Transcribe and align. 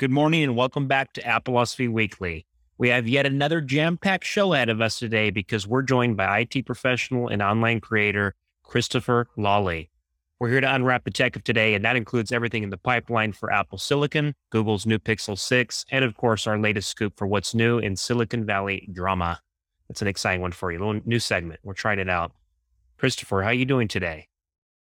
Good 0.00 0.10
morning 0.10 0.42
and 0.44 0.56
welcome 0.56 0.88
back 0.88 1.12
to 1.12 1.22
Appleosophy 1.22 1.86
Weekly. 1.86 2.46
We 2.78 2.88
have 2.88 3.06
yet 3.06 3.26
another 3.26 3.60
jam 3.60 3.98
packed 3.98 4.24
show 4.24 4.54
ahead 4.54 4.70
of 4.70 4.80
us 4.80 4.98
today 4.98 5.28
because 5.28 5.66
we're 5.66 5.82
joined 5.82 6.16
by 6.16 6.38
IT 6.40 6.64
professional 6.64 7.28
and 7.28 7.42
online 7.42 7.82
creator 7.82 8.34
Christopher 8.62 9.26
Lawley. 9.36 9.90
We're 10.38 10.48
here 10.48 10.62
to 10.62 10.74
unwrap 10.74 11.04
the 11.04 11.10
tech 11.10 11.36
of 11.36 11.44
today, 11.44 11.74
and 11.74 11.84
that 11.84 11.96
includes 11.96 12.32
everything 12.32 12.62
in 12.62 12.70
the 12.70 12.78
pipeline 12.78 13.32
for 13.32 13.52
Apple 13.52 13.76
Silicon, 13.76 14.34
Google's 14.48 14.86
new 14.86 14.98
Pixel 14.98 15.38
6, 15.38 15.84
and 15.90 16.02
of 16.02 16.16
course, 16.16 16.46
our 16.46 16.58
latest 16.58 16.88
scoop 16.88 17.18
for 17.18 17.26
what's 17.26 17.54
new 17.54 17.78
in 17.78 17.94
Silicon 17.94 18.46
Valley 18.46 18.88
drama. 18.90 19.38
That's 19.86 20.00
an 20.00 20.08
exciting 20.08 20.40
one 20.40 20.52
for 20.52 20.72
you. 20.72 20.78
A 20.78 20.82
little 20.82 21.02
new 21.04 21.20
segment. 21.20 21.60
We're 21.62 21.74
trying 21.74 21.98
it 21.98 22.08
out. 22.08 22.32
Christopher, 22.96 23.42
how 23.42 23.48
are 23.48 23.52
you 23.52 23.66
doing 23.66 23.86
today? 23.86 24.28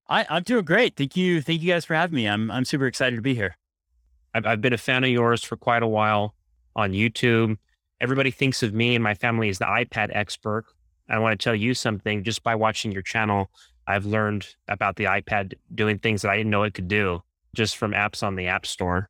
I, 0.06 0.26
I'm 0.28 0.42
doing 0.42 0.66
great. 0.66 0.96
Thank 0.96 1.16
you. 1.16 1.40
Thank 1.40 1.62
you 1.62 1.72
guys 1.72 1.86
for 1.86 1.94
having 1.94 2.14
me. 2.14 2.28
I'm 2.28 2.50
I'm 2.50 2.66
super 2.66 2.86
excited 2.86 3.16
to 3.16 3.22
be 3.22 3.34
here. 3.34 3.56
I've, 4.34 4.46
I've 4.46 4.60
been 4.60 4.72
a 4.72 4.78
fan 4.78 5.04
of 5.04 5.10
yours 5.10 5.42
for 5.42 5.56
quite 5.56 5.82
a 5.82 5.86
while 5.86 6.34
on 6.76 6.92
YouTube. 6.92 7.56
Everybody 8.00 8.30
thinks 8.30 8.62
of 8.62 8.72
me 8.72 8.94
and 8.94 9.02
my 9.02 9.14
family 9.14 9.48
as 9.48 9.58
the 9.58 9.64
iPad 9.64 10.10
expert. 10.12 10.64
I 11.08 11.18
want 11.18 11.38
to 11.38 11.42
tell 11.42 11.54
you 11.54 11.74
something 11.74 12.22
just 12.22 12.42
by 12.42 12.54
watching 12.54 12.92
your 12.92 13.02
channel. 13.02 13.50
I've 13.86 14.04
learned 14.04 14.46
about 14.68 14.96
the 14.96 15.04
iPad 15.04 15.54
doing 15.74 15.98
things 15.98 16.22
that 16.22 16.30
I 16.30 16.36
didn't 16.36 16.50
know 16.50 16.62
it 16.62 16.74
could 16.74 16.88
do 16.88 17.22
just 17.54 17.76
from 17.76 17.92
apps 17.92 18.22
on 18.22 18.36
the 18.36 18.46
App 18.46 18.66
Store. 18.66 19.08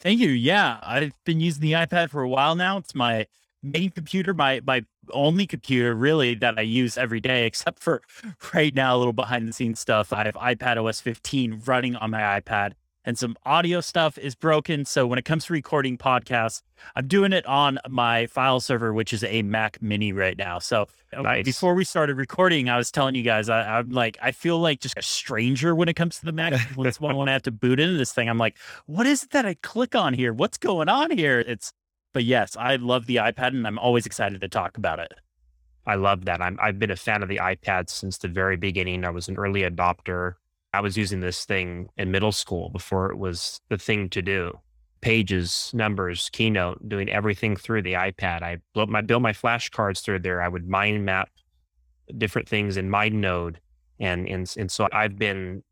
Thank 0.00 0.20
you. 0.20 0.30
Yeah, 0.30 0.78
I've 0.82 1.12
been 1.24 1.40
using 1.40 1.62
the 1.62 1.72
iPad 1.72 2.10
for 2.10 2.22
a 2.22 2.28
while 2.28 2.54
now. 2.54 2.76
It's 2.78 2.94
my 2.94 3.26
main 3.62 3.90
computer, 3.90 4.34
my 4.34 4.60
my 4.66 4.84
only 5.12 5.46
computer 5.46 5.94
really 5.94 6.34
that 6.34 6.58
I 6.58 6.62
use 6.62 6.98
every 6.98 7.20
day, 7.20 7.46
except 7.46 7.78
for 7.78 8.02
right 8.54 8.74
now, 8.74 8.96
a 8.96 8.98
little 8.98 9.12
behind 9.12 9.48
the 9.48 9.52
scenes 9.52 9.80
stuff. 9.80 10.12
I 10.12 10.24
have 10.24 10.34
iPad 10.34 10.84
OS 10.84 11.00
15 11.00 11.62
running 11.64 11.96
on 11.96 12.10
my 12.10 12.40
iPad 12.40 12.72
and 13.06 13.16
some 13.16 13.36
audio 13.46 13.80
stuff 13.80 14.18
is 14.18 14.34
broken. 14.34 14.84
So 14.84 15.06
when 15.06 15.18
it 15.18 15.24
comes 15.24 15.46
to 15.46 15.52
recording 15.52 15.96
podcasts, 15.96 16.60
I'm 16.96 17.06
doing 17.06 17.32
it 17.32 17.46
on 17.46 17.78
my 17.88 18.26
file 18.26 18.58
server, 18.58 18.92
which 18.92 19.12
is 19.12 19.22
a 19.22 19.42
Mac 19.42 19.80
Mini 19.80 20.12
right 20.12 20.36
now. 20.36 20.58
So 20.58 20.88
uh, 21.16 21.22
nice. 21.22 21.44
before 21.44 21.74
we 21.74 21.84
started 21.84 22.16
recording, 22.16 22.68
I 22.68 22.76
was 22.76 22.90
telling 22.90 23.14
you 23.14 23.22
guys, 23.22 23.48
I, 23.48 23.78
am 23.78 23.90
like, 23.90 24.18
I 24.20 24.32
feel 24.32 24.58
like 24.58 24.80
just 24.80 24.98
a 24.98 25.02
stranger 25.02 25.74
when 25.74 25.88
it 25.88 25.94
comes 25.94 26.18
to 26.18 26.26
the 26.26 26.32
Mac. 26.32 26.52
That's 26.76 27.00
when 27.00 27.12
I 27.12 27.14
want 27.14 27.28
to 27.28 27.32
have 27.32 27.42
to 27.42 27.52
boot 27.52 27.78
into 27.78 27.96
this 27.96 28.12
thing, 28.12 28.28
I'm 28.28 28.38
like, 28.38 28.56
what 28.86 29.06
is 29.06 29.22
it 29.22 29.30
that 29.30 29.46
I 29.46 29.54
click 29.54 29.94
on 29.94 30.12
here? 30.12 30.32
What's 30.32 30.58
going 30.58 30.88
on 30.88 31.12
here? 31.12 31.38
It's, 31.38 31.72
but 32.12 32.24
yes, 32.24 32.56
I 32.56 32.76
love 32.76 33.06
the 33.06 33.16
iPad, 33.16 33.48
and 33.48 33.66
I'm 33.66 33.78
always 33.78 34.04
excited 34.04 34.40
to 34.40 34.48
talk 34.48 34.76
about 34.76 34.98
it. 34.98 35.12
I 35.86 35.94
love 35.94 36.24
that. 36.24 36.42
I'm, 36.42 36.58
I've 36.60 36.80
been 36.80 36.90
a 36.90 36.96
fan 36.96 37.22
of 37.22 37.28
the 37.28 37.36
iPad 37.36 37.88
since 37.88 38.18
the 38.18 38.26
very 38.26 38.56
beginning. 38.56 39.04
I 39.04 39.10
was 39.10 39.28
an 39.28 39.36
early 39.36 39.62
adopter 39.62 40.34
I 40.76 40.80
was 40.80 40.96
using 40.96 41.20
this 41.20 41.46
thing 41.46 41.88
in 41.96 42.10
middle 42.10 42.32
school 42.32 42.68
before 42.68 43.10
it 43.10 43.16
was 43.16 43.60
the 43.70 43.78
thing 43.78 44.10
to 44.10 44.20
do. 44.20 44.52
Pages, 45.00 45.70
numbers, 45.72 46.28
keynote, 46.32 46.86
doing 46.86 47.08
everything 47.08 47.56
through 47.56 47.82
the 47.82 47.94
iPad. 47.94 48.42
I 48.42 48.58
built 48.74 48.90
my 48.90 49.00
built 49.00 49.22
my 49.22 49.32
flashcards 49.32 50.02
through 50.02 50.18
there. 50.18 50.42
I 50.42 50.48
would 50.48 50.68
mind 50.68 51.06
map 51.06 51.30
different 52.18 52.46
things 52.48 52.76
in 52.76 52.90
MindNode. 52.90 53.56
And 53.98 54.28
and 54.28 54.54
and 54.58 54.70
so 54.70 54.86
I've 54.92 55.18
been 55.18 55.62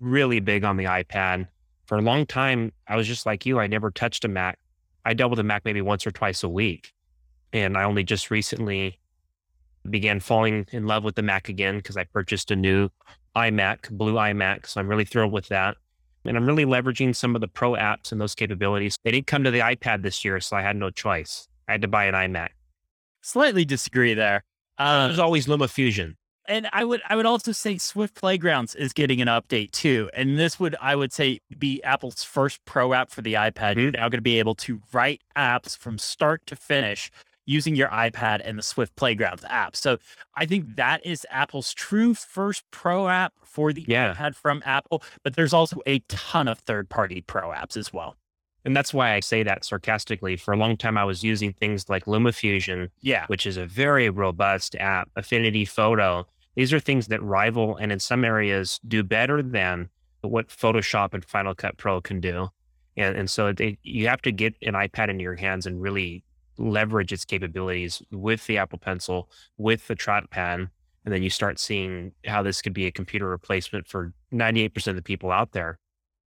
really 0.00 0.40
big 0.40 0.64
on 0.64 0.76
the 0.76 0.84
iPad. 0.84 1.46
For 1.86 1.98
a 1.98 2.02
long 2.02 2.26
time, 2.26 2.72
I 2.88 2.96
was 2.96 3.06
just 3.06 3.26
like 3.26 3.46
you. 3.46 3.60
I 3.60 3.68
never 3.68 3.90
touched 3.90 4.24
a 4.24 4.28
Mac. 4.28 4.58
I 5.04 5.14
dealt 5.14 5.30
with 5.30 5.38
a 5.38 5.44
Mac 5.44 5.64
maybe 5.64 5.80
once 5.80 6.06
or 6.06 6.10
twice 6.10 6.42
a 6.42 6.48
week. 6.48 6.92
And 7.52 7.76
I 7.76 7.84
only 7.84 8.02
just 8.02 8.30
recently 8.30 8.98
began 9.88 10.20
falling 10.20 10.66
in 10.72 10.86
love 10.86 11.04
with 11.04 11.14
the 11.14 11.22
Mac 11.22 11.48
again 11.48 11.76
because 11.76 11.96
I 11.96 12.04
purchased 12.04 12.50
a 12.50 12.56
new 12.56 12.88
iMac, 13.36 13.90
Blue 13.90 14.14
iMac. 14.14 14.66
So 14.66 14.80
I'm 14.80 14.88
really 14.88 15.04
thrilled 15.04 15.32
with 15.32 15.48
that. 15.48 15.76
And 16.24 16.36
I'm 16.36 16.46
really 16.46 16.66
leveraging 16.66 17.16
some 17.16 17.34
of 17.34 17.40
the 17.40 17.48
pro 17.48 17.72
apps 17.72 18.12
and 18.12 18.20
those 18.20 18.34
capabilities. 18.34 18.98
They 19.04 19.10
didn't 19.10 19.26
come 19.26 19.44
to 19.44 19.50
the 19.50 19.60
iPad 19.60 20.02
this 20.02 20.22
year, 20.24 20.38
so 20.40 20.56
I 20.56 20.62
had 20.62 20.76
no 20.76 20.90
choice. 20.90 21.48
I 21.66 21.72
had 21.72 21.82
to 21.82 21.88
buy 21.88 22.04
an 22.04 22.14
iMac. 22.14 22.48
Slightly 23.22 23.64
disagree 23.64 24.12
there. 24.12 24.44
Uh, 24.76 25.06
There's 25.06 25.18
always 25.18 25.46
LumaFusion. 25.46 26.16
And 26.46 26.68
I 26.72 26.84
would 26.84 27.00
I 27.08 27.14
would 27.14 27.26
also 27.26 27.52
say 27.52 27.78
Swift 27.78 28.16
Playgrounds 28.16 28.74
is 28.74 28.92
getting 28.92 29.20
an 29.20 29.28
update 29.28 29.70
too. 29.70 30.10
And 30.14 30.36
this 30.36 30.58
would 30.58 30.74
I 30.80 30.96
would 30.96 31.12
say 31.12 31.38
be 31.56 31.80
Apple's 31.84 32.24
first 32.24 32.64
pro 32.64 32.92
app 32.92 33.10
for 33.10 33.22
the 33.22 33.34
iPad. 33.34 33.52
Mm-hmm. 33.52 33.80
You're 33.80 33.90
now 33.92 34.08
going 34.08 34.18
to 34.18 34.22
be 34.22 34.40
able 34.40 34.56
to 34.56 34.80
write 34.92 35.22
apps 35.36 35.78
from 35.78 35.96
start 35.96 36.44
to 36.46 36.56
finish 36.56 37.10
using 37.50 37.74
your 37.74 37.88
iPad 37.88 38.40
and 38.44 38.56
the 38.56 38.62
Swift 38.62 38.94
Playgrounds 38.94 39.44
app. 39.48 39.74
So 39.74 39.98
I 40.36 40.46
think 40.46 40.76
that 40.76 41.04
is 41.04 41.26
Apple's 41.30 41.74
true 41.74 42.14
first 42.14 42.62
pro 42.70 43.08
app 43.08 43.32
for 43.42 43.72
the 43.72 43.84
yeah. 43.88 44.14
iPad 44.14 44.36
from 44.36 44.62
Apple. 44.64 45.02
But 45.24 45.34
there's 45.34 45.52
also 45.52 45.80
a 45.84 45.98
ton 46.08 46.46
of 46.46 46.60
third 46.60 46.88
party 46.88 47.22
pro 47.22 47.50
apps 47.50 47.76
as 47.76 47.92
well. 47.92 48.16
And 48.64 48.76
that's 48.76 48.94
why 48.94 49.14
I 49.14 49.20
say 49.20 49.42
that 49.42 49.64
sarcastically. 49.64 50.36
For 50.36 50.52
a 50.52 50.56
long 50.56 50.76
time, 50.76 50.96
I 50.96 51.04
was 51.04 51.24
using 51.24 51.52
things 51.52 51.88
like 51.88 52.04
LumaFusion, 52.04 52.90
yeah. 53.00 53.24
which 53.26 53.46
is 53.46 53.56
a 53.56 53.66
very 53.66 54.10
robust 54.10 54.76
app, 54.76 55.10
Affinity 55.16 55.64
Photo. 55.64 56.26
These 56.54 56.72
are 56.72 56.80
things 56.80 57.08
that 57.08 57.22
rival 57.22 57.76
and 57.76 57.90
in 57.90 57.98
some 57.98 58.24
areas 58.24 58.78
do 58.86 59.02
better 59.02 59.42
than 59.42 59.88
what 60.20 60.48
Photoshop 60.48 61.14
and 61.14 61.24
Final 61.24 61.54
Cut 61.54 61.78
Pro 61.78 62.00
can 62.00 62.20
do. 62.20 62.48
And, 62.96 63.16
and 63.16 63.30
so 63.30 63.52
they, 63.52 63.78
you 63.82 64.08
have 64.08 64.22
to 64.22 64.30
get 64.30 64.54
an 64.62 64.74
iPad 64.74 65.08
into 65.08 65.22
your 65.22 65.36
hands 65.36 65.66
and 65.66 65.80
really 65.80 66.22
leverage 66.60 67.12
its 67.12 67.24
capabilities 67.24 68.02
with 68.10 68.46
the 68.46 68.58
Apple 68.58 68.78
Pencil, 68.78 69.28
with 69.56 69.86
the 69.88 69.96
trackpad, 69.96 70.68
and 71.04 71.14
then 71.14 71.22
you 71.22 71.30
start 71.30 71.58
seeing 71.58 72.12
how 72.26 72.42
this 72.42 72.60
could 72.60 72.74
be 72.74 72.86
a 72.86 72.92
computer 72.92 73.28
replacement 73.28 73.86
for 73.86 74.12
98% 74.32 74.86
of 74.88 74.96
the 74.96 75.02
people 75.02 75.30
out 75.32 75.52
there. 75.52 75.78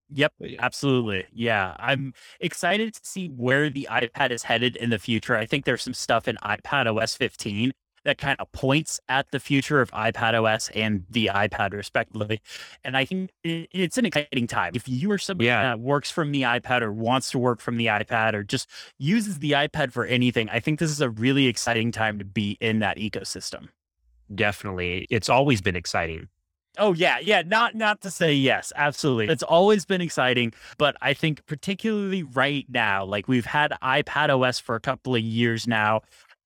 Yep, 0.09 0.33
absolutely. 0.59 1.25
Yeah, 1.31 1.75
I'm 1.79 2.13
excited 2.39 2.93
to 2.93 2.99
see 3.03 3.27
where 3.27 3.69
the 3.69 3.87
iPad 3.89 4.31
is 4.31 4.43
headed 4.43 4.75
in 4.75 4.89
the 4.89 4.99
future. 4.99 5.35
I 5.35 5.45
think 5.45 5.65
there's 5.65 5.81
some 5.81 5.93
stuff 5.93 6.27
in 6.27 6.35
iPad 6.37 6.85
OS 6.85 7.15
15 7.15 7.71
that 8.05 8.17
kind 8.17 8.39
of 8.39 8.51
points 8.51 8.99
at 9.07 9.31
the 9.31 9.39
future 9.39 9.81
of 9.81 9.91
iPad 9.91 10.33
OS 10.41 10.69
and 10.69 11.05
the 11.09 11.31
iPad, 11.33 11.73
respectively. 11.73 12.41
And 12.83 12.97
I 12.97 13.05
think 13.05 13.31
it's 13.43 13.97
an 13.97 14.05
exciting 14.05 14.47
time. 14.47 14.73
If 14.75 14.87
you 14.87 15.11
are 15.11 15.17
somebody 15.17 15.47
yeah. 15.47 15.63
that 15.63 15.79
works 15.79 16.11
from 16.11 16.31
the 16.31 16.43
iPad 16.43 16.81
or 16.81 16.91
wants 16.91 17.31
to 17.31 17.39
work 17.39 17.61
from 17.61 17.77
the 17.77 17.87
iPad 17.87 18.33
or 18.33 18.43
just 18.43 18.69
uses 18.97 19.39
the 19.39 19.51
iPad 19.51 19.91
for 19.91 20.05
anything, 20.05 20.49
I 20.49 20.59
think 20.59 20.79
this 20.79 20.91
is 20.91 21.01
a 21.01 21.09
really 21.09 21.47
exciting 21.47 21.91
time 21.91 22.19
to 22.19 22.25
be 22.25 22.57
in 22.59 22.79
that 22.79 22.97
ecosystem. 22.97 23.69
Definitely. 24.33 25.07
It's 25.09 25.29
always 25.29 25.61
been 25.61 25.75
exciting. 25.75 26.29
Oh 26.79 26.93
yeah, 26.93 27.19
yeah, 27.19 27.43
not 27.45 27.75
not 27.75 28.01
to 28.01 28.09
say 28.09 28.33
yes, 28.33 28.73
absolutely. 28.75 29.31
It's 29.31 29.43
always 29.43 29.85
been 29.85 30.01
exciting, 30.01 30.53
but 30.79 30.95
I 31.01 31.13
think 31.13 31.45
particularly 31.45 32.23
right 32.23 32.65
now, 32.67 33.05
like 33.05 33.27
we've 33.27 33.45
had 33.45 33.73
iPad 33.83 34.29
OS 34.35 34.59
for 34.59 34.73
a 34.73 34.79
couple 34.79 35.13
of 35.13 35.21
years 35.21 35.67
now. 35.67 36.01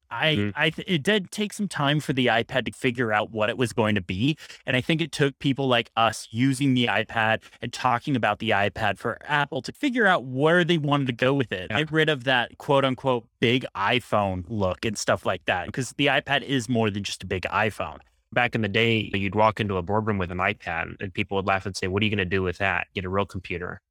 I, 0.10 0.36
mm. 0.36 0.54
I, 0.56 0.72
it 0.86 1.04
did 1.04 1.32
take 1.32 1.54
some 1.54 1.68
time 1.68 2.00
for 2.00 2.14
the 2.14 2.28
iPad 2.28 2.66
to 2.66 2.72
figure 2.72 3.12
out 3.12 3.32
what 3.32 3.50
it 3.50 3.58
was 3.58 3.74
going 3.74 3.96
to 3.96 4.02
be. 4.02 4.38
And 4.66 4.76
I 4.76 4.82
think 4.82 5.02
it 5.02 5.12
took 5.12 5.38
people 5.40 5.68
like 5.68 5.92
us 5.96 6.28
using 6.32 6.74
the 6.74 6.88
iPad 6.88 7.42
and 7.62 7.72
talking 7.72 8.16
about 8.16 8.40
the 8.40 8.52
iPad 8.52 8.98
for 8.98 9.18
Apple 9.26 9.62
to 9.64 9.72
figure 9.72 10.08
out 10.08 10.26
where 10.26 10.64
they 10.64 10.78
wanted 10.78 11.08
to 11.08 11.14
go 11.14 11.34
with 11.34 11.52
it. 11.52 11.68
Yeah. 11.70 11.80
Get 11.80 11.92
rid 11.92 12.10
of 12.10 12.24
that 12.26 12.58
quote 12.58 12.86
unquote 12.86 13.26
big 13.40 13.66
iPhone 13.76 14.46
look 14.48 14.86
and 14.86 14.98
stuff 14.98 15.26
like 15.26 15.46
that. 15.46 15.66
Because 15.68 15.92
the 15.98 16.08
iPad 16.08 16.44
is 16.44 16.70
more 16.70 16.90
than 16.90 17.04
just 17.04 17.24
a 17.24 17.28
big 17.28 17.44
iPhone. 17.44 18.00
Back 18.34 18.56
in 18.56 18.62
the 18.62 18.68
day, 18.68 19.10
you'd 19.14 19.36
walk 19.36 19.60
into 19.60 19.78
a 19.78 19.82
boardroom 19.82 20.18
with 20.18 20.32
an 20.32 20.40
iPad 20.40 20.96
and 21.00 21.14
people 21.14 21.38
would 21.38 21.48
laugh 21.48 21.66
and 21.66 21.76
say, 21.76 21.88
What 21.88 22.02
are 22.02 22.06
you 22.06 22.12
going 22.12 22.18
to 22.18 22.26
do 22.26 22.44
with 22.44 22.58
that? 22.58 22.88
Get 22.94 23.06
a 23.06 23.10
real 23.10 23.26
computer. 23.26 23.82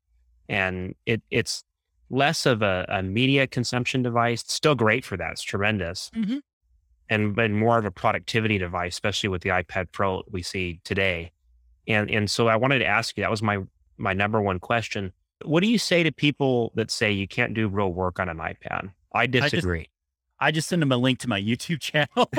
And 0.49 0.95
it, 1.07 1.23
it's 1.31 1.65
less 2.11 2.47
of 2.47 2.63
a, 2.63 2.87
a, 2.89 3.03
media 3.03 3.47
consumption 3.47 4.03
device. 4.03 4.45
Still 4.47 4.75
great 4.75 5.05
for 5.05 5.17
that. 5.17 5.33
It's 5.33 5.43
tremendous. 5.43 6.11
Mm-hmm. 6.15 6.39
And 7.09 7.37
but 7.37 7.51
more 7.51 7.79
of 7.79 7.85
a 7.85 7.91
productivity 7.91 8.59
device, 8.59 8.95
especially 8.95 9.29
with 9.29 9.43
the 9.43 9.51
iPad 9.51 9.93
Pro 9.93 10.23
we 10.31 10.43
see 10.43 10.81
today. 10.85 11.33
And 11.87 12.11
and 12.11 12.31
so 12.31 12.49
I 12.49 12.57
wanted 12.57 12.81
to 12.81 12.87
ask 12.87 13.17
you, 13.17 13.23
that 13.23 13.31
was 13.31 13.43
my 13.43 13.59
my 13.97 14.13
number 14.13 14.41
one 14.41 14.59
question. 14.59 15.13
What 15.45 15.63
do 15.63 15.69
you 15.69 15.79
say 15.79 16.03
to 16.03 16.13
people 16.13 16.73
that 16.75 16.91
say 16.91 17.13
you 17.13 17.29
can't 17.29 17.55
do 17.55 17.69
real 17.69 17.93
work 17.93 18.19
on 18.19 18.29
an 18.29 18.39
iPad? 18.39 18.91
I 19.15 19.27
disagree. 19.27 19.81
I 19.81 19.83
just, 19.83 19.91
I 20.41 20.51
just 20.51 20.69
send 20.69 20.83
them 20.83 20.93
a 20.93 20.97
link 20.97 21.21
to 21.21 21.29
my 21.29 21.41
YouTube 21.41 21.81
channel. 21.81 22.31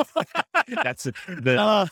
That's 0.83 1.03
the 1.03 1.57
uh, 1.59 1.87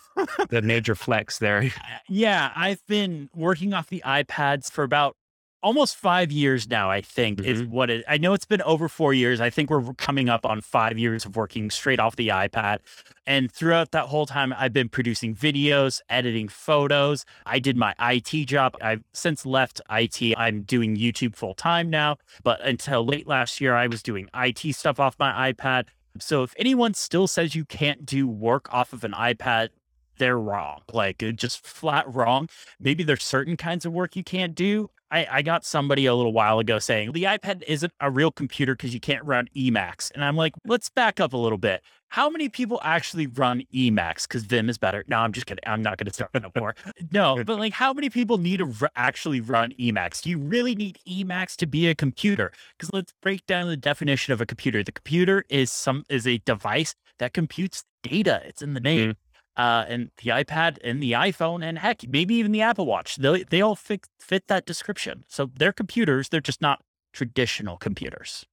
the 0.50 0.62
major 0.62 0.96
flex 0.96 1.40
there. 1.40 1.72
Yeah, 2.10 2.52
I've 2.56 2.86
been 2.88 3.30
working 3.34 3.74
off 3.74 3.88
the 3.88 4.04
iPads 4.06 4.70
for 4.70 4.84
about 4.84 5.16
almost 5.66 5.96
five 5.98 6.32
years 6.32 6.70
now, 6.70 6.92
I 6.92 7.02
think, 7.02 7.40
mm-hmm. 7.40 7.50
is 7.50 7.64
what 7.64 7.90
it 7.90 8.06
I 8.08 8.18
know 8.18 8.34
it's 8.34 8.46
been 8.46 8.62
over 8.62 8.88
four 8.88 9.14
years. 9.14 9.42
I 9.42 9.50
think 9.50 9.72
we're 9.72 9.94
coming 9.96 10.30
up 10.30 10.46
on 10.46 10.62
five 10.62 10.98
years 10.98 11.26
of 11.26 11.36
working 11.36 11.72
straight 11.72 12.00
off 12.00 12.16
the 12.16 12.30
iPad. 12.30 12.80
And 13.26 13.52
throughout 13.52 13.92
that 13.92 14.06
whole 14.06 14.28
time, 14.28 14.54
I've 14.56 14.72
been 14.72 14.90
producing 14.90 15.36
videos, 15.36 16.02
editing 16.08 16.48
photos. 16.48 17.26
I 17.48 17.58
did 17.58 17.76
my 17.76 17.96
IT 18.00 18.46
job. 18.46 18.78
I've 18.80 19.04
since 19.14 19.44
left 19.46 19.82
IT. 19.90 20.38
I'm 20.38 20.62
doing 20.62 20.96
YouTube 20.96 21.36
full 21.36 21.56
time 21.56 21.90
now. 21.90 22.18
But 22.44 22.62
until 22.62 23.04
late 23.04 23.28
last 23.28 23.60
year, 23.60 23.76
I 23.76 23.88
was 23.88 24.04
doing 24.04 24.30
IT 24.36 24.76
stuff 24.76 25.00
off 25.00 25.16
my 25.18 25.52
iPad. 25.52 25.86
So 26.20 26.44
if 26.44 26.54
anyone 26.58 26.94
still 26.94 27.28
says 27.28 27.56
you 27.56 27.66
can't 27.66 28.06
do 28.06 28.28
work 28.28 28.72
off 28.72 28.94
of 28.94 29.04
an 29.04 29.14
iPad, 29.14 29.70
they're 30.18 30.40
wrong. 30.40 30.82
Like 30.94 31.24
just 31.36 31.66
flat 31.66 32.06
wrong. 32.14 32.50
Maybe 32.80 33.04
there's 33.04 33.24
certain 33.24 33.58
kinds 33.58 33.86
of 33.86 33.94
work 33.94 34.16
you 34.16 34.24
can't 34.24 34.54
do. 34.54 34.92
I, 35.12 35.28
I 35.30 35.42
got 35.42 35.66
somebody 35.66 36.06
a 36.06 36.16
little 36.16 36.34
while 36.34 36.60
ago 36.60 36.80
saying 36.80 37.12
the 37.12 37.24
iPad 37.24 37.64
isn't 37.68 37.94
a 38.00 38.10
real 38.10 38.32
computer 38.32 38.76
because 38.76 38.94
you 38.94 39.00
can't 39.00 39.24
run 39.24 39.48
Emacs. 39.56 40.12
And 40.12 40.24
I'm 40.24 40.36
like, 40.36 40.54
let's 40.66 40.90
back 40.90 41.20
up 41.20 41.34
a 41.34 41.38
little 41.38 41.58
bit. 41.58 41.82
How 42.10 42.30
many 42.30 42.50
people 42.50 42.80
actually 42.84 43.28
run 43.28 43.64
Emacs? 43.74 44.28
Because 44.28 44.44
Vim 44.44 44.70
is 44.70 44.78
better. 44.78 45.04
No, 45.08 45.18
I'm 45.18 45.34
just 45.34 45.46
kidding. 45.46 45.64
I'm 45.66 45.82
not 45.82 45.98
going 45.98 46.08
to 46.08 46.14
start 46.14 46.32
no 46.34 46.52
more. 46.56 46.76
No, 47.12 47.44
but 47.46 47.60
like, 47.60 47.74
how 47.74 47.94
many 47.94 48.10
people 48.10 48.38
need 48.38 48.58
to 48.58 48.74
r- 48.82 48.92
actually 48.96 49.42
run 49.42 49.74
Emacs? 49.80 50.22
Do 50.22 50.30
you 50.30 50.38
really 50.38 50.76
need 50.76 51.00
Emacs 51.08 51.56
to 51.58 51.66
be 51.66 51.88
a 51.88 51.96
computer? 51.96 52.52
Because 52.78 52.94
let's 52.94 53.14
break 53.22 53.46
down 53.46 53.68
the 53.68 53.78
definition 53.78 54.34
of 54.34 54.42
a 54.42 54.46
computer. 54.46 54.84
The 54.84 54.92
computer 54.92 55.44
is 55.50 55.72
some 55.72 56.04
is 56.10 56.26
a 56.26 56.38
device 56.40 56.96
that 57.20 57.34
computes 57.34 57.84
data. 58.04 58.42
It's 58.46 58.62
in 58.62 58.74
the 58.74 58.80
name. 58.80 59.12
Mm-hmm 59.12 59.25
uh, 59.58 59.86
and 59.88 60.12
the 60.24 60.32
iPad 60.32 60.78
and 60.84 61.02
the 61.02 61.14
iPhone 61.14 61.64
and 61.64 61.80
heck, 61.80 62.08
maybe 62.08 62.36
even 62.36 62.52
the 62.52 62.62
Apple 62.62 62.86
Watch. 62.86 63.16
They 63.18 63.44
they 63.44 63.62
all 63.62 63.76
fit 63.76 64.08
fit 64.20 64.48
that 64.48 64.66
description. 64.66 65.24
So 65.28 65.50
they're 65.56 65.74
computers. 65.74 66.30
They're 66.30 66.42
just 66.42 66.62
not 66.62 66.84
traditional 67.14 67.78
computers. 67.78 68.46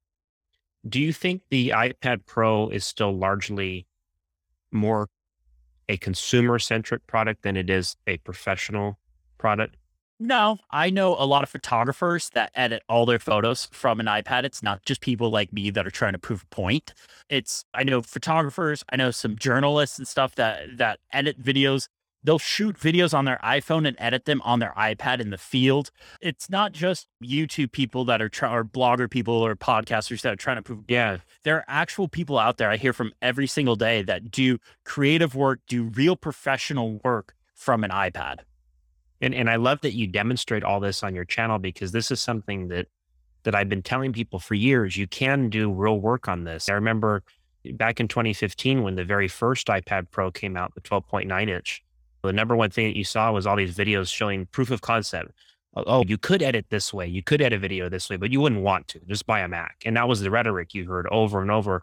Do 0.88 1.00
you 1.00 1.12
think 1.12 1.42
the 1.50 1.70
iPad 1.70 2.26
Pro 2.26 2.68
is 2.68 2.84
still 2.84 3.16
largely 3.16 3.86
more 4.70 5.08
a 5.88 5.96
consumer 5.96 6.58
centric 6.58 7.06
product 7.06 7.42
than 7.42 7.56
it 7.56 7.70
is 7.70 7.96
a 8.06 8.18
professional 8.18 8.98
product? 9.38 9.76
No, 10.24 10.58
I 10.70 10.88
know 10.88 11.16
a 11.18 11.26
lot 11.26 11.42
of 11.42 11.48
photographers 11.48 12.30
that 12.30 12.52
edit 12.54 12.84
all 12.88 13.06
their 13.06 13.18
photos 13.18 13.66
from 13.72 13.98
an 13.98 14.06
iPad. 14.06 14.44
It's 14.44 14.62
not 14.62 14.84
just 14.84 15.00
people 15.00 15.30
like 15.30 15.52
me 15.52 15.68
that 15.70 15.84
are 15.84 15.90
trying 15.90 16.12
to 16.12 16.18
prove 16.18 16.44
a 16.44 16.54
point. 16.54 16.94
It's 17.28 17.64
I 17.74 17.82
know 17.82 18.02
photographers, 18.02 18.84
I 18.92 18.94
know 18.94 19.10
some 19.10 19.34
journalists 19.34 19.98
and 19.98 20.06
stuff 20.06 20.36
that 20.36 20.78
that 20.78 21.00
edit 21.12 21.42
videos. 21.42 21.88
They'll 22.22 22.38
shoot 22.38 22.78
videos 22.78 23.12
on 23.12 23.24
their 23.24 23.40
iPhone 23.42 23.84
and 23.84 23.96
edit 23.98 24.26
them 24.26 24.40
on 24.44 24.60
their 24.60 24.72
iPad 24.78 25.18
in 25.18 25.30
the 25.30 25.38
field. 25.38 25.90
It's 26.20 26.48
not 26.48 26.70
just 26.70 27.08
YouTube 27.20 27.72
people 27.72 28.04
that 28.04 28.22
are 28.22 28.28
try- 28.28 28.54
or 28.54 28.64
blogger 28.64 29.10
people 29.10 29.34
or 29.34 29.56
podcasters 29.56 30.20
that 30.20 30.34
are 30.34 30.36
trying 30.36 30.58
to 30.58 30.62
prove. 30.62 30.84
Yeah, 30.86 31.16
there 31.42 31.56
are 31.56 31.64
actual 31.66 32.06
people 32.06 32.38
out 32.38 32.58
there 32.58 32.70
I 32.70 32.76
hear 32.76 32.92
from 32.92 33.12
every 33.20 33.48
single 33.48 33.74
day 33.74 34.02
that 34.02 34.30
do 34.30 34.58
creative 34.84 35.34
work, 35.34 35.62
do 35.66 35.82
real 35.82 36.14
professional 36.14 37.00
work 37.02 37.34
from 37.56 37.82
an 37.82 37.90
iPad. 37.90 38.42
And 39.22 39.34
and 39.34 39.48
I 39.48 39.56
love 39.56 39.80
that 39.82 39.94
you 39.94 40.06
demonstrate 40.06 40.64
all 40.64 40.80
this 40.80 41.02
on 41.02 41.14
your 41.14 41.24
channel 41.24 41.58
because 41.58 41.92
this 41.92 42.10
is 42.10 42.20
something 42.20 42.68
that 42.68 42.88
that 43.44 43.54
I've 43.54 43.68
been 43.68 43.82
telling 43.82 44.12
people 44.12 44.38
for 44.38 44.54
years. 44.54 44.96
You 44.96 45.06
can 45.06 45.48
do 45.48 45.72
real 45.72 45.98
work 45.98 46.28
on 46.28 46.44
this. 46.44 46.68
I 46.68 46.74
remember 46.74 47.22
back 47.74 48.00
in 48.00 48.08
2015 48.08 48.82
when 48.82 48.96
the 48.96 49.04
very 49.04 49.28
first 49.28 49.68
iPad 49.68 50.10
Pro 50.10 50.30
came 50.30 50.56
out, 50.56 50.74
the 50.74 50.80
12.9 50.80 51.48
inch. 51.48 51.82
The 52.22 52.32
number 52.32 52.54
one 52.54 52.70
thing 52.70 52.86
that 52.88 52.96
you 52.96 53.04
saw 53.04 53.32
was 53.32 53.46
all 53.46 53.56
these 53.56 53.76
videos 53.76 54.12
showing 54.12 54.46
proof 54.46 54.70
of 54.70 54.80
concept. 54.80 55.32
Oh, 55.74 55.84
oh, 55.86 56.04
you 56.06 56.18
could 56.18 56.42
edit 56.42 56.66
this 56.68 56.92
way. 56.92 57.06
You 57.06 57.22
could 57.22 57.40
edit 57.40 57.56
a 57.56 57.58
video 57.58 57.88
this 57.88 58.10
way, 58.10 58.16
but 58.16 58.30
you 58.30 58.40
wouldn't 58.40 58.62
want 58.62 58.88
to. 58.88 59.00
Just 59.06 59.26
buy 59.26 59.40
a 59.40 59.48
Mac. 59.48 59.82
And 59.84 59.96
that 59.96 60.06
was 60.06 60.20
the 60.20 60.30
rhetoric 60.30 60.74
you 60.74 60.86
heard 60.86 61.06
over 61.10 61.40
and 61.40 61.50
over. 61.50 61.82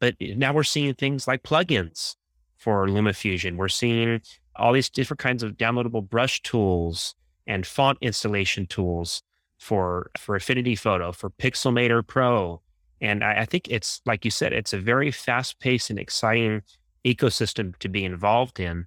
But 0.00 0.16
eh, 0.20 0.34
now 0.36 0.52
we're 0.52 0.64
seeing 0.64 0.94
things 0.94 1.26
like 1.28 1.42
plugins 1.42 2.16
for 2.56 2.86
LumaFusion. 2.86 3.56
We're 3.56 3.68
seeing 3.68 4.20
all 4.58 4.72
these 4.72 4.90
different 4.90 5.20
kinds 5.20 5.42
of 5.42 5.56
downloadable 5.56 6.08
brush 6.08 6.42
tools 6.42 7.14
and 7.46 7.66
font 7.66 7.98
installation 8.00 8.66
tools 8.66 9.22
for 9.58 10.10
for 10.18 10.36
Affinity 10.36 10.76
Photo, 10.76 11.12
for 11.12 11.30
Pixelmator 11.30 12.06
Pro. 12.06 12.60
And 13.00 13.22
I, 13.24 13.40
I 13.40 13.44
think 13.44 13.68
it's 13.68 14.00
like 14.06 14.24
you 14.24 14.30
said, 14.30 14.52
it's 14.52 14.72
a 14.72 14.78
very 14.78 15.10
fast 15.10 15.58
paced 15.60 15.90
and 15.90 15.98
exciting 15.98 16.62
ecosystem 17.04 17.76
to 17.78 17.88
be 17.88 18.04
involved 18.04 18.60
in. 18.60 18.86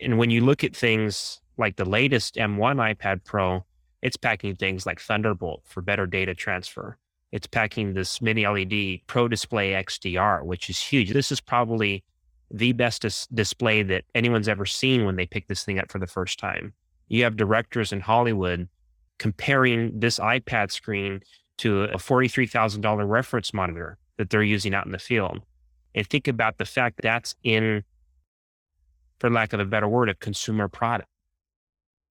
And 0.00 0.18
when 0.18 0.30
you 0.30 0.40
look 0.44 0.64
at 0.64 0.74
things 0.74 1.40
like 1.56 1.76
the 1.76 1.84
latest 1.84 2.36
M1 2.36 2.96
iPad 2.96 3.24
Pro, 3.24 3.64
it's 4.02 4.16
packing 4.16 4.56
things 4.56 4.86
like 4.86 5.00
Thunderbolt 5.00 5.62
for 5.66 5.82
better 5.82 6.06
data 6.06 6.34
transfer. 6.34 6.96
It's 7.32 7.46
packing 7.46 7.92
this 7.92 8.20
mini 8.20 8.46
LED 8.46 9.06
Pro 9.06 9.28
Display 9.28 9.72
XDR, 9.72 10.42
which 10.44 10.70
is 10.70 10.80
huge. 10.80 11.12
This 11.12 11.30
is 11.30 11.40
probably 11.40 12.02
the 12.50 12.72
best 12.72 13.02
dis- 13.02 13.26
display 13.28 13.82
that 13.82 14.04
anyone's 14.14 14.48
ever 14.48 14.66
seen 14.66 15.04
when 15.04 15.16
they 15.16 15.26
pick 15.26 15.48
this 15.48 15.64
thing 15.64 15.78
up 15.78 15.90
for 15.90 15.98
the 15.98 16.06
first 16.06 16.38
time. 16.38 16.72
You 17.08 17.24
have 17.24 17.36
directors 17.36 17.92
in 17.92 18.00
Hollywood 18.00 18.68
comparing 19.18 19.98
this 19.98 20.18
iPad 20.18 20.70
screen 20.70 21.20
to 21.58 21.84
a 21.84 21.96
$43,000 21.96 23.08
reference 23.08 23.52
monitor 23.52 23.98
that 24.16 24.30
they're 24.30 24.42
using 24.42 24.74
out 24.74 24.86
in 24.86 24.92
the 24.92 24.98
field. 24.98 25.40
And 25.94 26.06
think 26.06 26.28
about 26.28 26.58
the 26.58 26.64
fact 26.64 26.96
that 26.96 27.02
that's 27.02 27.34
in, 27.42 27.84
for 29.18 29.30
lack 29.30 29.52
of 29.52 29.60
a 29.60 29.64
better 29.64 29.88
word, 29.88 30.08
a 30.08 30.14
consumer 30.14 30.68
product. 30.68 31.08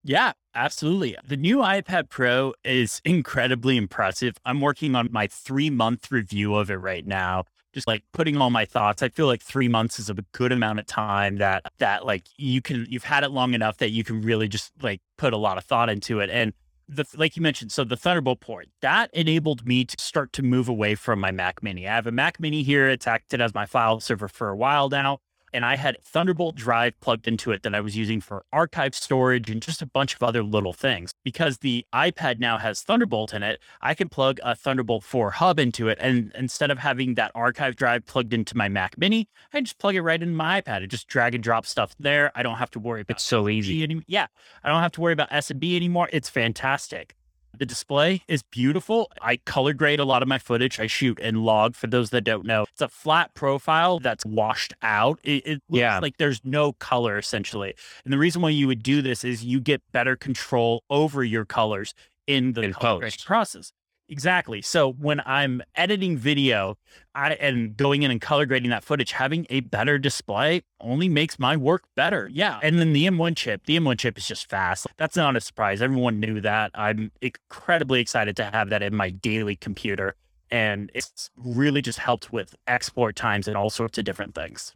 Yeah, 0.04 0.34
absolutely. 0.56 1.18
The 1.28 1.38
new 1.38 1.58
iPad 1.58 2.10
Pro 2.10 2.54
is 2.64 3.02
incredibly 3.04 3.76
impressive. 3.76 4.36
I'm 4.46 4.62
working 4.62 4.96
on 4.96 5.10
my 5.12 5.28
three 5.28 5.70
month 5.70 6.12
review 6.12 6.56
of 6.56 6.70
it 6.70 6.76
right 6.76 7.06
now 7.06 7.46
just 7.74 7.88
like 7.88 8.04
putting 8.14 8.38
all 8.38 8.50
my 8.50 8.66
thoughts. 8.66 9.04
I 9.04 9.10
feel 9.10 9.28
like 9.28 9.42
three 9.42 9.68
months 9.68 10.00
is 10.00 10.10
a 10.10 10.16
good 10.32 10.52
amount 10.52 10.80
of 10.80 10.86
time 10.86 11.38
that 11.38 11.64
that 11.80 12.06
like 12.06 12.24
you 12.38 12.62
can 12.62 12.86
you've 12.90 13.04
had 13.04 13.24
it 13.24 13.32
long 13.32 13.54
enough 13.54 13.78
that 13.78 13.92
you 13.92 14.04
can 14.04 14.22
really 14.22 14.48
just 14.48 14.72
like 14.82 15.02
put 15.18 15.34
a 15.34 15.38
lot 15.38 15.58
of 15.58 15.64
thought 15.64 15.90
into 15.90 16.20
it. 16.20 16.30
And 16.30 16.54
the 16.88 17.06
like 17.16 17.36
you 17.36 17.42
mentioned, 17.42 17.72
so 17.72 17.84
the 17.84 17.98
Thunderbolt 17.98 18.40
port 18.40 18.68
that 18.82 19.10
enabled 19.14 19.68
me 19.68 19.86
to 19.86 19.96
start 20.00 20.34
to 20.34 20.44
move 20.44 20.68
away 20.68 20.96
from 20.96 21.20
my 21.20 21.32
Mac 21.32 21.62
Mini. 21.62 21.88
I 21.88 21.96
have 21.96 22.08
a 22.08 22.12
Mac 22.12 22.40
Mini 22.40 22.64
here; 22.64 22.90
it's 22.90 23.08
acted 23.08 23.42
as 23.42 23.54
my 23.54 23.66
file 23.66 24.00
server 24.00 24.28
for 24.28 24.50
a 24.50 24.56
while 24.56 24.90
now 24.90 25.20
and 25.54 25.66
I 25.66 25.76
had 25.76 25.98
Thunderbolt 26.04 26.56
drive 26.56 27.00
plugged 27.00 27.28
into 27.28 27.52
it 27.52 27.64
that 27.64 27.76
I 27.76 27.82
was 27.82 27.96
using 27.96 28.22
for 28.22 28.46
archive 28.52 28.96
storage 28.96 29.50
and 29.50 29.62
just 29.62 29.82
a 29.82 29.86
bunch 29.86 30.16
of 30.16 30.24
other 30.24 30.44
little 30.44 30.74
things. 30.74 31.14
Because 31.24 31.60
the 31.60 31.86
iPad 31.94 32.40
now 32.40 32.58
has 32.58 32.82
Thunderbolt 32.82 33.34
in 33.34 33.44
it, 33.44 33.60
I 33.82 33.94
can 33.94 34.10
plug 34.10 34.40
a 34.44 34.56
Thunderbolt 34.56 35.04
4 35.04 35.32
hub 35.32 35.60
into 35.60 35.88
it. 35.88 35.98
And 36.02 36.32
instead 36.36 36.72
of 36.72 36.80
having 36.80 37.16
that 37.16 37.32
archive 37.36 37.76
drive 37.76 38.06
plugged 38.06 38.34
into 38.34 38.56
my 38.56 38.70
Mac 38.70 38.98
Mini, 38.98 39.28
I 39.54 39.62
just 39.62 39.78
plug 39.80 39.96
it 39.96 40.02
right 40.02 40.22
into 40.22 40.36
my 40.36 40.62
iPad. 40.62 40.82
It 40.82 40.88
just 40.88 41.08
drag 41.08 41.36
and 41.36 41.44
drop 41.44 41.66
stuff 41.66 41.96
there. 42.00 42.32
I 42.36 42.44
don't 42.44 42.58
have 42.58 42.72
to 42.72 42.80
worry 42.80 43.02
about 43.02 43.16
It's 43.18 43.24
so 43.24 43.50
easy. 43.50 43.84
Any- 43.84 44.02
yeah. 44.08 44.28
I 44.64 44.70
don't 44.70 44.82
have 44.82 44.92
to 44.94 45.02
worry 45.02 45.14
about 45.14 45.30
SMB 45.32 45.76
anymore. 45.76 46.10
It's 46.12 46.30
fantastic. 46.30 47.16
The 47.60 47.66
display 47.66 48.24
is 48.30 48.42
beautiful. 48.42 49.12
I 49.22 49.36
color 49.36 49.74
grade 49.74 50.00
a 50.00 50.06
lot 50.06 50.22
of 50.22 50.30
my 50.30 50.40
footage. 50.40 50.80
I 50.80 50.88
shoot 50.88 51.20
in 51.20 51.44
log 51.44 51.76
for 51.76 51.88
those 51.88 52.10
that 52.12 52.22
don't 52.22 52.46
know. 52.46 52.66
It's 52.72 52.82
a 52.82 52.88
flat 52.88 53.34
profile 53.34 54.00
that's 54.00 54.26
washed 54.26 54.74
out. 54.82 55.20
It, 55.24 55.46
it 55.46 55.62
yeah. 55.70 56.00
like 56.00 56.16
there's 56.18 56.40
no 56.46 56.72
color 56.74 57.18
essentially. 57.18 57.76
And 58.06 58.14
the 58.14 58.18
reason 58.18 58.42
why 58.42 58.52
you 58.52 58.66
would 58.68 58.82
do 58.82 59.02
this 59.02 59.26
is 59.26 59.44
you 59.44 59.60
get 59.60 59.82
better 59.92 60.16
control 60.16 60.84
over 60.90 61.22
your 61.22 61.44
colors 61.44 61.94
in 62.28 62.54
the 62.54 62.62
in 62.62 62.74
post. 62.74 63.26
process. 63.26 63.74
Exactly. 64.10 64.62
So 64.64 64.92
when 64.92 65.22
I'm 65.26 65.62
editing 65.76 66.18
video 66.18 66.78
I, 67.14 67.34
and 67.34 67.78
going 67.78 68.02
in 68.02 68.10
and 68.10 68.20
color 68.20 68.48
grading 68.48 68.72
that 68.72 68.84
footage, 68.84 69.12
having 69.12 69.46
a 69.52 69.60
better 69.60 70.00
display 70.00 70.64
only 70.82 71.08
makes 71.08 71.38
my 71.38 71.56
work 71.56 71.84
better. 71.96 72.28
Yeah. 72.34 72.60
And 72.64 72.80
then 72.80 72.94
the 72.94 73.06
M1 73.06 73.38
chip, 73.38 73.66
the 73.66 73.78
M1 73.78 74.00
chip 74.00 74.18
is 74.18 74.28
just 74.28 74.50
fast. 74.50 74.88
That's 74.98 75.16
not 75.16 75.36
a 75.36 75.42
surprise. 75.42 75.82
Everyone 75.82 76.20
knew 76.20 76.42
that. 76.42 76.72
I'm 76.74 77.12
incredibly 77.22 78.02
excited 78.02 78.36
to 78.38 78.46
have 78.46 78.70
that 78.72 78.82
in 78.82 78.96
my 78.96 79.12
daily 79.12 79.56
computer. 79.56 80.16
And 80.50 80.90
it's 80.96 81.30
really 81.38 81.84
just 81.84 82.00
helped 82.00 82.34
with 82.34 82.56
export 82.66 83.16
times 83.16 83.48
and 83.48 83.56
all 83.56 83.70
sorts 83.70 84.00
of 84.00 84.06
different 84.06 84.34
things. 84.34 84.74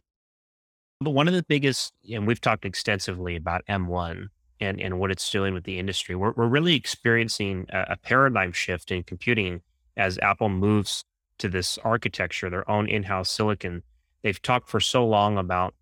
But 1.00 1.10
one 1.10 1.26
of 1.26 1.34
the 1.34 1.42
biggest, 1.42 1.92
and 2.08 2.24
we've 2.24 2.40
talked 2.40 2.64
extensively 2.64 3.34
about 3.34 3.66
M1, 3.68 4.28
and, 4.60 4.80
and 4.80 4.98
what 4.98 5.10
it's 5.10 5.30
doing 5.30 5.54
with 5.54 5.64
the 5.64 5.78
industry. 5.78 6.14
We're, 6.14 6.32
we're 6.32 6.46
really 6.46 6.74
experiencing 6.74 7.66
a, 7.70 7.92
a 7.92 7.96
paradigm 7.96 8.52
shift 8.52 8.90
in 8.90 9.02
computing 9.02 9.62
as 9.96 10.18
Apple 10.18 10.48
moves 10.48 11.04
to 11.38 11.48
this 11.48 11.78
architecture, 11.78 12.50
their 12.50 12.68
own 12.70 12.88
in 12.88 13.04
house 13.04 13.30
silicon. 13.30 13.82
They've 14.22 14.40
talked 14.40 14.68
for 14.68 14.80
so 14.80 15.06
long 15.06 15.38
about 15.38 15.74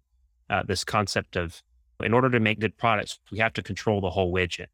uh, 0.50 0.62
this 0.67 0.85
concept 0.85 1.37
of 1.37 1.62
in 2.02 2.12
order 2.12 2.31
to 2.31 2.41
make 2.41 2.59
good 2.59 2.76
products, 2.76 3.19
we 3.31 3.38
have 3.38 3.52
to 3.55 3.62
control 3.62 4.00
the 4.00 4.11
whole 4.11 4.33
widget. 4.33 4.67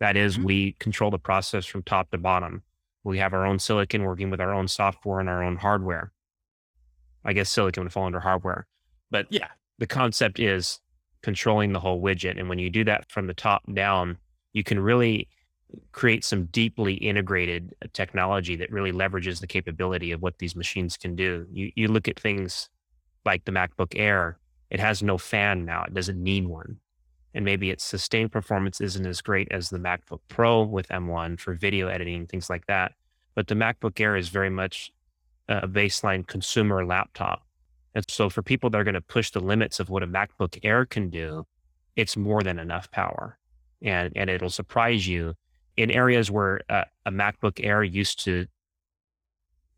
That 0.00 0.16
is, 0.16 0.34
mm-hmm. 0.34 0.46
we 0.46 0.72
control 0.78 1.10
the 1.10 1.18
process 1.18 1.64
from 1.64 1.82
top 1.82 2.10
to 2.10 2.18
bottom. 2.18 2.62
We 3.04 3.18
have 3.18 3.32
our 3.32 3.46
own 3.46 3.58
silicon 3.58 4.02
working 4.02 4.30
with 4.30 4.40
our 4.40 4.52
own 4.52 4.68
software 4.68 5.20
and 5.20 5.28
our 5.28 5.42
own 5.42 5.56
hardware. 5.56 6.12
I 7.24 7.32
guess 7.32 7.50
silicon 7.50 7.84
would 7.84 7.92
fall 7.92 8.06
under 8.06 8.20
hardware. 8.20 8.66
But 9.10 9.26
yeah, 9.30 9.48
the 9.78 9.86
concept 9.86 10.40
is 10.40 10.80
controlling 11.22 11.72
the 11.72 11.80
whole 11.80 12.00
widget. 12.00 12.38
And 12.38 12.48
when 12.48 12.58
you 12.58 12.70
do 12.70 12.84
that 12.84 13.10
from 13.10 13.26
the 13.26 13.34
top 13.34 13.62
down, 13.72 14.18
you 14.52 14.64
can 14.64 14.78
really 14.80 15.28
create 15.92 16.24
some 16.24 16.46
deeply 16.46 16.94
integrated 16.94 17.74
uh, 17.82 17.86
technology 17.92 18.56
that 18.56 18.70
really 18.70 18.92
leverages 18.92 19.40
the 19.40 19.46
capability 19.46 20.12
of 20.12 20.20
what 20.20 20.38
these 20.38 20.54
machines 20.54 20.96
can 20.96 21.16
do. 21.16 21.46
You, 21.50 21.72
you 21.74 21.88
look 21.88 22.08
at 22.08 22.20
things 22.20 22.68
like 23.24 23.44
the 23.44 23.52
MacBook 23.52 23.94
Air, 23.96 24.38
it 24.70 24.80
has 24.80 25.02
no 25.02 25.18
fan 25.18 25.64
now, 25.64 25.84
it 25.84 25.94
doesn't 25.94 26.22
need 26.22 26.46
one. 26.46 26.78
And 27.34 27.44
maybe 27.44 27.70
its 27.70 27.84
sustained 27.84 28.32
performance 28.32 28.80
isn't 28.80 29.06
as 29.06 29.22
great 29.22 29.48
as 29.50 29.70
the 29.70 29.78
MacBook 29.78 30.20
Pro 30.28 30.64
with 30.64 30.88
M1 30.88 31.40
for 31.40 31.54
video 31.54 31.88
editing, 31.88 32.26
things 32.26 32.50
like 32.50 32.66
that. 32.66 32.92
But 33.34 33.46
the 33.46 33.54
MacBook 33.54 33.98
Air 34.00 34.16
is 34.16 34.28
very 34.28 34.50
much 34.50 34.92
a 35.48 35.66
baseline 35.66 36.26
consumer 36.26 36.84
laptop 36.84 37.42
and 37.94 38.04
so 38.08 38.30
for 38.30 38.42
people 38.42 38.70
that 38.70 38.78
are 38.78 38.84
going 38.84 38.94
to 38.94 39.00
push 39.00 39.30
the 39.30 39.40
limits 39.40 39.80
of 39.80 39.90
what 39.90 40.02
a 40.02 40.06
MacBook 40.06 40.58
Air 40.62 40.86
can 40.86 41.10
do, 41.10 41.46
it's 41.96 42.16
more 42.16 42.42
than 42.42 42.58
enough 42.58 42.90
power. 42.90 43.38
And, 43.82 44.12
and 44.16 44.30
it'll 44.30 44.50
surprise 44.50 45.06
you 45.06 45.34
in 45.76 45.90
areas 45.90 46.30
where 46.30 46.60
uh, 46.68 46.84
a 47.04 47.10
MacBook 47.10 47.60
Air 47.62 47.82
used 47.82 48.24
to 48.24 48.46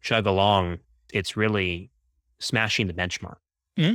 chug 0.01 0.27
along, 0.27 0.79
it's 1.13 1.37
really 1.37 1.91
smashing 2.39 2.87
the 2.87 2.93
benchmark. 2.93 3.37
Mm-hmm. 3.79 3.95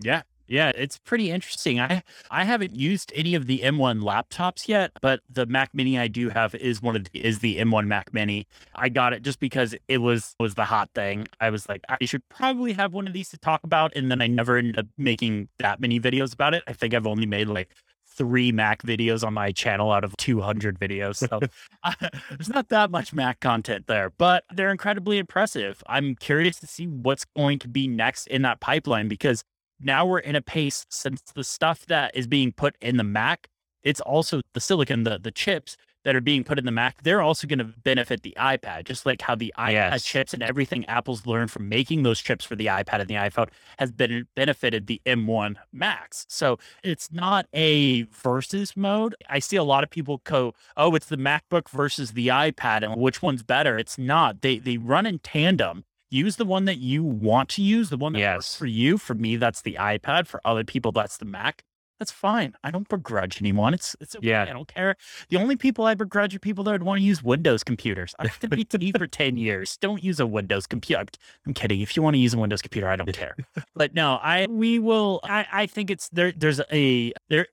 Yeah. 0.00 0.22
Yeah, 0.50 0.72
it's 0.74 0.98
pretty 0.98 1.30
interesting. 1.30 1.78
I 1.78 2.02
I 2.28 2.42
haven't 2.42 2.74
used 2.74 3.12
any 3.14 3.36
of 3.36 3.46
the 3.46 3.60
M1 3.60 4.00
laptops 4.02 4.66
yet, 4.66 4.90
but 5.00 5.20
the 5.30 5.46
Mac 5.46 5.72
Mini 5.72 5.96
I 5.96 6.08
do 6.08 6.28
have 6.28 6.56
is 6.56 6.82
one 6.82 6.96
of 6.96 7.04
the, 7.04 7.24
is 7.24 7.38
the 7.38 7.58
M1 7.58 7.86
Mac 7.86 8.12
Mini. 8.12 8.48
I 8.74 8.88
got 8.88 9.12
it 9.12 9.22
just 9.22 9.38
because 9.38 9.76
it 9.86 9.98
was 9.98 10.34
was 10.40 10.56
the 10.56 10.64
hot 10.64 10.90
thing. 10.92 11.28
I 11.40 11.50
was 11.50 11.68
like, 11.68 11.84
I 11.88 12.04
should 12.04 12.28
probably 12.28 12.72
have 12.72 12.92
one 12.92 13.06
of 13.06 13.12
these 13.12 13.28
to 13.28 13.38
talk 13.38 13.62
about, 13.62 13.94
and 13.94 14.10
then 14.10 14.20
I 14.20 14.26
never 14.26 14.56
ended 14.56 14.76
up 14.76 14.86
making 14.98 15.48
that 15.60 15.80
many 15.80 16.00
videos 16.00 16.34
about 16.34 16.52
it. 16.52 16.64
I 16.66 16.72
think 16.72 16.94
I've 16.94 17.06
only 17.06 17.26
made 17.26 17.46
like 17.46 17.70
three 18.08 18.50
Mac 18.50 18.82
videos 18.82 19.24
on 19.24 19.32
my 19.32 19.52
channel 19.52 19.92
out 19.92 20.02
of 20.02 20.16
200 20.16 20.80
videos. 20.80 21.16
So 21.28 21.40
there's 22.30 22.48
not 22.48 22.70
that 22.70 22.90
much 22.90 23.14
Mac 23.14 23.38
content 23.38 23.86
there, 23.86 24.10
but 24.18 24.42
they're 24.52 24.72
incredibly 24.72 25.18
impressive. 25.18 25.80
I'm 25.86 26.16
curious 26.16 26.58
to 26.58 26.66
see 26.66 26.86
what's 26.86 27.24
going 27.36 27.60
to 27.60 27.68
be 27.68 27.86
next 27.86 28.26
in 28.26 28.42
that 28.42 28.60
pipeline 28.60 29.06
because 29.06 29.44
now 29.80 30.06
we're 30.06 30.18
in 30.18 30.36
a 30.36 30.42
pace 30.42 30.86
since 30.90 31.22
the 31.34 31.44
stuff 31.44 31.86
that 31.86 32.14
is 32.14 32.26
being 32.26 32.52
put 32.52 32.76
in 32.80 32.96
the 32.96 33.04
Mac, 33.04 33.48
it's 33.82 34.00
also 34.00 34.40
the 34.52 34.60
silicon, 34.60 35.04
the 35.04 35.18
the 35.18 35.30
chips 35.30 35.76
that 36.04 36.16
are 36.16 36.20
being 36.20 36.44
put 36.44 36.58
in 36.58 36.64
the 36.64 36.72
Mac, 36.72 37.02
they're 37.02 37.20
also 37.20 37.46
going 37.46 37.58
to 37.58 37.64
benefit 37.64 38.22
the 38.22 38.34
iPad, 38.38 38.84
just 38.84 39.04
like 39.04 39.20
how 39.20 39.34
the 39.34 39.52
iPad 39.58 39.72
yes. 39.72 40.04
chips 40.04 40.32
and 40.32 40.42
everything 40.42 40.84
Apple's 40.86 41.26
learned 41.26 41.50
from 41.50 41.68
making 41.68 42.02
those 42.02 42.20
chips 42.20 42.44
for 42.44 42.56
the 42.56 42.66
iPad 42.66 43.00
and 43.00 43.08
the 43.08 43.14
iPhone 43.14 43.48
has 43.78 43.92
been 43.92 44.26
benefited 44.34 44.86
the 44.86 45.00
M1 45.04 45.56
Macs. 45.72 46.24
So 46.28 46.58
it's 46.82 47.12
not 47.12 47.46
a 47.54 48.02
versus 48.04 48.76
mode. 48.76 49.14
I 49.28 49.40
see 49.40 49.56
a 49.56 49.64
lot 49.64 49.84
of 49.84 49.90
people 49.90 50.22
go, 50.24 50.54
"Oh, 50.76 50.94
it's 50.94 51.06
the 51.06 51.18
MacBook 51.18 51.68
versus 51.68 52.12
the 52.12 52.28
iPad, 52.28 52.82
and 52.82 52.96
which 52.96 53.22
one's 53.22 53.42
better?" 53.42 53.78
It's 53.78 53.98
not. 53.98 54.40
They 54.40 54.58
they 54.58 54.78
run 54.78 55.06
in 55.06 55.18
tandem 55.18 55.84
use 56.10 56.36
the 56.36 56.44
one 56.44 56.64
that 56.66 56.78
you 56.78 57.02
want 57.02 57.48
to 57.50 57.62
use, 57.62 57.90
the 57.90 57.96
one 57.96 58.12
that 58.12 58.18
yes. 58.18 58.36
works 58.38 58.56
for 58.56 58.66
you. 58.66 58.98
For 58.98 59.14
me, 59.14 59.36
that's 59.36 59.62
the 59.62 59.76
iPad. 59.80 60.26
For 60.26 60.40
other 60.44 60.64
people, 60.64 60.92
that's 60.92 61.16
the 61.16 61.24
Mac. 61.24 61.64
That's 62.00 62.10
fine. 62.10 62.54
I 62.64 62.70
don't 62.70 62.88
begrudge 62.88 63.42
anyone. 63.42 63.74
It's 63.74 63.94
it's 64.00 64.16
okay. 64.16 64.28
Yeah. 64.28 64.44
I 64.44 64.54
don't 64.54 64.66
care. 64.66 64.96
The 65.28 65.36
only 65.36 65.54
people 65.56 65.84
I 65.84 65.94
begrudge 65.94 66.34
are 66.34 66.38
people 66.38 66.64
that 66.64 66.72
would 66.72 66.82
want 66.82 66.98
to 66.98 67.04
use 67.04 67.22
Windows 67.22 67.62
computers. 67.62 68.14
I've 68.18 68.40
been 68.40 68.50
BT 68.50 68.92
for 68.92 69.06
ten 69.06 69.36
years. 69.36 69.76
Don't 69.76 70.02
use 70.02 70.18
a 70.18 70.26
Windows 70.26 70.66
computer. 70.66 71.04
I'm 71.46 71.52
kidding. 71.52 71.82
If 71.82 71.94
you 71.96 72.02
want 72.02 72.14
to 72.14 72.18
use 72.18 72.32
a 72.32 72.38
Windows 72.38 72.62
computer, 72.62 72.88
I 72.88 72.96
don't 72.96 73.12
care. 73.12 73.36
But 73.76 73.94
no, 73.94 74.18
I 74.22 74.46
we 74.48 74.78
will. 74.78 75.20
I 75.24 75.46
I 75.52 75.66
think 75.66 75.90
it's 75.90 76.08
there. 76.08 76.32
There's 76.32 76.62
a 76.72 77.12
there. 77.28 77.46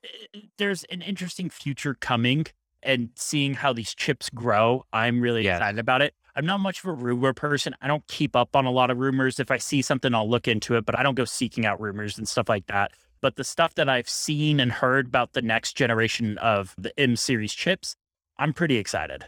There's 0.57 0.85
an 0.85 1.01
interesting 1.01 1.49
future 1.49 1.93
coming, 1.93 2.45
and 2.81 3.09
seeing 3.15 3.55
how 3.55 3.73
these 3.73 3.93
chips 3.93 4.29
grow, 4.29 4.85
I'm 4.93 5.19
really 5.19 5.43
yeah. 5.43 5.57
excited 5.57 5.79
about 5.79 6.01
it. 6.01 6.13
I'm 6.37 6.45
not 6.45 6.59
much 6.59 6.83
of 6.83 6.85
a 6.85 6.93
rumor 6.93 7.33
person. 7.33 7.75
I 7.81 7.87
don't 7.87 8.05
keep 8.07 8.35
up 8.35 8.55
on 8.55 8.65
a 8.65 8.71
lot 8.71 8.91
of 8.91 8.99
rumors. 8.99 9.39
If 9.39 9.49
I 9.49 9.57
see 9.57 9.81
something, 9.81 10.13
I'll 10.13 10.29
look 10.29 10.47
into 10.47 10.75
it, 10.75 10.85
but 10.85 10.97
I 10.97 11.01
don't 11.01 11.15
go 11.15 11.25
seeking 11.25 11.65
out 11.65 11.81
rumors 11.81 12.15
and 12.19 12.27
stuff 12.27 12.47
like 12.47 12.67
that. 12.67 12.91
But 13.21 13.37
the 13.37 13.43
stuff 13.43 13.73
that 13.73 13.89
I've 13.89 14.07
seen 14.07 14.59
and 14.59 14.71
heard 14.71 15.07
about 15.07 15.33
the 15.33 15.41
next 15.41 15.73
generation 15.73 16.37
of 16.37 16.75
the 16.77 16.97
M 16.99 17.15
series 17.15 17.53
chips, 17.53 17.95
I'm 18.37 18.53
pretty 18.53 18.77
excited. 18.77 19.25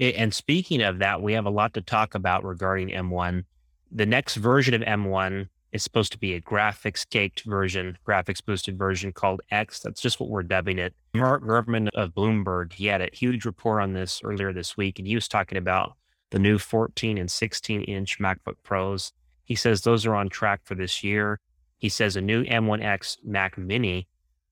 And 0.00 0.34
speaking 0.34 0.82
of 0.82 0.98
that, 0.98 1.22
we 1.22 1.34
have 1.34 1.46
a 1.46 1.50
lot 1.50 1.72
to 1.74 1.80
talk 1.80 2.16
about 2.16 2.42
regarding 2.42 2.88
M1. 2.88 3.44
The 3.92 4.06
next 4.06 4.34
version 4.34 4.74
of 4.74 4.80
M1 4.80 5.50
is 5.72 5.82
supposed 5.82 6.12
to 6.12 6.18
be 6.18 6.34
a 6.34 6.40
graphics 6.40 7.08
caked 7.08 7.44
version, 7.44 7.96
graphics 8.06 8.44
boosted 8.44 8.78
version 8.78 9.12
called 9.12 9.40
X. 9.50 9.80
That's 9.80 10.00
just 10.00 10.20
what 10.20 10.28
we're 10.28 10.42
dubbing 10.42 10.78
it. 10.78 10.94
Mark 11.14 11.42
Gurman 11.42 11.88
of 11.94 12.10
Bloomberg, 12.10 12.74
he 12.74 12.86
had 12.86 13.00
a 13.00 13.08
huge 13.12 13.44
report 13.44 13.82
on 13.82 13.94
this 13.94 14.20
earlier 14.22 14.52
this 14.52 14.76
week, 14.76 14.98
and 14.98 15.08
he 15.08 15.14
was 15.14 15.28
talking 15.28 15.58
about 15.58 15.94
the 16.30 16.38
new 16.38 16.58
14 16.58 17.18
and 17.18 17.30
16 17.30 17.82
inch 17.82 18.18
MacBook 18.18 18.56
Pros. 18.62 19.12
He 19.44 19.54
says 19.54 19.82
those 19.82 20.06
are 20.06 20.14
on 20.14 20.28
track 20.28 20.60
for 20.64 20.74
this 20.74 21.02
year. 21.02 21.40
He 21.78 21.88
says 21.88 22.16
a 22.16 22.20
new 22.20 22.44
M1X 22.44 23.18
Mac 23.24 23.58
Mini 23.58 24.06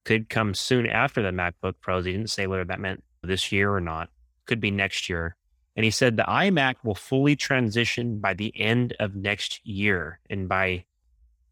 could 0.05 0.29
come 0.29 0.55
soon 0.55 0.87
after 0.87 1.23
the 1.23 1.31
MacBook 1.31 1.75
Pros. 1.81 2.05
He 2.05 2.13
didn't 2.13 2.31
say 2.31 2.47
whether 2.47 2.65
that 2.65 2.81
meant 2.81 3.05
this 3.23 3.53
year 3.53 3.73
or 3.73 3.81
not. 3.81 4.09
Could 4.47 4.61
be 4.61 4.71
next 4.71 5.09
year. 5.09 5.37
And 5.77 5.85
he 5.85 5.91
said 5.91 6.17
the 6.17 6.25
iMac 6.25 6.77
will 6.83 6.95
fully 6.95 7.37
transition 7.37 8.19
by 8.19 8.35
the 8.35 8.53
end 8.59 8.95
of 8.99 9.15
next 9.15 9.61
year. 9.65 10.19
And 10.29 10.49
by 10.49 10.85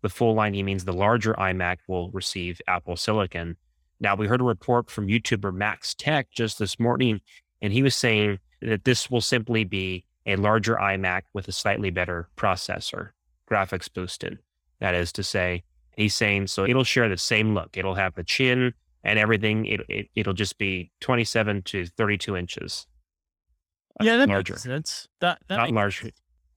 the 0.03 0.09
full 0.09 0.35
line, 0.35 0.55
he 0.55 0.63
means 0.63 0.85
the 0.85 0.93
larger 0.93 1.35
iMac 1.35 1.79
will 1.89 2.11
receive 2.11 2.61
Apple 2.67 2.97
Silicon. 2.97 3.57
Now, 4.01 4.15
we 4.15 4.27
heard 4.27 4.41
a 4.41 4.45
report 4.45 4.91
from 4.91 5.09
YouTuber 5.09 5.53
Max 5.53 5.95
Tech 5.95 6.31
just 6.31 6.59
this 6.59 6.79
morning, 6.79 7.21
and 7.61 7.73
he 7.73 7.83
was 7.83 7.95
saying 7.95 8.39
that 8.63 8.85
this 8.85 9.11
will 9.11 9.21
simply 9.21 9.65
be 9.65 10.05
a 10.27 10.37
larger 10.37 10.77
iMac 10.77 11.23
with 11.33 11.49
a 11.49 11.53
slightly 11.53 11.91
better 11.91 12.29
processor, 12.37 13.11
graphics 13.51 13.93
boosted. 13.93 14.39
That 14.81 14.95
is 14.95 15.11
to 15.13 15.23
say, 15.23 15.65
he's 15.97 16.15
saying 16.15 16.47
so 16.47 16.65
it'll 16.65 16.85
share 16.85 17.09
the 17.09 17.17
same 17.17 17.55
look. 17.55 17.77
It'll 17.77 17.95
have 17.95 18.15
the 18.15 18.23
chin 18.23 18.73
and 19.03 19.19
everything. 19.19 19.67
It, 19.67 19.81
it, 19.89 20.09
it'll 20.15 20.35
just 20.35 20.59
be 20.59 20.93
27 21.01 21.63
to 21.63 21.87
32 21.87 22.37
inches. 22.37 22.87
Uh, 24.01 24.05
yeah, 24.05 24.17
that 24.19 24.29
larger. 24.29 24.53
makes 24.53 24.63
sense. 24.63 25.09
That, 25.21 25.41
that 25.49 25.57
not 25.57 25.71
large, 25.71 26.05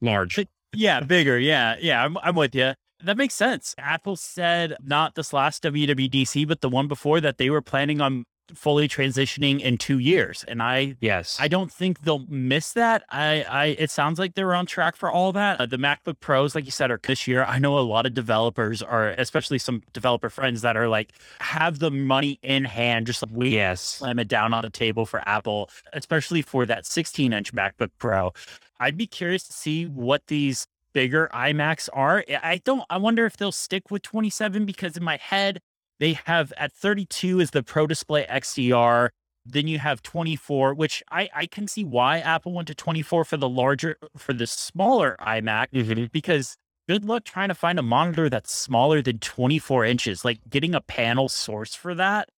large. 0.01 0.39
yeah, 0.73 0.99
bigger. 0.99 1.39
Yeah, 1.39 1.75
yeah. 1.79 2.03
I'm, 2.03 2.17
I'm 2.19 2.35
with 2.35 2.53
you. 2.53 2.73
That 3.03 3.17
makes 3.17 3.33
sense. 3.33 3.75
Apple 3.77 4.15
said 4.15 4.75
not 4.83 5.15
this 5.15 5.33
last 5.33 5.63
WWDC, 5.63 6.47
but 6.47 6.61
the 6.61 6.69
one 6.69 6.87
before 6.87 7.21
that 7.21 7.37
they 7.37 7.49
were 7.49 7.61
planning 7.61 8.01
on 8.01 8.25
fully 8.55 8.87
transitioning 8.87 9.59
in 9.61 9.77
two 9.77 9.99
years. 9.99 10.43
And 10.47 10.61
I 10.61 10.95
yes, 10.99 11.37
I 11.39 11.47
don't 11.47 11.71
think 11.71 12.01
they'll 12.01 12.25
miss 12.27 12.73
that. 12.73 13.03
I 13.09 13.43
I 13.43 13.65
it 13.79 13.89
sounds 13.91 14.19
like 14.19 14.35
they're 14.35 14.53
on 14.53 14.65
track 14.65 14.95
for 14.95 15.11
all 15.11 15.31
that. 15.33 15.59
Uh, 15.59 15.65
the 15.65 15.77
MacBook 15.77 16.19
Pros, 16.19 16.55
like 16.55 16.65
you 16.65 16.71
said, 16.71 16.91
are 16.91 16.99
this 17.01 17.27
year. 17.27 17.43
I 17.43 17.59
know 17.59 17.77
a 17.77 17.81
lot 17.81 18.05
of 18.05 18.13
developers 18.13 18.81
are, 18.81 19.09
especially 19.09 19.57
some 19.57 19.83
developer 19.93 20.29
friends 20.29 20.61
that 20.61 20.77
are 20.77 20.87
like 20.87 21.13
have 21.39 21.79
the 21.79 21.91
money 21.91 22.39
in 22.41 22.65
hand, 22.65 23.07
just 23.07 23.21
like 23.21 23.31
we 23.33 23.49
yes. 23.49 23.81
slam 23.81 24.19
it 24.19 24.27
down 24.27 24.53
on 24.53 24.63
the 24.63 24.69
table 24.69 25.05
for 25.05 25.27
Apple, 25.27 25.69
especially 25.93 26.41
for 26.41 26.65
that 26.65 26.85
16 26.85 27.33
inch 27.33 27.53
MacBook 27.53 27.91
Pro. 27.97 28.33
I'd 28.79 28.97
be 28.97 29.07
curious 29.07 29.43
to 29.43 29.53
see 29.53 29.85
what 29.85 30.25
these 30.27 30.65
bigger 30.93 31.29
iMacs 31.33 31.89
are. 31.93 32.23
I 32.43 32.61
don't, 32.63 32.83
I 32.89 32.97
wonder 32.97 33.25
if 33.25 33.37
they'll 33.37 33.51
stick 33.51 33.91
with 33.91 34.01
27 34.01 34.65
because 34.65 34.97
in 34.97 35.03
my 35.03 35.17
head, 35.17 35.59
they 35.99 36.13
have 36.25 36.51
at 36.57 36.73
32 36.73 37.39
is 37.39 37.51
the 37.51 37.63
Pro 37.63 37.87
Display 37.87 38.25
XDR. 38.25 39.09
Then 39.45 39.67
you 39.67 39.79
have 39.79 40.01
24, 40.01 40.73
which 40.73 41.03
I, 41.11 41.29
I 41.33 41.45
can 41.45 41.67
see 41.67 41.83
why 41.83 42.19
Apple 42.19 42.53
went 42.53 42.67
to 42.67 42.75
24 42.75 43.25
for 43.25 43.37
the 43.37 43.49
larger, 43.49 43.97
for 44.17 44.33
the 44.33 44.47
smaller 44.47 45.15
iMac, 45.19 45.67
mm-hmm. 45.73 46.05
because 46.11 46.57
good 46.87 47.05
luck 47.05 47.23
trying 47.23 47.47
to 47.47 47.55
find 47.55 47.79
a 47.79 47.83
monitor 47.83 48.29
that's 48.29 48.53
smaller 48.53 49.01
than 49.01 49.19
24 49.19 49.85
inches. 49.85 50.25
Like 50.25 50.39
getting 50.49 50.75
a 50.75 50.81
panel 50.81 51.29
source 51.29 51.73
for 51.73 51.95
that 51.95 52.29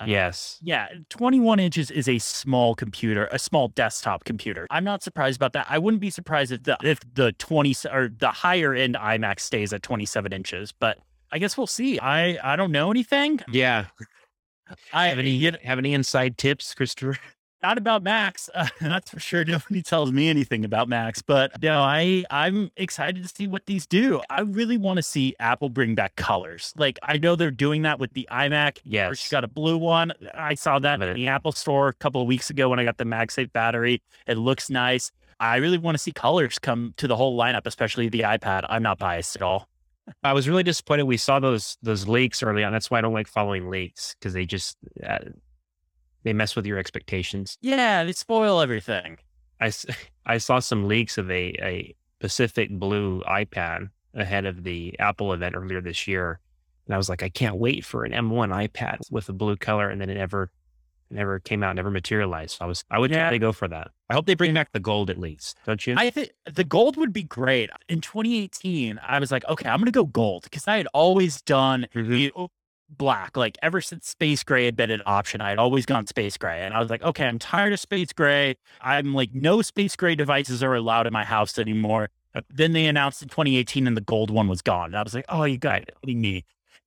uh, 0.00 0.04
yes. 0.06 0.58
Yeah. 0.62 0.88
21 1.10 1.58
inches 1.60 1.90
is 1.90 2.08
a 2.08 2.18
small 2.18 2.74
computer, 2.74 3.28
a 3.32 3.38
small 3.38 3.68
desktop 3.68 4.24
computer. 4.24 4.66
I'm 4.70 4.84
not 4.84 5.02
surprised 5.02 5.36
about 5.36 5.52
that. 5.54 5.66
I 5.68 5.78
wouldn't 5.78 6.00
be 6.00 6.10
surprised 6.10 6.52
if 6.52 6.62
the 6.62 6.76
if 6.82 7.00
the 7.14 7.32
20 7.32 7.74
or 7.92 8.10
the 8.16 8.30
higher 8.30 8.74
end 8.74 8.94
iMac 8.94 9.40
stays 9.40 9.72
at 9.72 9.82
27 9.82 10.32
inches, 10.32 10.72
but 10.72 10.98
I 11.32 11.38
guess 11.38 11.56
we'll 11.56 11.66
see. 11.66 11.98
I 11.98 12.38
I 12.42 12.56
don't 12.56 12.72
know 12.72 12.90
anything. 12.90 13.40
Yeah. 13.50 13.86
I 14.92 15.08
have 15.08 15.18
any 15.18 15.42
have 15.64 15.78
any 15.78 15.94
inside 15.94 16.38
tips, 16.38 16.74
Christopher? 16.74 17.18
not 17.62 17.78
about 17.78 18.02
Macs. 18.02 18.48
Uh, 18.54 18.68
that's 18.80 19.10
for 19.10 19.20
sure. 19.20 19.44
Nobody 19.44 19.82
tells 19.82 20.12
me 20.12 20.28
anything 20.28 20.64
about 20.64 20.88
Macs, 20.88 21.22
but 21.22 21.60
no, 21.62 21.80
I 21.80 22.24
I'm 22.30 22.70
excited 22.76 23.22
to 23.22 23.28
see 23.28 23.46
what 23.46 23.66
these 23.66 23.86
do. 23.86 24.20
I 24.30 24.42
really 24.42 24.78
want 24.78 24.98
to 24.98 25.02
see 25.02 25.34
Apple 25.38 25.68
bring 25.68 25.94
back 25.94 26.16
colors. 26.16 26.72
Like 26.76 26.98
I 27.02 27.18
know 27.18 27.36
they're 27.36 27.50
doing 27.50 27.82
that 27.82 27.98
with 27.98 28.12
the 28.12 28.28
iMac. 28.30 28.78
Yes, 28.84 29.18
she 29.18 29.30
got 29.30 29.44
a 29.44 29.48
blue 29.48 29.78
one. 29.78 30.12
I 30.34 30.54
saw 30.54 30.78
that 30.78 31.00
in 31.02 31.14
the 31.14 31.28
Apple 31.28 31.52
Store 31.52 31.88
a 31.88 31.94
couple 31.94 32.20
of 32.20 32.26
weeks 32.26 32.50
ago 32.50 32.68
when 32.68 32.78
I 32.78 32.84
got 32.84 32.98
the 32.98 33.04
MagSafe 33.04 33.52
battery. 33.52 34.02
It 34.26 34.38
looks 34.38 34.70
nice. 34.70 35.10
I 35.40 35.56
really 35.56 35.78
want 35.78 35.94
to 35.94 36.02
see 36.02 36.10
colors 36.10 36.58
come 36.58 36.94
to 36.96 37.06
the 37.06 37.14
whole 37.14 37.38
lineup, 37.38 37.62
especially 37.64 38.08
the 38.08 38.20
iPad. 38.20 38.66
I'm 38.68 38.82
not 38.82 38.98
biased 38.98 39.36
at 39.36 39.42
all. 39.42 39.68
I 40.24 40.32
was 40.32 40.48
really 40.48 40.62
disappointed. 40.62 41.04
We 41.04 41.16
saw 41.16 41.38
those 41.38 41.76
those 41.82 42.08
leaks 42.08 42.42
early 42.42 42.64
on. 42.64 42.72
That's 42.72 42.90
why 42.90 42.98
I 42.98 43.00
don't 43.02 43.12
like 43.12 43.28
following 43.28 43.68
leaks 43.68 44.16
because 44.18 44.32
they 44.32 44.46
just 44.46 44.76
uh, 45.06 45.18
they 46.22 46.32
mess 46.32 46.56
with 46.56 46.66
your 46.66 46.78
expectations. 46.78 47.58
Yeah, 47.60 48.04
they 48.04 48.12
spoil 48.12 48.60
everything. 48.60 49.18
I, 49.60 49.72
I 50.26 50.38
saw 50.38 50.58
some 50.58 50.88
leaks 50.88 51.18
of 51.18 51.30
a, 51.30 51.54
a 51.60 51.94
Pacific 52.20 52.70
Blue 52.70 53.22
iPad 53.22 53.88
ahead 54.14 54.46
of 54.46 54.64
the 54.64 54.98
Apple 54.98 55.32
event 55.32 55.54
earlier 55.56 55.80
this 55.80 56.06
year. 56.06 56.40
And 56.86 56.94
I 56.94 56.98
was 56.98 57.08
like, 57.08 57.22
I 57.22 57.28
can't 57.28 57.56
wait 57.56 57.84
for 57.84 58.04
an 58.04 58.12
M1 58.12 58.68
iPad 58.68 58.98
with 59.10 59.28
a 59.28 59.32
blue 59.32 59.56
color. 59.56 59.90
And 59.90 60.00
then 60.00 60.08
it 60.08 60.14
never, 60.14 60.50
never 61.10 61.38
came 61.38 61.62
out, 61.62 61.76
never 61.76 61.90
materialized. 61.90 62.56
So 62.56 62.64
I 62.64 62.68
was, 62.68 62.82
I 62.90 62.98
would 62.98 63.10
yeah. 63.10 63.24
totally 63.24 63.38
go 63.38 63.52
for 63.52 63.68
that. 63.68 63.88
I 64.08 64.14
hope 64.14 64.24
they 64.24 64.34
bring 64.34 64.54
back 64.54 64.72
the 64.72 64.80
gold 64.80 65.10
at 65.10 65.18
least, 65.18 65.58
don't 65.66 65.86
you? 65.86 65.94
I 65.98 66.08
think 66.08 66.30
the 66.50 66.64
gold 66.64 66.96
would 66.96 67.12
be 67.12 67.22
great. 67.22 67.68
In 67.90 68.00
2018, 68.00 68.98
I 69.06 69.18
was 69.18 69.30
like, 69.30 69.44
okay, 69.46 69.68
I'm 69.68 69.78
going 69.78 69.86
to 69.86 69.92
go 69.92 70.06
gold 70.06 70.44
because 70.44 70.66
I 70.66 70.78
had 70.78 70.88
always 70.94 71.42
done 71.42 71.86
mm-hmm 71.94 72.44
black. 72.88 73.36
Like 73.36 73.58
ever 73.62 73.80
since 73.80 74.08
space 74.08 74.42
gray 74.42 74.64
had 74.64 74.76
been 74.76 74.90
an 74.90 75.02
option, 75.06 75.40
I 75.40 75.50
had 75.50 75.58
always 75.58 75.86
gone 75.86 76.06
space 76.06 76.36
gray. 76.36 76.62
And 76.62 76.74
I 76.74 76.80
was 76.80 76.90
like, 76.90 77.02
okay, 77.02 77.26
I'm 77.26 77.38
tired 77.38 77.72
of 77.72 77.80
space 77.80 78.12
gray. 78.12 78.56
I'm 78.80 79.14
like, 79.14 79.34
no 79.34 79.62
space 79.62 79.96
gray 79.96 80.14
devices 80.14 80.62
are 80.62 80.74
allowed 80.74 81.06
in 81.06 81.12
my 81.12 81.24
house 81.24 81.58
anymore. 81.58 82.10
Then 82.50 82.72
they 82.72 82.86
announced 82.86 83.22
in 83.22 83.28
2018 83.28 83.86
and 83.86 83.96
the 83.96 84.00
gold 84.02 84.30
one 84.30 84.48
was 84.48 84.62
gone. 84.62 84.86
And 84.86 84.96
I 84.96 85.02
was 85.02 85.14
like, 85.14 85.24
oh, 85.28 85.44
you 85.44 85.58
guys 85.58 85.84
kidding 86.02 86.20
me. 86.20 86.44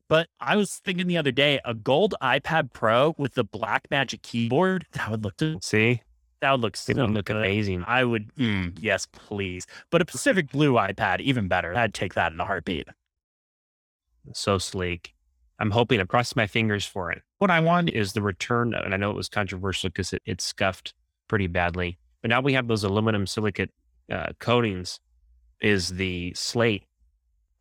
But 0.08 0.27
I 0.39 0.58
was 0.58 0.75
thinking 0.75 1.08
the 1.08 1.17
other 1.17 1.31
day, 1.31 1.60
a 1.63 1.74
gold 1.74 2.15
iPad 2.22 2.74
Pro 2.74 3.15
with 3.17 3.36
the 3.36 3.46
Black 3.46 3.88
Magic 3.89 4.22
keyboard, 4.22 4.86
that 4.91 5.10
would 5.10 5.24
look 5.24 5.38
to 5.38 5.58
See, 5.62 6.01
that 6.41 6.51
would 6.51 6.60
look 6.60 6.75
so 6.75 6.91
it 6.91 6.98
would 6.98 7.12
look 7.12 7.25
good. 7.25 7.38
amazing. 7.38 7.86
I 7.88 8.03
would, 8.03 8.34
mm, 8.36 8.77
yes, 8.79 9.05
please. 9.05 9.67
But 9.89 10.01
a 10.01 10.05
Pacific 10.05 10.51
Blue 10.51 10.74
iPad, 10.74 11.22
even 11.22 11.48
better. 11.48 11.74
I'd 11.75 11.93
take 11.93 12.13
that 12.15 12.34
in 12.34 12.39
a 12.41 12.46
heartbeat. 12.46 12.89
So 14.34 14.58
sleek. 14.58 15.13
I'm 15.62 15.72
hoping 15.72 16.00
I 16.01 16.06
cross 16.06 16.36
my 16.36 16.48
fingers 16.48 16.86
for 16.86 17.12
it. 17.12 17.22
What 17.38 17.51
I 17.51 17.60
want 17.60 17.89
is 17.91 18.13
the 18.13 18.22
return, 18.22 18.74
and 18.74 18.94
I 18.94 18.98
know 18.98 19.12
it 19.12 19.15
was 19.15 19.30
controversial 19.30 19.89
because 19.89 20.12
it, 20.12 20.22
it 20.25 20.41
scuffed 20.41 20.94
pretty 21.27 21.48
badly. 21.48 21.98
But 22.22 22.30
now 22.30 22.41
we 22.41 22.53
have 22.53 22.68
those 22.68 22.84
aluminum 22.84 23.27
silicate 23.27 23.70
uh, 24.12 24.30
coatings. 24.39 25.00
Is 25.62 25.89
the 25.89 26.34
slate 26.36 26.86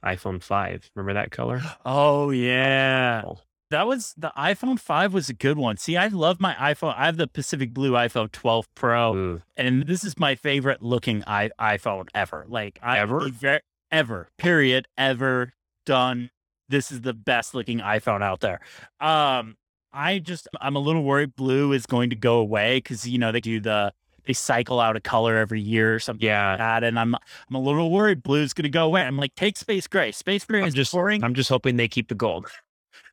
iPhone 0.02 0.42
5. 0.42 0.90
Remember 0.94 1.12
that 1.20 1.30
color? 1.30 1.60
Oh 1.84 2.30
yeah. 2.30 3.22
Oh. 3.26 3.38
That 3.70 3.86
was 3.86 4.14
the 4.16 4.32
iPhone 4.36 4.80
5 4.80 5.12
was 5.14 5.28
a 5.28 5.34
good 5.34 5.56
one. 5.58 5.76
See, 5.76 5.96
I 5.96 6.08
love 6.08 6.40
my 6.40 6.54
iPhone. 6.54 6.94
I 6.96 7.04
have 7.06 7.18
the 7.18 7.28
Pacific 7.28 7.72
Blue 7.72 7.92
iPhone 7.92 8.32
12 8.32 8.74
Pro, 8.74 9.14
Ooh. 9.14 9.42
and 9.56 9.86
this 9.86 10.02
is 10.02 10.18
my 10.18 10.34
favorite 10.34 10.82
looking 10.82 11.22
I- 11.26 11.50
iPhone 11.60 12.08
ever. 12.14 12.46
Like 12.48 12.78
I 12.82 12.98
Ever? 12.98 13.28
ver- 13.28 13.60
ever. 13.92 14.28
Period. 14.38 14.88
Ever 14.98 15.52
done. 15.86 16.30
This 16.70 16.90
is 16.90 17.02
the 17.02 17.12
best 17.12 17.54
looking 17.54 17.80
iPhone 17.80 18.22
out 18.22 18.40
there. 18.40 18.60
Um, 19.00 19.56
I 19.92 20.20
just 20.20 20.48
I'm 20.60 20.76
a 20.76 20.78
little 20.78 21.02
worried 21.02 21.34
blue 21.36 21.72
is 21.72 21.84
going 21.84 22.10
to 22.10 22.16
go 22.16 22.38
away 22.38 22.76
because 22.78 23.06
you 23.08 23.18
know 23.18 23.32
they 23.32 23.40
do 23.40 23.60
the 23.60 23.92
they 24.24 24.32
cycle 24.34 24.78
out 24.78 24.96
a 24.96 25.00
color 25.00 25.36
every 25.36 25.60
year 25.60 25.94
or 25.94 25.98
something 25.98 26.26
Yeah. 26.26 26.50
like 26.50 26.58
that, 26.58 26.84
and 26.84 26.98
I'm 26.98 27.14
I'm 27.14 27.54
a 27.54 27.60
little 27.60 27.90
worried 27.90 28.22
blue's 28.22 28.52
going 28.52 28.62
to 28.64 28.68
go 28.70 28.86
away. 28.86 29.02
I'm 29.02 29.16
like, 29.16 29.34
take 29.34 29.56
space 29.56 29.86
gray. 29.86 30.12
Space 30.12 30.44
gray 30.44 30.60
I'm 30.62 30.68
is 30.68 30.74
just, 30.74 30.92
boring. 30.92 31.24
I'm 31.24 31.34
just 31.34 31.48
hoping 31.48 31.76
they 31.76 31.88
keep 31.88 32.08
the 32.08 32.14
gold. 32.14 32.46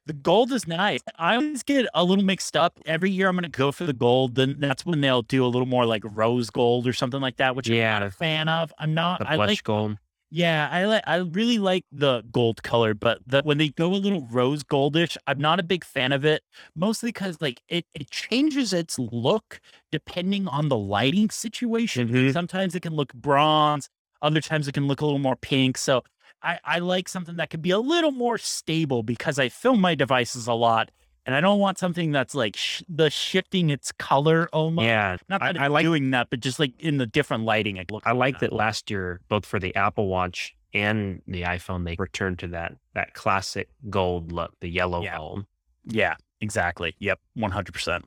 The 0.05 0.13
gold 0.13 0.53
is 0.53 0.67
nice. 0.67 1.01
I 1.17 1.35
always 1.35 1.63
get 1.63 1.85
a 1.93 2.03
little 2.03 2.23
mixed 2.23 2.55
up. 2.55 2.79
Every 2.85 3.11
year 3.11 3.27
I'm 3.27 3.35
going 3.35 3.43
to 3.43 3.57
go 3.57 3.73
for 3.73 3.83
the 3.85 3.91
gold. 3.93 4.35
Then 4.35 4.55
that's 4.59 4.85
when 4.85 5.01
they'll 5.01 5.21
do 5.23 5.43
a 5.43 5.47
little 5.47 5.65
more 5.65 5.85
like 5.85 6.03
rose 6.05 6.49
gold 6.49 6.87
or 6.87 6.93
something 6.93 7.19
like 7.19 7.37
that, 7.37 7.55
which 7.57 7.67
yeah. 7.67 7.95
I'm 7.95 8.01
not 8.01 8.07
a 8.07 8.11
fan 8.11 8.47
of. 8.49 8.73
I'm 8.77 8.93
not. 8.93 9.19
The 9.19 9.29
I 9.29 9.35
blush 9.35 9.49
like. 9.49 9.63
gold. 9.63 9.97
Yeah, 10.29 10.67
I 10.69 10.85
like. 10.85 11.03
I 11.07 11.17
really 11.17 11.57
like 11.57 11.85
the 11.91 12.21
gold 12.33 12.61
color, 12.61 12.93
but 12.93 13.19
the, 13.25 13.41
when 13.43 13.57
they 13.57 13.69
go 13.69 13.93
a 13.93 13.95
little 13.95 14.27
rose 14.29 14.61
goldish, 14.61 15.15
I'm 15.25 15.39
not 15.39 15.59
a 15.59 15.63
big 15.63 15.85
fan 15.85 16.11
of 16.11 16.25
it. 16.25 16.43
Mostly 16.75 17.09
because 17.09 17.39
like 17.39 17.61
it 17.69 17.85
it 17.93 18.09
changes 18.11 18.73
its 18.73 18.99
look 18.99 19.61
depending 19.89 20.47
on 20.49 20.67
the 20.67 20.77
lighting 20.77 21.29
situation. 21.29 22.09
Mhm. 22.09 22.33
Sometimes 22.33 22.75
it 22.75 22.81
can 22.81 22.93
look 22.93 23.13
bronze. 23.13 23.87
Other 24.21 24.41
times 24.41 24.67
it 24.67 24.73
can 24.73 24.87
look 24.87 24.99
a 24.99 25.05
little 25.05 25.19
more 25.19 25.37
pink. 25.37 25.77
So 25.77 26.03
I, 26.43 26.59
I 26.65 26.79
like 26.79 27.07
something 27.07 27.37
that 27.37 27.49
can 27.49 27.61
be 27.61 27.71
a 27.71 27.79
little 27.79 28.11
more 28.11 28.37
stable 28.37 29.03
because 29.03 29.39
I 29.39 29.47
film 29.49 29.79
my 29.79 29.95
devices 29.95 30.47
a 30.47 30.53
lot 30.53 30.91
and 31.27 31.35
I 31.35 31.41
don't 31.41 31.59
want 31.59 31.77
something 31.77 32.11
that's 32.11 32.33
like 32.33 32.55
sh- 32.55 32.81
the 32.89 33.09
shifting 33.11 33.69
its 33.69 33.91
color 33.91 34.49
almost. 34.53 34.85
Yeah. 34.85 35.17
Not 35.29 35.43
I, 35.43 35.51
that 35.51 35.61
I 35.61 35.65
it's 35.65 35.71
like 35.73 35.83
doing 35.83 36.09
that, 36.11 36.29
but 36.31 36.39
just 36.39 36.57
like 36.57 36.73
in 36.79 36.97
the 36.97 37.05
different 37.05 37.43
lighting, 37.43 37.77
it 37.77 37.91
looks. 37.91 38.07
I 38.07 38.13
like 38.13 38.39
that. 38.39 38.49
that 38.51 38.55
last 38.55 38.89
year, 38.89 39.19
both 39.27 39.45
for 39.45 39.59
the 39.59 39.75
Apple 39.75 40.07
Watch 40.07 40.55
and 40.73 41.21
the 41.27 41.43
iPhone, 41.43 41.85
they 41.85 41.95
returned 41.99 42.39
to 42.39 42.47
that 42.47 42.75
that 42.95 43.13
classic 43.13 43.69
gold 43.89 44.31
look, 44.31 44.53
the 44.61 44.69
yellow 44.69 45.03
Yeah. 45.03 45.17
gold. 45.17 45.45
Yeah, 45.85 46.15
exactly. 46.41 46.95
Yep, 46.99 47.19
one 47.35 47.51
hundred 47.51 47.73
percent. 47.73 48.05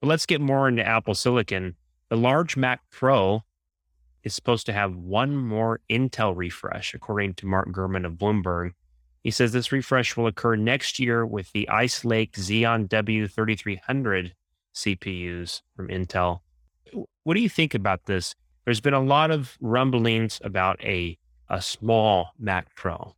But 0.00 0.08
let's 0.08 0.26
get 0.26 0.40
more 0.40 0.68
into 0.68 0.86
Apple 0.86 1.14
Silicon. 1.14 1.76
The 2.08 2.16
large 2.16 2.56
Mac 2.56 2.80
Pro 2.90 3.44
is 4.24 4.34
supposed 4.34 4.66
to 4.66 4.72
have 4.72 4.96
one 4.96 5.36
more 5.36 5.80
Intel 5.90 6.36
refresh, 6.36 6.94
according 6.94 7.34
to 7.34 7.46
Mark 7.46 7.68
Gurman 7.68 8.04
of 8.04 8.14
Bloomberg. 8.14 8.72
He 9.22 9.30
says 9.30 9.52
this 9.52 9.72
refresh 9.72 10.16
will 10.16 10.26
occur 10.26 10.56
next 10.56 10.98
year 10.98 11.26
with 11.26 11.52
the 11.52 11.68
Ice 11.68 12.04
Lake 12.04 12.32
Xeon 12.32 12.88
W3300 12.88 14.32
CPUs 14.74 15.62
from 15.74 15.88
Intel. 15.88 16.40
What 17.24 17.34
do 17.34 17.40
you 17.40 17.48
think 17.48 17.74
about 17.74 18.06
this? 18.06 18.34
There's 18.64 18.80
been 18.80 18.94
a 18.94 19.02
lot 19.02 19.30
of 19.30 19.56
rumblings 19.60 20.40
about 20.44 20.82
a 20.84 21.18
a 21.50 21.62
small 21.62 22.32
Mac 22.38 22.74
Pro. 22.74 23.14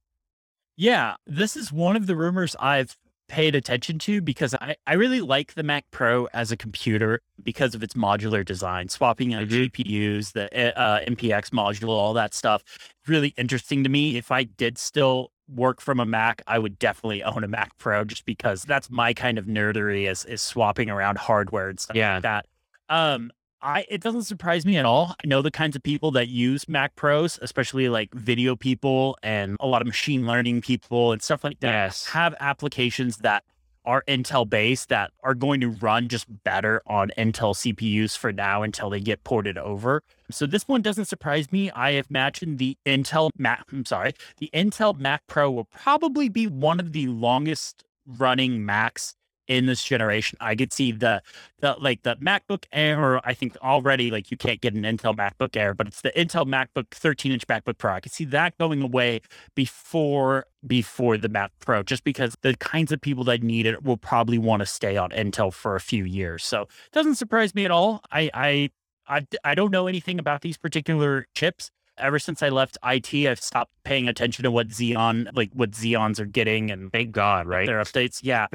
Yeah, 0.77 1.17
this 1.27 1.57
is 1.57 1.73
one 1.73 1.97
of 1.97 2.07
the 2.07 2.17
rumors 2.17 2.57
I've 2.59 2.97
paid 3.31 3.55
attention 3.55 3.99
to 4.01 4.21
because 4.21 4.55
I, 4.55 4.75
I 4.87 4.95
really 4.95 5.21
like 5.21 5.55
the 5.55 5.63
Mac 5.63 5.85
Pro 5.93 6.27
as 6.35 6.51
a 6.51 6.57
computer 6.57 7.23
because 7.43 7.75
of 7.77 7.83
its 7.83 7.95
modular 7.95 8.45
design, 8.45 8.89
swapping 8.89 9.33
out 9.33 9.47
Mhm. 9.47 9.71
GPUs, 9.71 10.33
the 10.33 10.79
uh, 10.79 11.01
MPX 11.07 11.51
module, 11.51 11.89
all 11.91 12.13
that 12.15 12.35
stuff. 12.35 12.63
Really 13.07 13.33
interesting 13.39 13.85
to 13.85 13.89
me. 13.89 14.17
If 14.17 14.31
I 14.33 14.43
did 14.45 14.77
still 14.77 15.31
work 15.49 15.81
from 15.81 16.01
a 16.01 16.05
Mac, 16.07 16.43
I 16.47 16.59
would 16.59 16.79
definitely 16.79 17.23
own 17.23 17.45
a 17.45 17.49
Mac 17.49 17.77
Pro 17.79 18.05
just 18.05 18.25
because 18.25 18.63
that's 18.65 18.91
my 18.91 19.15
kind 19.15 19.39
of 19.39 19.47
nerdery 19.47 20.11
is 20.11 20.25
is 20.25 20.43
swapping 20.43 20.91
around 20.91 21.19
hardware 21.19 21.69
and 21.69 21.79
stuff 21.81 21.97
Yeah. 21.97 22.15
like 22.15 22.23
that. 22.23 22.47
Um, 22.89 23.31
I 23.63 23.85
it 23.89 24.01
doesn't 24.01 24.23
surprise 24.25 24.65
me 24.65 24.77
at 24.77 24.85
all. 24.85 25.15
I 25.23 25.27
know 25.27 25.43
the 25.43 25.51
kinds 25.51 25.77
of 25.77 25.83
people 25.83 26.11
that 26.13 26.29
use 26.29 26.69
Mac 26.69 26.97
Pros, 26.97 27.39
especially 27.43 27.89
like 27.89 28.13
video 28.15 28.57
people 28.57 29.19
and 29.23 29.57
a 29.61 29.67
lot 29.67 29.83
of 29.83 29.87
machine 29.87 30.27
learning 30.27 30.63
people 30.63 31.13
and 31.13 31.23
stuff 31.23 31.45
like 31.45 31.61
that, 31.61 31.71
Yes. 31.73 32.07
have 32.07 32.35
applications 32.41 33.19
that 33.19 33.45
are 33.87 34.05
Intel 34.07 34.49
based 34.49 34.91
that 34.91 35.11
are 35.23 35.35
going 35.35 35.61
to 35.63 35.69
run 35.69 36.07
just 36.09 36.27
better 36.45 36.83
on 36.87 37.11
Intel 37.17 37.55
CPUs 37.57 38.17
for 38.17 38.31
now 38.31 38.63
until 38.63 38.91
they 38.91 39.01
get 39.01 39.25
ported 39.25 39.57
over. 39.57 40.03
So 40.31 40.45
this 40.47 40.69
one 40.69 40.83
doesn't 40.83 41.07
surprise 41.07 41.51
me. 41.51 41.71
I 41.71 42.03
imagine 42.09 42.59
the 42.59 42.77
Intel 42.85 43.31
Mac, 43.39 43.65
I'm 43.73 43.87
sorry, 43.87 44.13
the 44.37 44.51
Intel 44.53 44.99
Mac 44.99 45.27
Pro 45.27 45.51
will 45.51 45.65
probably 45.65 46.29
be 46.29 46.47
one 46.47 46.79
of 46.79 46.93
the 46.93 47.07
longest 47.07 47.85
running 48.07 48.65
Macs 48.67 49.15
in 49.51 49.67
this 49.67 49.83
generation. 49.83 50.39
I 50.41 50.55
could 50.55 50.73
see 50.73 50.93
the 50.93 51.21
the 51.59 51.77
like 51.81 52.05
the 52.05 52.15
MacBook 52.17 52.65
Air, 52.73 53.21
I 53.27 53.35
think 53.35 53.57
already 53.61 54.11
like 54.13 54.31
you 54.31 54.37
can't 54.37 54.61
get 54.61 54.75
an 54.75 54.85
Intel 54.85 55.15
MacBook 55.15 55.57
Air, 55.57 55.75
but 55.75 55.89
it's 55.89 56.01
the 56.03 56.13
Intel 56.13 56.47
MacBook 56.47 56.89
13 56.93 57.33
inch 57.33 57.47
MacBook 57.49 57.77
Pro. 57.77 57.93
I 57.95 58.01
could 58.01 58.13
see 58.13 58.25
that 58.27 58.57
going 58.59 58.81
away 58.81 59.21
before 59.57 60.47
before 60.65 61.19
the 61.19 61.29
Mac 61.29 61.51
Pro, 61.59 61.83
just 61.83 62.05
because 62.05 62.37
the 62.43 62.57
kinds 62.57 62.93
of 62.93 63.01
people 63.01 63.25
that 63.25 63.43
need 63.43 63.67
it 63.67 63.83
will 63.83 63.97
probably 63.97 64.39
want 64.39 64.61
to 64.61 64.67
stay 64.67 64.97
on 64.97 65.11
Intel 65.11 65.53
for 65.53 65.75
a 65.75 65.81
few 65.81 66.05
years. 66.05 66.45
So 66.45 66.63
it 66.63 66.93
doesn't 66.93 67.17
surprise 67.17 67.53
me 67.53 67.65
at 67.65 67.73
all. 67.73 68.03
I 68.13 68.31
I 68.33 68.71
I, 69.09 69.27
I 69.43 69.55
don't 69.57 69.73
know 69.73 69.89
anything 69.89 70.21
about 70.21 70.43
these 70.43 70.57
particular 70.57 71.27
chips. 71.35 71.73
Ever 71.99 72.21
since 72.21 72.41
I 72.43 72.49
left 72.51 72.79
IT, 72.85 73.13
I've 73.29 73.41
stopped 73.41 73.73
paying 73.85 74.09
attention 74.09 74.45
to 74.45 74.51
what 74.53 74.69
Xeon 74.69 75.29
like 75.35 75.51
what 75.53 75.73
Xeons 75.73 76.21
are 76.21 76.25
getting 76.25 76.71
and 76.71 76.93
Thank 76.93 77.11
God, 77.11 77.49
right? 77.49 77.67
their 77.67 77.81
updates. 77.81 78.21
Yeah. 78.23 78.47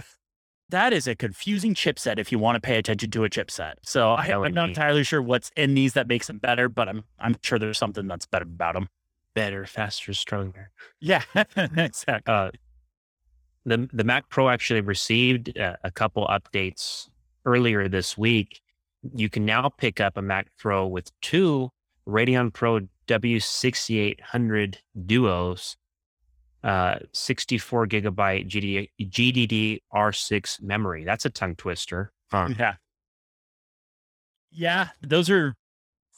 That 0.70 0.94
is 0.94 1.08
a 1.08 1.16
confusing 1.16 1.76
chipset 1.76 2.18
if 2.18 2.32
you 2.32 2.40
want 2.40 2.56
to 2.56 2.60
pay 2.60 2.78
attention 2.78 3.12
to 3.12 3.24
a 3.24 3.30
chipset. 3.30 3.74
So 3.84 4.12
I, 4.14 4.26
I'm 4.34 4.54
not 4.54 4.70
entirely 4.70 5.04
sure 5.04 5.22
what's 5.22 5.52
in 5.56 5.76
these 5.76 5.94
that 5.94 6.08
makes 6.08 6.28
them 6.28 6.40
better, 6.40 6.70
but 6.70 6.90
I'm 6.90 7.04
I'm 7.20 7.36
sure 7.42 7.60
there's 7.60 7.78
something 7.78 8.08
that's 8.08 8.26
better 8.26 8.46
about 8.46 8.74
them. 8.74 8.90
Better, 9.36 9.66
faster, 9.66 10.14
stronger. 10.14 10.72
Yeah, 11.00 11.22
exactly. 11.56 12.34
uh, 12.34 12.52
the 13.66 13.90
the 13.94 14.04
Mac 14.04 14.30
Pro 14.30 14.50
actually 14.50 14.82
received 14.82 15.58
uh, 15.58 15.76
a 15.84 15.92
couple 15.92 16.26
updates 16.28 17.10
earlier 17.46 17.88
this 17.88 18.18
week. 18.18 18.62
You 19.14 19.30
can 19.30 19.46
now 19.46 19.70
pick 19.70 20.00
up 20.02 20.18
a 20.18 20.22
Mac 20.22 20.48
Pro 20.58 20.88
with 20.88 21.12
two 21.22 21.70
Radeon 22.08 22.52
Pro 22.54 22.82
W6800 23.08 24.76
Duos, 25.06 25.78
uh, 26.66 26.98
64 27.14 27.88
gigabyte 27.88 28.50
GD, 28.50 28.90
GDD 29.00 29.80
R6 29.94 30.62
memory. 30.62 31.06
That's 31.06 31.24
a 31.24 31.30
tongue 31.30 31.56
twister. 31.56 32.12
Huh. 32.32 32.50
Yeah. 32.58 32.76
Yeah, 34.52 34.90
those 35.02 35.30
are 35.30 35.54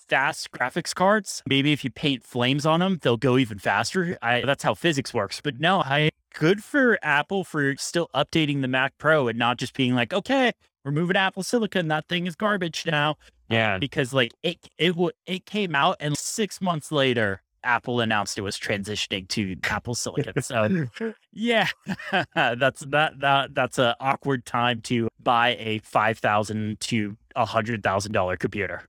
fast 0.08 0.52
graphics 0.52 0.96
cards. 0.96 1.44
Maybe 1.48 1.74
if 1.74 1.84
you 1.84 1.90
paint 1.90 2.24
flames 2.24 2.66
on 2.66 2.80
them, 2.80 3.00
they'll 3.02 3.18
go 3.18 3.38
even 3.38 3.60
faster. 3.60 4.18
I, 4.22 4.42
that's 4.42 4.64
how 4.64 4.74
physics 4.74 5.14
works. 5.14 5.42
But 5.44 5.60
no, 5.60 5.80
I 5.82 6.12
good 6.34 6.64
for 6.64 7.00
Apple 7.02 7.44
for 7.44 7.76
still 7.78 8.10
updating 8.16 8.62
the 8.62 8.68
Mac 8.68 8.94
Pro 8.98 9.28
and 9.28 9.38
not 9.38 9.58
just 9.58 9.74
being 9.74 9.96
like, 9.96 10.14
okay, 10.14 10.52
we're 10.86 10.92
moving 10.92 11.18
Apple 11.18 11.44
Silicon. 11.44 11.88
That 11.88 12.08
thing 12.08 12.28
is 12.28 12.36
garbage 12.36 12.86
now. 12.86 13.16
Yeah, 13.50 13.80
because 13.80 14.14
like 14.14 14.34
it 14.44 14.70
it 14.78 14.96
wa- 14.96 15.12
it 15.26 15.46
came 15.46 15.76
out 15.76 15.98
and 16.00 16.18
six 16.18 16.62
months 16.62 16.92
later 16.92 17.42
Apple 17.64 18.00
announced 18.00 18.38
it 18.38 18.42
was 18.42 18.58
transitioning 18.58 19.28
to 19.30 19.56
Apple 19.64 19.96
Silicon. 19.96 20.42
So 20.42 20.88
yeah, 21.34 21.68
that's 22.36 22.82
that 22.82 23.20
that 23.20 23.54
that's 23.54 23.78
an 23.80 23.94
awkward 24.00 24.46
time 24.46 24.82
to 24.82 25.08
buy 25.22 25.56
a 25.60 25.80
five 25.80 26.20
thousand 26.20 26.80
to 26.82 27.18
a 27.36 27.46
hundred 27.46 27.84
thousand 27.84 28.12
dollar 28.12 28.38
computer. 28.38 28.84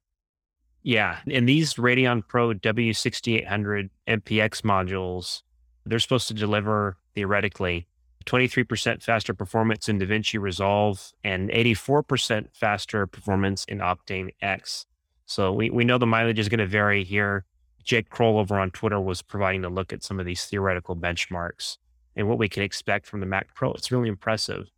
Yeah, 0.83 1.19
and 1.31 1.49
these 1.49 1.75
Radeon 1.75 2.27
Pro 2.27 2.55
W6800 2.55 3.91
MPX 4.07 4.63
modules, 4.63 5.43
they're 5.85 5.99
supposed 5.99 6.29
to 6.29 6.35
deliver 6.35 6.97
theoretically 7.15 7.87
23% 8.29 9.03
faster 9.03 9.35
performance 9.35 9.89
in 9.89 9.99
DaVinci 9.99 10.41
Resolve 10.41 11.13
and 11.25 11.51
84% 11.51 12.47
faster 12.53 13.07
performance 13.07 13.65
in 13.65 13.79
Octane 13.79 14.31
X. 14.41 14.87
So 15.27 15.53
we, 15.53 15.71
we 15.71 15.85
know 15.85 15.99
the 15.99 16.07
mileage 16.07 16.39
is 16.39 16.49
going 16.49 16.59
to 16.59 16.67
vary 16.67 17.05
here. 17.05 17.45
Jake 17.89 18.11
Kroll 18.11 18.39
over 18.39 18.59
on 18.59 18.71
Twitter 18.71 19.01
was 19.01 19.23
providing 19.23 19.65
a 19.65 19.71
look 19.71 19.95
at 19.95 20.05
some 20.05 20.21
of 20.21 20.27
these 20.27 20.45
theoretical 20.45 20.95
benchmarks 20.95 21.79
and 22.15 22.29
what 22.29 22.37
we 22.37 22.47
can 22.47 22.63
expect 22.63 23.07
from 23.07 23.21
the 23.21 23.27
Mac 23.27 23.55
Pro. 23.55 23.73
It's 23.73 23.91
really 23.91 24.11
impressive. 24.11 24.71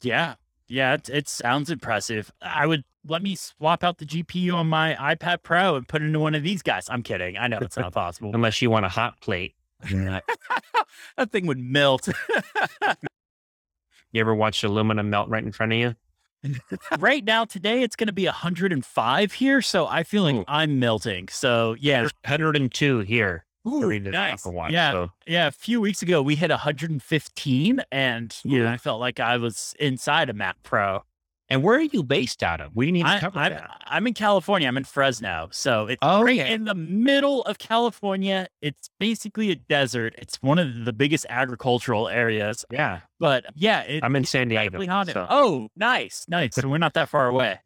Yeah. 0.00 0.36
Yeah, 0.68 0.94
it, 0.94 1.10
it 1.10 1.28
sounds 1.28 1.70
impressive. 1.70 2.32
I 2.40 2.66
would 2.66 2.84
let 3.06 3.22
me 3.22 3.34
swap 3.34 3.84
out 3.84 3.98
the 3.98 4.06
GPU 4.06 4.54
on 4.54 4.68
my 4.68 4.96
iPad 4.98 5.42
Pro 5.42 5.76
and 5.76 5.86
put 5.86 6.00
it 6.00 6.06
into 6.06 6.18
one 6.18 6.34
of 6.34 6.42
these 6.42 6.62
guys. 6.62 6.86
I'm 6.88 7.02
kidding. 7.02 7.36
I 7.36 7.46
know 7.46 7.58
it's 7.60 7.76
not 7.76 7.92
possible. 7.92 8.30
Unless 8.34 8.62
you 8.62 8.70
want 8.70 8.86
a 8.86 8.88
hot 8.88 9.20
plate. 9.20 9.54
that 9.82 11.30
thing 11.30 11.46
would 11.46 11.58
melt. 11.58 12.08
you 14.12 14.20
ever 14.20 14.34
watched 14.34 14.64
aluminum 14.64 15.10
melt 15.10 15.28
right 15.28 15.44
in 15.44 15.52
front 15.52 15.72
of 15.72 15.78
you? 15.78 15.94
right 16.98 17.24
now, 17.24 17.44
today, 17.44 17.82
it's 17.82 17.96
going 17.96 18.06
to 18.06 18.12
be 18.12 18.24
105 18.26 19.32
here. 19.32 19.62
So 19.62 19.86
I 19.86 20.02
feel 20.02 20.22
like 20.22 20.36
Ooh. 20.36 20.44
I'm 20.48 20.78
melting. 20.78 21.28
So 21.28 21.76
yeah. 21.78 22.02
102 22.02 23.00
here. 23.00 23.44
Ooh, 23.66 23.98
nice. 24.00 24.46
Watch, 24.46 24.72
yeah. 24.72 24.92
So. 24.92 25.10
Yeah. 25.26 25.48
A 25.48 25.50
few 25.50 25.80
weeks 25.80 26.02
ago, 26.02 26.22
we 26.22 26.36
hit 26.36 26.50
115 26.50 27.80
and 27.92 28.36
know, 28.44 28.68
I 28.68 28.76
felt 28.78 29.00
like 29.00 29.20
I 29.20 29.36
was 29.36 29.74
inside 29.78 30.30
a 30.30 30.32
Mac 30.32 30.62
Pro. 30.62 31.02
And 31.50 31.62
where 31.62 31.76
are 31.76 31.82
you 31.82 32.02
based 32.02 32.42
out 32.42 32.60
of? 32.60 32.76
We 32.76 32.92
need 32.92 33.06
to 33.06 33.18
cover 33.20 33.38
I, 33.38 33.48
that. 33.48 33.70
I'm 33.86 34.06
in 34.06 34.12
California. 34.12 34.68
I'm 34.68 34.76
in 34.76 34.84
Fresno. 34.84 35.48
So 35.50 35.86
it's 35.86 35.98
oh, 36.02 36.22
right 36.22 36.38
in 36.38 36.64
the 36.64 36.74
middle 36.74 37.42
of 37.42 37.56
California. 37.58 38.48
It's 38.60 38.90
basically 39.00 39.50
a 39.50 39.54
desert. 39.54 40.14
It's 40.18 40.36
one 40.42 40.58
of 40.58 40.84
the 40.84 40.92
biggest 40.92 41.24
agricultural 41.30 42.08
areas. 42.08 42.66
Yeah. 42.70 43.00
But 43.18 43.46
yeah, 43.54 43.80
it, 43.80 44.04
I'm 44.04 44.14
in 44.14 44.24
San 44.24 44.48
Diego. 44.48 44.78
So. 45.04 45.26
Oh, 45.30 45.68
nice. 45.74 46.26
Nice. 46.28 46.54
So 46.54 46.68
we're 46.68 46.76
not 46.76 46.92
that 46.94 47.08
far 47.08 47.28
away. 47.28 47.58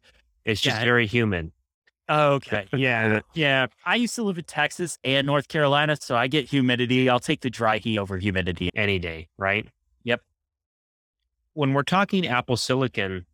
It's 0.45 0.61
just 0.61 0.77
yeah. 0.77 0.85
very 0.85 1.05
humid. 1.05 1.51
Okay. 2.09 2.67
Yeah. 2.73 3.19
Yeah. 3.33 3.67
I 3.85 3.95
used 3.95 4.15
to 4.15 4.23
live 4.23 4.37
in 4.37 4.45
Texas 4.45 4.97
and 5.03 5.27
North 5.27 5.49
Carolina, 5.49 5.97
so 5.99 6.15
I 6.15 6.27
get 6.27 6.49
humidity. 6.49 7.09
I'll 7.09 7.19
take 7.19 7.41
the 7.41 7.49
dry 7.49 7.79
heat 7.79 7.97
over 7.97 8.17
humidity 8.17 8.69
any 8.75 8.99
day, 8.99 9.27
right? 9.37 9.67
Yep. 10.03 10.21
When 11.53 11.73
we're 11.73 11.83
talking 11.83 12.27
Apple 12.27 12.57
Silicon, 12.57 13.25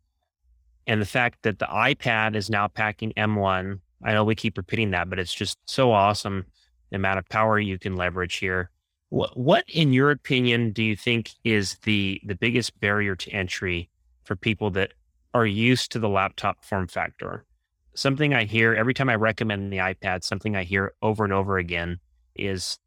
and 0.89 0.99
the 0.99 1.05
fact 1.05 1.43
that 1.43 1.59
the 1.59 1.67
iPad 1.67 2.35
is 2.35 2.49
now 2.49 2.67
packing 2.67 3.13
M1. 3.15 3.79
I 4.03 4.13
know 4.13 4.23
we 4.23 4.33
keep 4.33 4.57
repeating 4.57 4.89
that, 4.91 5.07
but 5.07 5.19
it's 5.19 5.33
just 5.33 5.59
so 5.65 5.91
awesome 5.91 6.47
the 6.89 6.95
amount 6.95 7.19
of 7.19 7.29
power 7.29 7.59
you 7.59 7.77
can 7.77 7.95
leverage 7.95 8.37
here. 8.37 8.71
What, 9.09 9.37
what 9.37 9.65
in 9.67 9.93
your 9.93 10.09
opinion, 10.09 10.71
do 10.71 10.83
you 10.83 10.95
think 10.95 11.31
is 11.43 11.77
the 11.83 12.19
the 12.25 12.33
biggest 12.33 12.79
barrier 12.79 13.15
to 13.15 13.31
entry 13.31 13.87
for 14.23 14.35
people 14.35 14.71
that 14.71 14.93
are 15.35 15.45
used 15.45 15.91
to 15.91 15.99
the 15.99 16.09
laptop 16.09 16.65
form 16.65 16.87
factor? 16.87 17.45
Something 17.93 18.33
I 18.33 18.45
hear 18.45 18.73
every 18.73 18.95
time 18.95 19.09
I 19.09 19.15
recommend 19.15 19.71
the 19.71 19.77
iPad, 19.77 20.23
something 20.23 20.55
I 20.55 20.63
hear 20.63 20.93
over 21.03 21.23
and 21.23 21.33
over 21.33 21.59
again 21.59 21.99
is 22.35 22.79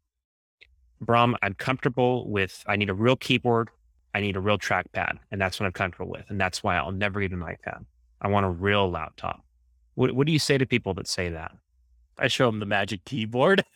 Bram, 0.99 1.37
I'm 1.41 1.53
comfortable 1.53 2.29
with, 2.29 2.63
I 2.67 2.75
need 2.75 2.89
a 2.89 2.93
real 2.93 3.15
keyboard. 3.15 3.69
I 4.15 4.21
need 4.21 4.35
a 4.35 4.39
real 4.39 4.57
trackpad. 4.57 5.17
And 5.31 5.41
that's 5.41 5.59
what 5.59 5.65
I'm 5.65 5.73
comfortable 5.73 6.11
with. 6.11 6.25
And 6.29 6.39
that's 6.39 6.63
why 6.63 6.77
I'll 6.77 6.91
never 6.91 7.19
get 7.19 7.31
an 7.31 7.39
iPad. 7.39 7.85
I 8.23 8.29
want 8.29 8.45
a 8.45 8.49
real 8.49 8.89
laptop. 8.89 9.43
What, 9.95 10.13
what 10.13 10.25
do 10.25 10.33
you 10.33 10.39
say 10.39 10.57
to 10.57 10.65
people 10.65 10.93
that 10.95 11.07
say 11.07 11.29
that? 11.29 11.51
I 12.17 12.27
show 12.27 12.45
them 12.45 12.59
the 12.59 12.65
magic 12.65 13.05
keyboard. 13.05 13.63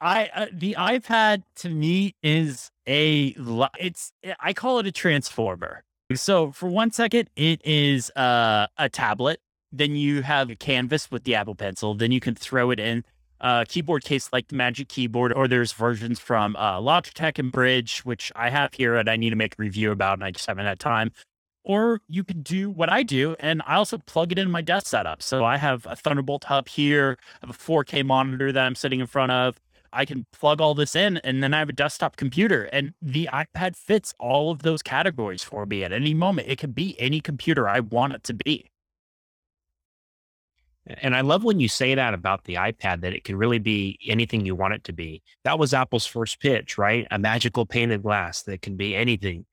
I 0.00 0.30
uh, 0.34 0.46
the 0.52 0.76
iPad 0.78 1.42
to 1.56 1.68
me 1.68 2.14
is 2.22 2.70
a 2.86 3.36
it's 3.78 4.12
I 4.40 4.52
call 4.52 4.78
it 4.78 4.86
a 4.86 4.92
transformer. 4.92 5.82
So 6.14 6.52
for 6.52 6.68
one 6.68 6.92
second, 6.92 7.28
it 7.34 7.60
is 7.64 8.10
uh, 8.10 8.68
a 8.78 8.88
tablet. 8.88 9.40
Then 9.72 9.96
you 9.96 10.22
have 10.22 10.50
a 10.50 10.54
canvas 10.54 11.10
with 11.10 11.24
the 11.24 11.34
Apple 11.34 11.56
Pencil. 11.56 11.94
Then 11.94 12.12
you 12.12 12.20
can 12.20 12.36
throw 12.36 12.70
it 12.70 12.78
in 12.78 13.04
a 13.40 13.64
keyboard 13.68 14.04
case 14.04 14.30
like 14.32 14.48
the 14.48 14.56
Magic 14.56 14.88
Keyboard, 14.88 15.32
or 15.32 15.48
there's 15.48 15.72
versions 15.72 16.20
from 16.20 16.54
uh, 16.56 16.78
Logitech 16.78 17.38
and 17.38 17.52
Brydge, 17.52 17.98
which 18.00 18.30
I 18.36 18.50
have 18.50 18.74
here 18.74 18.94
and 18.94 19.10
I 19.10 19.16
need 19.16 19.30
to 19.30 19.36
make 19.36 19.54
a 19.54 19.62
review 19.62 19.90
about, 19.90 20.14
and 20.14 20.24
I 20.24 20.30
just 20.30 20.46
haven't 20.46 20.66
had 20.66 20.78
time. 20.78 21.10
Or 21.64 22.02
you 22.08 22.24
can 22.24 22.42
do 22.42 22.70
what 22.70 22.92
I 22.92 23.02
do, 23.02 23.36
and 23.40 23.62
I 23.66 23.76
also 23.76 23.96
plug 23.96 24.32
it 24.32 24.38
in 24.38 24.50
my 24.50 24.60
desk 24.60 24.86
setup. 24.86 25.22
So 25.22 25.44
I 25.44 25.56
have 25.56 25.86
a 25.86 25.96
Thunderbolt 25.96 26.44
hub 26.44 26.68
here, 26.68 27.16
I 27.42 27.46
have 27.46 27.56
a 27.56 27.58
4K 27.58 28.04
monitor 28.04 28.52
that 28.52 28.66
I'm 28.66 28.74
sitting 28.74 29.00
in 29.00 29.06
front 29.06 29.32
of. 29.32 29.58
I 29.90 30.04
can 30.04 30.26
plug 30.32 30.60
all 30.60 30.74
this 30.74 30.94
in, 30.96 31.18
and 31.18 31.42
then 31.42 31.54
I 31.54 31.60
have 31.60 31.68
a 31.68 31.72
desktop 31.72 32.16
computer. 32.16 32.64
And 32.64 32.92
the 33.00 33.28
iPad 33.32 33.76
fits 33.76 34.12
all 34.18 34.50
of 34.50 34.62
those 34.62 34.82
categories 34.82 35.42
for 35.42 35.64
me 35.64 35.84
at 35.84 35.92
any 35.92 36.12
moment. 36.12 36.48
It 36.48 36.58
can 36.58 36.72
be 36.72 37.00
any 37.00 37.20
computer 37.20 37.68
I 37.68 37.80
want 37.80 38.12
it 38.12 38.24
to 38.24 38.34
be. 38.34 38.70
And 40.86 41.16
I 41.16 41.22
love 41.22 41.44
when 41.44 41.60
you 41.60 41.68
say 41.68 41.94
that 41.94 42.12
about 42.12 42.44
the 42.44 42.54
iPad, 42.56 43.00
that 43.00 43.14
it 43.14 43.24
can 43.24 43.36
really 43.36 43.58
be 43.58 43.98
anything 44.06 44.44
you 44.44 44.54
want 44.54 44.74
it 44.74 44.84
to 44.84 44.92
be. 44.92 45.22
That 45.44 45.58
was 45.58 45.72
Apple's 45.72 46.04
first 46.04 46.40
pitch, 46.40 46.76
right? 46.76 47.06
A 47.10 47.18
magical 47.18 47.64
pane 47.64 47.90
of 47.90 48.02
glass 48.02 48.42
that 48.42 48.60
can 48.60 48.76
be 48.76 48.94
anything. 48.94 49.46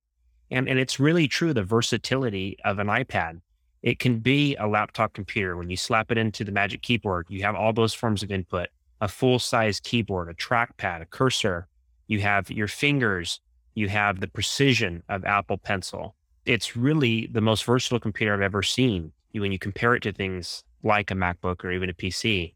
And, 0.51 0.67
and 0.67 0.77
it's 0.77 0.99
really 0.99 1.27
true 1.27 1.53
the 1.53 1.63
versatility 1.63 2.57
of 2.65 2.77
an 2.79 2.87
iPad. 2.87 3.39
It 3.81 3.97
can 3.97 4.19
be 4.19 4.55
a 4.57 4.67
laptop 4.67 5.13
computer. 5.13 5.57
When 5.57 5.69
you 5.69 5.77
slap 5.77 6.11
it 6.11 6.17
into 6.17 6.43
the 6.43 6.51
Magic 6.51 6.81
Keyboard, 6.81 7.25
you 7.29 7.41
have 7.43 7.55
all 7.55 7.73
those 7.73 7.93
forms 7.93 8.21
of 8.21 8.31
input 8.31 8.67
a 8.99 9.07
full 9.07 9.39
size 9.39 9.79
keyboard, 9.79 10.29
a 10.29 10.33
trackpad, 10.35 11.01
a 11.01 11.05
cursor. 11.05 11.67
You 12.07 12.19
have 12.19 12.51
your 12.51 12.67
fingers. 12.67 13.39
You 13.73 13.89
have 13.89 14.19
the 14.19 14.27
precision 14.27 15.01
of 15.09 15.25
Apple 15.25 15.57
Pencil. 15.57 16.15
It's 16.45 16.77
really 16.77 17.27
the 17.27 17.41
most 17.41 17.65
versatile 17.65 17.99
computer 17.99 18.33
I've 18.33 18.41
ever 18.41 18.61
seen 18.61 19.11
when 19.33 19.51
you 19.51 19.57
compare 19.57 19.95
it 19.95 20.03
to 20.03 20.11
things 20.11 20.63
like 20.83 21.09
a 21.09 21.15
MacBook 21.15 21.63
or 21.63 21.71
even 21.71 21.89
a 21.89 21.93
PC. 21.93 22.53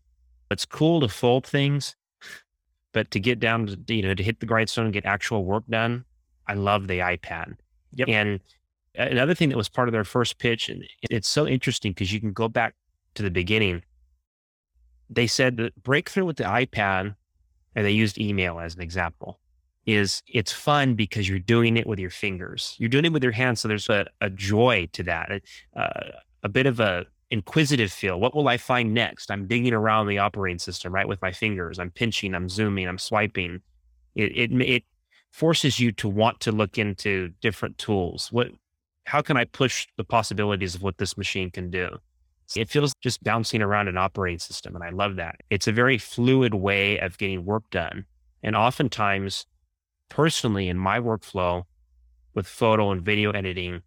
It's 0.51 0.65
cool 0.65 0.99
to 0.99 1.07
fold 1.07 1.47
things, 1.47 1.95
but 2.91 3.09
to 3.11 3.19
get 3.19 3.39
down 3.39 3.65
to, 3.67 3.95
you 3.95 4.03
know, 4.03 4.13
to 4.13 4.23
hit 4.23 4.39
the 4.39 4.45
grindstone 4.45 4.85
and 4.85 4.93
get 4.93 5.05
actual 5.05 5.45
work 5.45 5.63
done, 5.67 6.05
I 6.47 6.53
love 6.53 6.87
the 6.87 6.99
iPad. 6.99 7.55
Yep. 7.95 8.07
And 8.09 8.39
another 8.95 9.33
thing 9.33 9.49
that 9.49 9.57
was 9.57 9.69
part 9.69 9.87
of 9.87 9.91
their 9.93 10.03
first 10.03 10.37
pitch, 10.37 10.69
and 10.69 10.83
it's 11.09 11.27
so 11.27 11.47
interesting 11.47 11.91
because 11.91 12.13
you 12.13 12.19
can 12.19 12.33
go 12.33 12.47
back 12.47 12.75
to 13.15 13.23
the 13.23 13.31
beginning. 13.31 13.83
They 15.09 15.27
said 15.27 15.57
the 15.57 15.71
breakthrough 15.83 16.25
with 16.25 16.37
the 16.37 16.43
iPad, 16.43 17.15
and 17.75 17.85
they 17.85 17.91
used 17.91 18.17
email 18.17 18.59
as 18.59 18.75
an 18.75 18.81
example, 18.81 19.39
is 19.85 20.23
it's 20.27 20.51
fun 20.51 20.95
because 20.95 21.29
you're 21.29 21.39
doing 21.39 21.77
it 21.77 21.85
with 21.85 21.99
your 21.99 22.09
fingers. 22.09 22.75
You're 22.79 22.89
doing 22.89 23.05
it 23.05 23.13
with 23.13 23.23
your 23.23 23.31
hands. 23.31 23.61
So 23.61 23.67
there's 23.67 23.89
a, 23.89 24.07
a 24.21 24.29
joy 24.29 24.89
to 24.93 25.03
that, 25.03 25.41
uh, 25.75 26.11
a 26.43 26.49
bit 26.49 26.65
of 26.65 26.79
a 26.79 27.05
inquisitive 27.31 27.91
feel. 27.91 28.19
What 28.19 28.35
will 28.35 28.47
I 28.47 28.57
find 28.57 28.93
next? 28.93 29.29
I'm 29.31 29.47
digging 29.47 29.73
around 29.73 30.07
the 30.07 30.19
operating 30.19 30.59
system, 30.59 30.93
right, 30.93 31.07
with 31.07 31.21
my 31.21 31.31
fingers. 31.31 31.79
I'm 31.79 31.91
pinching, 31.91 32.33
I'm 32.33 32.49
zooming, 32.49 32.87
I'm 32.87 32.97
swiping. 32.97 33.61
It, 34.15 34.31
it, 34.35 34.61
it 34.61 34.83
forces 35.35 35.81
you 35.81 35.91
to 35.91 36.07
want 36.07 36.39
to 36.39 36.49
look 36.49 36.77
into 36.77 37.27
different 37.41 37.77
tools. 37.77 38.29
What, 38.31 38.51
how 39.03 39.21
can 39.21 39.35
I 39.35 39.43
push 39.43 39.85
the 39.97 40.05
possibilities 40.05 40.75
of 40.75 40.81
what 40.81 40.97
this 40.97 41.17
machine 41.17 41.51
can 41.51 41.69
do? 41.69 41.89
It 42.55 42.69
feels 42.69 42.93
just 43.01 43.21
bouncing 43.21 43.61
around 43.61 43.89
an 43.89 43.97
operating 43.97 44.39
system. 44.39 44.75
And 44.75 44.83
I 44.83 44.91
love 44.91 45.17
that. 45.17 45.35
It's 45.49 45.67
a 45.67 45.73
very 45.73 45.97
fluid 45.97 46.53
way 46.53 46.99
of 46.99 47.17
getting 47.17 47.43
work 47.43 47.69
done. 47.69 48.05
And 48.43 48.55
oftentimes, 48.55 49.45
personally, 50.07 50.69
in 50.69 50.77
my 50.77 51.01
workflow 51.01 51.63
with 52.33 52.47
photo 52.47 52.91
and 52.91 53.01
video 53.01 53.31
editing, 53.31 53.81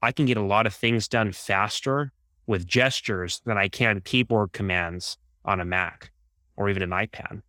I 0.00 0.10
can 0.10 0.24
get 0.24 0.38
a 0.38 0.42
lot 0.42 0.66
of 0.66 0.72
things 0.72 1.06
done 1.06 1.32
faster 1.32 2.12
with 2.46 2.66
gestures 2.66 3.42
than 3.44 3.58
I 3.58 3.68
can 3.68 4.00
keyboard 4.00 4.52
commands 4.52 5.18
on 5.44 5.60
a 5.60 5.66
Mac 5.66 6.12
or 6.56 6.70
even 6.70 6.82
an 6.82 6.90
iPad. 6.90 7.42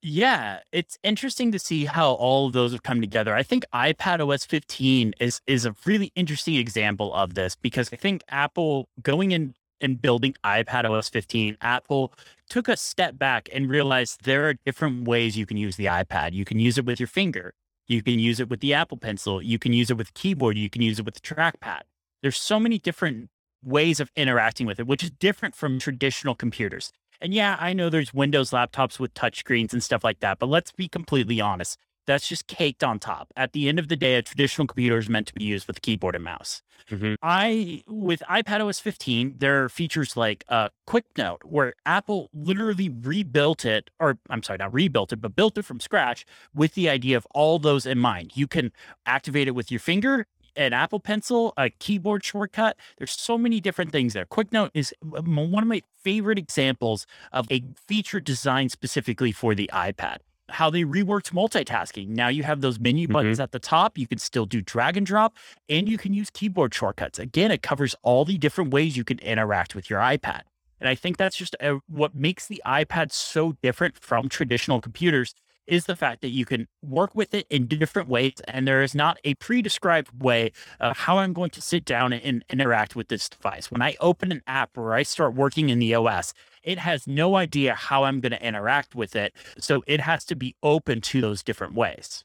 Yeah, 0.00 0.60
it's 0.72 0.96
interesting 1.02 1.50
to 1.52 1.58
see 1.58 1.84
how 1.84 2.12
all 2.12 2.46
of 2.46 2.52
those 2.52 2.70
have 2.70 2.84
come 2.84 3.00
together. 3.00 3.34
I 3.34 3.42
think 3.42 3.64
iPad 3.74 4.20
OS 4.26 4.44
15 4.44 5.14
is 5.18 5.40
is 5.46 5.66
a 5.66 5.74
really 5.84 6.12
interesting 6.14 6.54
example 6.54 7.12
of 7.14 7.34
this 7.34 7.56
because 7.56 7.90
I 7.92 7.96
think 7.96 8.22
Apple 8.28 8.88
going 9.02 9.32
in 9.32 9.54
and 9.80 10.00
building 10.00 10.34
iPad 10.44 10.88
OS 10.88 11.08
15, 11.08 11.56
Apple 11.60 12.12
took 12.48 12.68
a 12.68 12.76
step 12.76 13.18
back 13.18 13.48
and 13.52 13.68
realized 13.68 14.24
there 14.24 14.48
are 14.48 14.54
different 14.66 15.06
ways 15.06 15.36
you 15.36 15.46
can 15.46 15.56
use 15.56 15.76
the 15.76 15.86
iPad. 15.86 16.32
You 16.32 16.44
can 16.44 16.58
use 16.58 16.78
it 16.78 16.84
with 16.84 17.00
your 17.00 17.06
finger. 17.06 17.54
You 17.86 18.02
can 18.02 18.18
use 18.18 18.40
it 18.40 18.48
with 18.48 18.60
the 18.60 18.74
Apple 18.74 18.98
Pencil. 18.98 19.40
You 19.42 19.58
can 19.58 19.72
use 19.72 19.90
it 19.90 19.96
with 19.96 20.14
keyboard. 20.14 20.56
You 20.58 20.70
can 20.70 20.82
use 20.82 20.98
it 20.98 21.04
with 21.04 21.14
the 21.14 21.20
trackpad. 21.20 21.82
There's 22.22 22.36
so 22.36 22.60
many 22.60 22.78
different 22.78 23.30
ways 23.64 24.00
of 24.00 24.10
interacting 24.14 24.66
with 24.66 24.78
it, 24.78 24.86
which 24.86 25.02
is 25.02 25.10
different 25.10 25.54
from 25.54 25.78
traditional 25.78 26.34
computers. 26.34 26.92
And 27.20 27.34
yeah, 27.34 27.56
I 27.58 27.72
know 27.72 27.90
there's 27.90 28.14
Windows 28.14 28.50
laptops 28.50 28.98
with 28.98 29.14
touchscreens 29.14 29.72
and 29.72 29.82
stuff 29.82 30.04
like 30.04 30.20
that, 30.20 30.38
but 30.38 30.48
let's 30.48 30.72
be 30.72 30.88
completely 30.88 31.40
honest. 31.40 31.78
that's 32.08 32.26
just 32.26 32.46
caked 32.46 32.82
on 32.82 32.98
top. 32.98 33.32
At 33.36 33.52
the 33.52 33.68
end 33.68 33.78
of 33.78 33.88
the 33.88 33.96
day, 33.96 34.14
a 34.16 34.22
traditional 34.22 34.66
computer 34.66 34.96
is 34.96 35.08
meant 35.10 35.26
to 35.28 35.34
be 35.34 35.44
used 35.44 35.66
with 35.66 35.76
a 35.76 35.80
keyboard 35.80 36.14
and 36.14 36.24
mouse. 36.24 36.62
Mm-hmm. 36.90 37.14
I 37.22 37.82
with 37.86 38.22
iPad 38.30 38.66
OS 38.66 38.80
15, 38.80 39.34
there 39.38 39.62
are 39.62 39.68
features 39.68 40.16
like 40.16 40.42
uh, 40.48 40.70
Quick 40.86 41.04
Note, 41.18 41.42
where 41.44 41.74
Apple 41.84 42.30
literally 42.32 42.88
rebuilt 42.88 43.66
it, 43.66 43.90
or 44.00 44.18
I'm 44.30 44.42
sorry, 44.42 44.56
not 44.56 44.72
rebuilt 44.72 45.12
it, 45.12 45.20
but 45.20 45.36
built 45.36 45.58
it 45.58 45.66
from 45.66 45.80
scratch 45.80 46.24
with 46.54 46.72
the 46.74 46.88
idea 46.88 47.16
of 47.18 47.26
all 47.34 47.58
those 47.58 47.84
in 47.84 47.98
mind. 47.98 48.32
You 48.34 48.46
can 48.46 48.72
activate 49.04 49.46
it 49.46 49.52
with 49.52 49.70
your 49.70 49.80
finger, 49.80 50.26
an 50.58 50.72
Apple 50.72 51.00
Pencil, 51.00 51.54
a 51.56 51.70
keyboard 51.70 52.24
shortcut. 52.24 52.76
There's 52.98 53.12
so 53.12 53.38
many 53.38 53.60
different 53.60 53.92
things 53.92 54.12
there. 54.12 54.26
Quick 54.26 54.52
Note 54.52 54.70
is 54.74 54.92
one 55.00 55.62
of 55.62 55.68
my 55.68 55.82
favorite 56.02 56.38
examples 56.38 57.06
of 57.32 57.50
a 57.50 57.62
feature 57.86 58.20
designed 58.20 58.72
specifically 58.72 59.32
for 59.32 59.54
the 59.54 59.70
iPad 59.72 60.18
how 60.50 60.70
they 60.70 60.82
reworked 60.82 61.32
multitasking. 61.32 62.08
Now 62.08 62.28
you 62.28 62.42
have 62.42 62.60
those 62.60 62.80
menu 62.80 63.06
buttons 63.06 63.36
mm-hmm. 63.36 63.42
at 63.42 63.52
the 63.52 63.58
top. 63.58 63.98
You 63.98 64.06
can 64.06 64.18
still 64.18 64.46
do 64.46 64.62
drag 64.62 64.96
and 64.96 65.04
drop, 65.04 65.36
and 65.68 65.88
you 65.88 65.98
can 65.98 66.14
use 66.14 66.30
keyboard 66.30 66.74
shortcuts. 66.74 67.18
Again, 67.18 67.50
it 67.50 67.62
covers 67.62 67.94
all 68.02 68.24
the 68.24 68.38
different 68.38 68.72
ways 68.72 68.96
you 68.96 69.04
can 69.04 69.18
interact 69.18 69.74
with 69.74 69.90
your 69.90 70.00
iPad. 70.00 70.42
And 70.80 70.88
I 70.88 70.94
think 70.94 71.16
that's 71.16 71.36
just 71.36 71.56
a, 71.60 71.80
what 71.88 72.14
makes 72.14 72.46
the 72.46 72.62
iPad 72.64 73.12
so 73.12 73.56
different 73.62 73.98
from 73.98 74.28
traditional 74.28 74.80
computers 74.80 75.34
is 75.68 75.84
the 75.84 75.94
fact 75.94 76.22
that 76.22 76.30
you 76.30 76.44
can 76.44 76.66
work 76.82 77.14
with 77.14 77.34
it 77.34 77.46
in 77.50 77.66
different 77.66 78.08
ways. 78.08 78.40
And 78.48 78.66
there 78.66 78.82
is 78.82 78.94
not 78.94 79.18
a 79.24 79.34
pre 79.34 79.62
described 79.62 80.22
way 80.22 80.52
of 80.80 80.96
how 80.96 81.18
I'm 81.18 81.32
going 81.32 81.50
to 81.50 81.62
sit 81.62 81.84
down 81.84 82.12
and 82.12 82.44
interact 82.50 82.96
with 82.96 83.08
this 83.08 83.28
device. 83.28 83.70
When 83.70 83.82
I 83.82 83.94
open 84.00 84.32
an 84.32 84.42
app 84.46 84.76
or 84.76 84.94
I 84.94 85.02
start 85.02 85.34
working 85.34 85.68
in 85.68 85.78
the 85.78 85.94
OS, 85.94 86.32
it 86.62 86.78
has 86.78 87.06
no 87.06 87.36
idea 87.36 87.74
how 87.74 88.04
I'm 88.04 88.20
going 88.20 88.32
to 88.32 88.44
interact 88.44 88.94
with 88.94 89.14
it. 89.14 89.34
So 89.58 89.84
it 89.86 90.00
has 90.00 90.24
to 90.26 90.34
be 90.34 90.56
open 90.62 91.00
to 91.02 91.20
those 91.20 91.42
different 91.42 91.74
ways. 91.74 92.24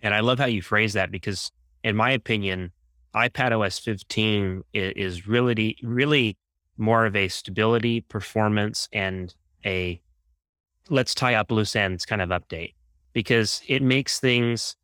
And 0.00 0.14
I 0.14 0.20
love 0.20 0.38
how 0.38 0.46
you 0.46 0.62
phrase 0.62 0.92
that 0.92 1.10
because, 1.10 1.50
in 1.82 1.96
my 1.96 2.10
opinion, 2.10 2.72
iPad 3.14 3.58
OS 3.58 3.78
15 3.78 4.62
is 4.72 5.26
really, 5.26 5.76
really 5.82 6.36
more 6.76 7.06
of 7.06 7.16
a 7.16 7.28
stability, 7.28 8.02
performance, 8.02 8.88
and 8.92 9.34
a 9.64 10.00
let's 10.88 11.14
tie 11.14 11.34
up 11.34 11.50
loose 11.50 11.76
ends 11.76 12.04
kind 12.04 12.22
of 12.22 12.28
update 12.30 12.74
because 13.12 13.62
it 13.66 13.82
makes 13.82 14.20
things 14.20 14.76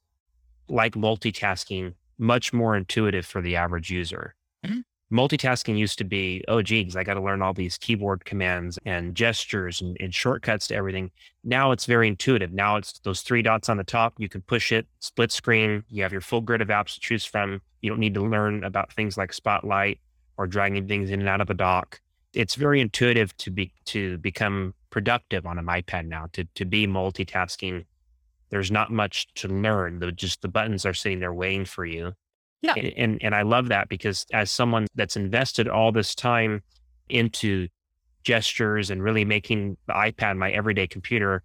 like 0.69 0.95
multitasking 0.95 1.95
much 2.19 2.53
more 2.53 2.77
intuitive 2.77 3.27
for 3.27 3.43
the 3.43 3.57
average 3.57 3.91
user. 3.91 4.35
Mm-hmm. 4.65 4.81
Multitasking 5.15 5.77
used 5.77 5.99
to 5.99 6.05
be, 6.05 6.43
oh, 6.49 6.63
geez, 6.63 6.97
I 6.97 7.05
got 7.05 7.15
to 7.15 7.23
learn 7.23 7.43
all 7.43 7.53
these 7.53 7.77
keyboard 7.77 8.25
commands 8.25 8.79
and 8.87 9.15
gestures 9.15 9.83
and, 9.83 9.95
and, 10.01 10.15
shortcuts 10.15 10.69
to 10.69 10.75
everything. 10.75 11.11
Now 11.45 11.73
it's 11.73 11.85
very 11.85 12.09
intuitive. 12.09 12.51
Now 12.51 12.77
it's 12.77 12.99
those 13.01 13.21
three 13.21 13.43
dots 13.43 13.69
on 13.69 13.77
the 13.77 13.85
top. 13.85 14.15
You 14.17 14.31
can 14.31 14.41
push 14.41 14.73
it, 14.73 14.87
split 15.01 15.31
screen. 15.31 15.85
You 15.91 16.03
have 16.03 16.13
your 16.13 16.23
full 16.23 16.41
grid 16.41 16.63
of 16.63 16.69
apps 16.69 16.95
to 16.95 17.01
choose 17.01 17.27
from. 17.27 17.61
You 17.83 17.91
don't 17.91 17.99
need 17.99 18.15
to 18.15 18.23
learn 18.23 18.65
about 18.65 18.91
things 18.95 19.19
like 19.19 19.35
Spotlight 19.35 20.01
or 20.39 20.47
dragging 20.47 20.89
things 20.89 21.11
in 21.11 21.21
and 21.21 21.29
out 21.29 21.43
of 21.43 21.49
the 21.49 21.55
dock. 21.55 22.01
It's 22.33 22.55
very 22.55 22.81
intuitive 22.81 23.37
to 23.37 23.51
be 23.51 23.75
to 23.87 24.17
become 24.17 24.73
productive 24.93 25.45
on 25.47 25.59
an 25.59 25.67
iPad 25.67 26.07
now 26.07 26.27
to 26.35 26.45
to 26.55 26.65
be 26.65 26.87
multitasking. 26.87 27.85
There's 28.51 28.71
not 28.71 28.93
much 28.93 29.27
to 29.35 29.49
learn. 29.49 29.99
The 29.99 30.13
just 30.13 30.43
the 30.43 30.49
buttons 30.49 30.87
are 30.87 30.95
sitting 30.95 31.19
there 31.19 31.35
waiting 31.35 31.65
for 31.65 31.85
you. 31.85 32.13
Yeah. 32.61 32.75
And, 32.77 32.93
and 32.97 33.23
and 33.25 33.35
I 33.35 33.43
love 33.43 33.69
that 33.69 33.89
because 33.89 34.25
as 34.33 34.53
someone 34.53 34.87
that's 34.95 35.17
invested 35.17 35.67
all 35.67 35.91
this 35.91 36.15
time 36.15 36.63
into 37.09 37.67
gestures 38.23 38.91
and 38.91 39.03
really 39.03 39.25
making 39.25 39.77
the 39.89 39.95
iPad 39.95 40.37
my 40.37 40.53
everyday 40.53 40.87
computer, 40.87 41.43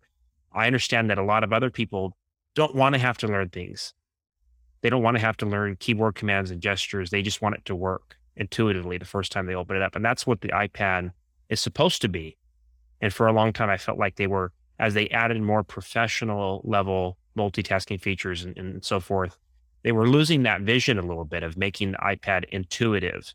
I 0.53 0.67
understand 0.67 1.09
that 1.09 1.17
a 1.17 1.23
lot 1.23 1.43
of 1.43 1.51
other 1.51 1.71
people 1.71 2.15
don't 2.53 2.75
want 2.75 2.93
to 2.93 2.99
have 2.99 3.17
to 3.19 3.27
learn 3.27 3.49
things. 3.49 3.93
They 4.81 4.89
don't 4.91 5.01
want 5.01 5.17
to 5.17 5.21
have 5.21 5.37
to 5.37 5.45
learn 5.47 5.75
keyboard 5.79 6.15
commands 6.15 6.51
and 6.51 6.61
gestures. 6.61 7.09
They 7.09 7.23
just 7.23 7.41
want 7.41 7.55
it 7.55 7.65
to 7.65 7.75
work 7.75 8.15
intuitively 8.35 8.99
the 8.99 9.05
first 9.05 9.31
time 9.31 9.47
they 9.47 9.55
open 9.55 9.75
it 9.75 9.81
up. 9.81 9.95
And 9.95 10.05
that's 10.05 10.27
what 10.27 10.41
the 10.41 10.49
iPad 10.49 11.11
is 11.49 11.59
supposed 11.59 12.01
to 12.03 12.07
be. 12.07 12.37
And 13.01 13.13
for 13.13 13.27
a 13.27 13.33
long 13.33 13.53
time, 13.53 13.69
I 13.69 13.77
felt 13.77 13.99
like 13.99 14.15
they 14.15 14.27
were, 14.27 14.51
as 14.79 14.93
they 14.93 15.09
added 15.09 15.41
more 15.41 15.63
professional 15.63 16.61
level 16.63 17.17
multitasking 17.37 18.01
features 18.01 18.43
and, 18.43 18.57
and 18.57 18.83
so 18.83 18.99
forth, 18.99 19.37
they 19.83 19.91
were 19.91 20.07
losing 20.07 20.43
that 20.43 20.61
vision 20.61 20.97
a 20.97 21.03
little 21.03 21.25
bit 21.25 21.43
of 21.43 21.57
making 21.57 21.91
the 21.91 21.97
iPad 21.99 22.45
intuitive. 22.49 23.33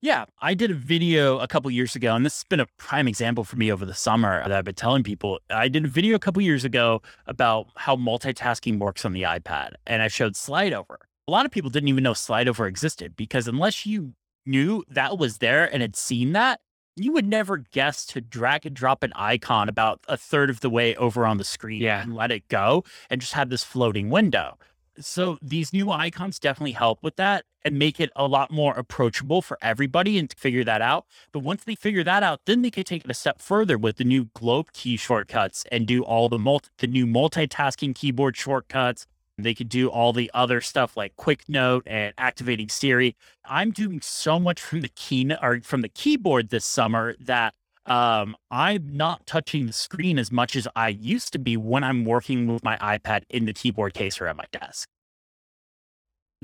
Yeah, 0.00 0.26
I 0.40 0.54
did 0.54 0.70
a 0.70 0.74
video 0.74 1.38
a 1.38 1.48
couple 1.48 1.70
years 1.72 1.96
ago, 1.96 2.14
and 2.14 2.24
this 2.24 2.38
has 2.38 2.44
been 2.44 2.60
a 2.60 2.66
prime 2.76 3.08
example 3.08 3.42
for 3.42 3.56
me 3.56 3.72
over 3.72 3.84
the 3.84 3.94
summer 3.94 4.42
that 4.42 4.52
I've 4.52 4.64
been 4.64 4.76
telling 4.76 5.02
people. 5.02 5.40
I 5.50 5.66
did 5.66 5.84
a 5.86 5.88
video 5.88 6.14
a 6.14 6.20
couple 6.20 6.40
years 6.40 6.64
ago 6.64 7.02
about 7.26 7.66
how 7.74 7.96
multitasking 7.96 8.78
works 8.78 9.04
on 9.04 9.12
the 9.12 9.22
iPad, 9.22 9.72
and 9.88 10.00
I 10.00 10.06
showed 10.06 10.36
slide 10.36 10.72
over. 10.72 11.00
A 11.26 11.30
lot 11.32 11.46
of 11.46 11.50
people 11.50 11.68
didn't 11.68 11.88
even 11.88 12.04
know 12.04 12.14
slide 12.14 12.48
over 12.48 12.68
existed 12.68 13.16
because 13.16 13.48
unless 13.48 13.86
you 13.86 14.14
knew 14.46 14.84
that 14.88 15.18
was 15.18 15.38
there 15.38 15.66
and 15.72 15.82
had 15.82 15.96
seen 15.96 16.32
that, 16.32 16.60
you 16.98 17.12
would 17.12 17.26
never 17.26 17.58
guess 17.58 18.04
to 18.06 18.20
drag 18.20 18.66
and 18.66 18.74
drop 18.74 19.02
an 19.02 19.12
icon 19.14 19.68
about 19.68 20.00
a 20.08 20.16
third 20.16 20.50
of 20.50 20.60
the 20.60 20.70
way 20.70 20.94
over 20.96 21.26
on 21.26 21.38
the 21.38 21.44
screen 21.44 21.82
yeah. 21.82 22.02
and 22.02 22.14
let 22.14 22.30
it 22.30 22.48
go 22.48 22.84
and 23.10 23.20
just 23.20 23.34
have 23.34 23.50
this 23.50 23.64
floating 23.64 24.10
window. 24.10 24.58
So 25.00 25.38
these 25.40 25.72
new 25.72 25.92
icons 25.92 26.38
definitely 26.40 26.72
help 26.72 27.02
with 27.02 27.16
that 27.16 27.44
and 27.64 27.78
make 27.78 28.00
it 28.00 28.10
a 28.16 28.26
lot 28.26 28.50
more 28.50 28.74
approachable 28.74 29.42
for 29.42 29.58
everybody 29.62 30.18
and 30.18 30.28
to 30.28 30.36
figure 30.36 30.64
that 30.64 30.82
out. 30.82 31.06
But 31.32 31.40
once 31.40 31.64
they 31.64 31.76
figure 31.76 32.02
that 32.02 32.22
out, 32.22 32.40
then 32.46 32.62
they 32.62 32.70
can 32.70 32.84
take 32.84 33.04
it 33.04 33.10
a 33.10 33.14
step 33.14 33.40
further 33.40 33.78
with 33.78 33.96
the 33.96 34.04
new 34.04 34.30
globe 34.34 34.72
key 34.72 34.96
shortcuts 34.96 35.64
and 35.70 35.86
do 35.86 36.02
all 36.02 36.28
the 36.28 36.38
multi- 36.38 36.70
the 36.78 36.86
new 36.86 37.06
multitasking 37.06 37.94
keyboard 37.94 38.36
shortcuts 38.36 39.06
they 39.44 39.54
could 39.54 39.68
do 39.68 39.88
all 39.88 40.12
the 40.12 40.30
other 40.34 40.60
stuff 40.60 40.96
like 40.96 41.16
Quick 41.16 41.48
Note 41.48 41.84
and 41.86 42.12
activating 42.18 42.68
Siri. 42.68 43.16
I'm 43.44 43.70
doing 43.70 44.00
so 44.02 44.40
much 44.40 44.60
from 44.60 44.80
the 44.80 44.88
key 44.88 45.30
or 45.40 45.60
from 45.60 45.82
the 45.82 45.88
keyboard 45.88 46.50
this 46.50 46.64
summer 46.64 47.14
that 47.20 47.54
um, 47.86 48.36
I'm 48.50 48.96
not 48.96 49.26
touching 49.26 49.66
the 49.66 49.72
screen 49.72 50.18
as 50.18 50.30
much 50.30 50.56
as 50.56 50.68
I 50.76 50.88
used 50.88 51.32
to 51.32 51.38
be 51.38 51.56
when 51.56 51.84
I'm 51.84 52.04
working 52.04 52.52
with 52.52 52.62
my 52.62 52.76
iPad 52.78 53.22
in 53.30 53.46
the 53.46 53.52
keyboard 53.52 53.94
case 53.94 54.20
or 54.20 54.26
at 54.26 54.36
my 54.36 54.44
desk. 54.52 54.88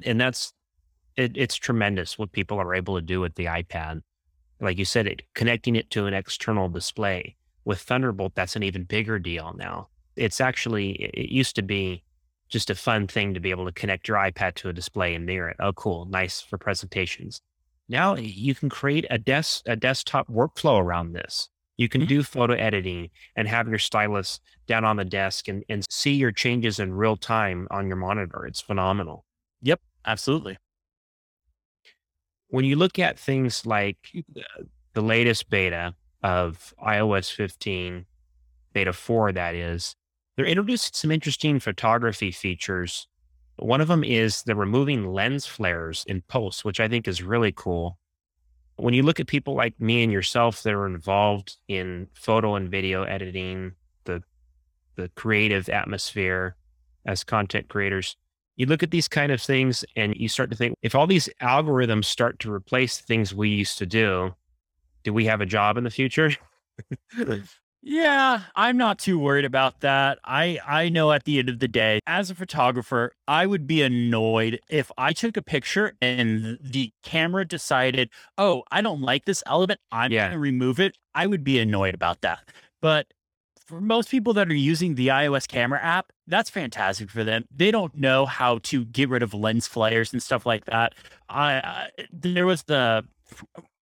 And 0.04 0.20
that's 0.20 0.52
it, 1.16 1.32
it's 1.36 1.56
tremendous 1.56 2.18
what 2.18 2.32
people 2.32 2.58
are 2.58 2.74
able 2.74 2.96
to 2.96 3.02
do 3.02 3.20
with 3.20 3.34
the 3.34 3.44
iPad. 3.44 4.02
Like 4.60 4.78
you 4.78 4.84
said, 4.84 5.06
it, 5.06 5.22
connecting 5.34 5.76
it 5.76 5.90
to 5.90 6.06
an 6.06 6.14
external 6.14 6.68
display 6.68 7.36
with 7.64 7.80
Thunderbolt, 7.80 8.34
that's 8.34 8.56
an 8.56 8.62
even 8.62 8.84
bigger 8.84 9.18
deal 9.18 9.54
now. 9.56 9.88
It's 10.16 10.40
actually, 10.40 10.92
it 10.92 11.28
used 11.30 11.56
to 11.56 11.62
be 11.62 12.02
just 12.48 12.70
a 12.70 12.74
fun 12.74 13.06
thing 13.06 13.34
to 13.34 13.40
be 13.40 13.50
able 13.50 13.66
to 13.66 13.72
connect 13.72 14.08
your 14.08 14.16
iPad 14.16 14.54
to 14.54 14.68
a 14.68 14.72
display 14.72 15.14
and 15.14 15.26
mirror 15.26 15.48
it. 15.48 15.56
Oh, 15.60 15.72
cool. 15.72 16.04
Nice 16.06 16.40
for 16.40 16.58
presentations. 16.58 17.40
Now 17.88 18.16
you 18.16 18.54
can 18.54 18.68
create 18.68 19.06
a 19.10 19.18
desk, 19.18 19.62
a 19.66 19.76
desktop 19.76 20.28
workflow 20.28 20.80
around 20.80 21.12
this. 21.12 21.48
You 21.76 21.88
can 21.88 22.02
mm-hmm. 22.02 22.08
do 22.08 22.22
photo 22.22 22.54
editing 22.54 23.10
and 23.34 23.48
have 23.48 23.68
your 23.68 23.78
stylus 23.78 24.40
down 24.66 24.84
on 24.84 24.96
the 24.96 25.04
desk 25.04 25.48
and, 25.48 25.64
and 25.68 25.84
see 25.90 26.12
your 26.12 26.30
changes 26.30 26.78
in 26.78 26.92
real 26.92 27.16
time 27.16 27.66
on 27.70 27.88
your 27.88 27.96
monitor. 27.96 28.46
It's 28.46 28.60
phenomenal. 28.60 29.24
Yep, 29.62 29.80
absolutely. 30.06 30.56
When 32.48 32.64
you 32.64 32.76
look 32.76 32.98
at 32.98 33.18
things 33.18 33.66
like 33.66 33.96
the 34.92 35.00
latest 35.00 35.50
beta 35.50 35.94
of 36.22 36.72
iOS 36.80 37.32
15, 37.32 38.06
beta 38.72 38.92
4, 38.92 39.32
that 39.32 39.56
is, 39.56 39.96
they're 40.36 40.46
introducing 40.46 40.92
some 40.92 41.10
interesting 41.10 41.60
photography 41.60 42.30
features. 42.30 43.06
One 43.56 43.80
of 43.80 43.88
them 43.88 44.02
is 44.02 44.42
they're 44.42 44.56
removing 44.56 45.12
lens 45.12 45.46
flares 45.46 46.04
in 46.08 46.22
post, 46.22 46.64
which 46.64 46.80
I 46.80 46.88
think 46.88 47.06
is 47.06 47.22
really 47.22 47.52
cool. 47.52 47.98
When 48.76 48.94
you 48.94 49.04
look 49.04 49.20
at 49.20 49.28
people 49.28 49.54
like 49.54 49.80
me 49.80 50.02
and 50.02 50.12
yourself 50.12 50.62
that 50.64 50.74
are 50.74 50.86
involved 50.86 51.56
in 51.68 52.08
photo 52.14 52.56
and 52.56 52.68
video 52.68 53.04
editing, 53.04 53.72
the 54.04 54.22
the 54.96 55.08
creative 55.14 55.68
atmosphere 55.68 56.56
as 57.06 57.22
content 57.22 57.68
creators, 57.68 58.16
you 58.56 58.66
look 58.66 58.82
at 58.82 58.90
these 58.90 59.06
kind 59.06 59.30
of 59.30 59.40
things 59.40 59.84
and 59.94 60.16
you 60.16 60.28
start 60.28 60.50
to 60.50 60.56
think 60.56 60.76
if 60.82 60.96
all 60.96 61.06
these 61.06 61.28
algorithms 61.40 62.06
start 62.06 62.40
to 62.40 62.52
replace 62.52 62.98
things 63.00 63.32
we 63.34 63.48
used 63.48 63.78
to 63.78 63.86
do, 63.86 64.34
do 65.04 65.12
we 65.12 65.26
have 65.26 65.40
a 65.40 65.46
job 65.46 65.76
in 65.76 65.84
the 65.84 65.90
future? 65.90 66.32
Yeah, 67.86 68.40
I'm 68.56 68.78
not 68.78 68.98
too 68.98 69.18
worried 69.18 69.44
about 69.44 69.80
that. 69.80 70.18
I 70.24 70.58
I 70.66 70.88
know 70.88 71.12
at 71.12 71.24
the 71.24 71.38
end 71.38 71.50
of 71.50 71.58
the 71.58 71.68
day, 71.68 72.00
as 72.06 72.30
a 72.30 72.34
photographer, 72.34 73.12
I 73.28 73.44
would 73.44 73.66
be 73.66 73.82
annoyed 73.82 74.58
if 74.70 74.90
I 74.96 75.12
took 75.12 75.36
a 75.36 75.42
picture 75.42 75.92
and 76.00 76.58
the 76.62 76.92
camera 77.02 77.44
decided, 77.44 78.08
"Oh, 78.38 78.62
I 78.72 78.80
don't 78.80 79.02
like 79.02 79.26
this 79.26 79.42
element. 79.46 79.80
I'm 79.92 80.10
yeah. 80.12 80.28
going 80.28 80.32
to 80.32 80.38
remove 80.38 80.80
it." 80.80 80.96
I 81.14 81.26
would 81.26 81.44
be 81.44 81.58
annoyed 81.58 81.94
about 81.94 82.22
that. 82.22 82.48
But 82.80 83.08
for 83.66 83.82
most 83.82 84.10
people 84.10 84.32
that 84.32 84.48
are 84.48 84.54
using 84.54 84.94
the 84.94 85.08
iOS 85.08 85.46
camera 85.46 85.80
app, 85.82 86.10
that's 86.26 86.48
fantastic 86.48 87.10
for 87.10 87.22
them. 87.22 87.44
They 87.54 87.70
don't 87.70 87.94
know 87.94 88.24
how 88.24 88.58
to 88.64 88.86
get 88.86 89.10
rid 89.10 89.22
of 89.22 89.34
lens 89.34 89.66
flares 89.66 90.10
and 90.12 90.22
stuff 90.22 90.46
like 90.46 90.64
that. 90.66 90.94
I, 91.28 91.52
I 91.56 91.88
there 92.10 92.46
was 92.46 92.62
the 92.62 93.04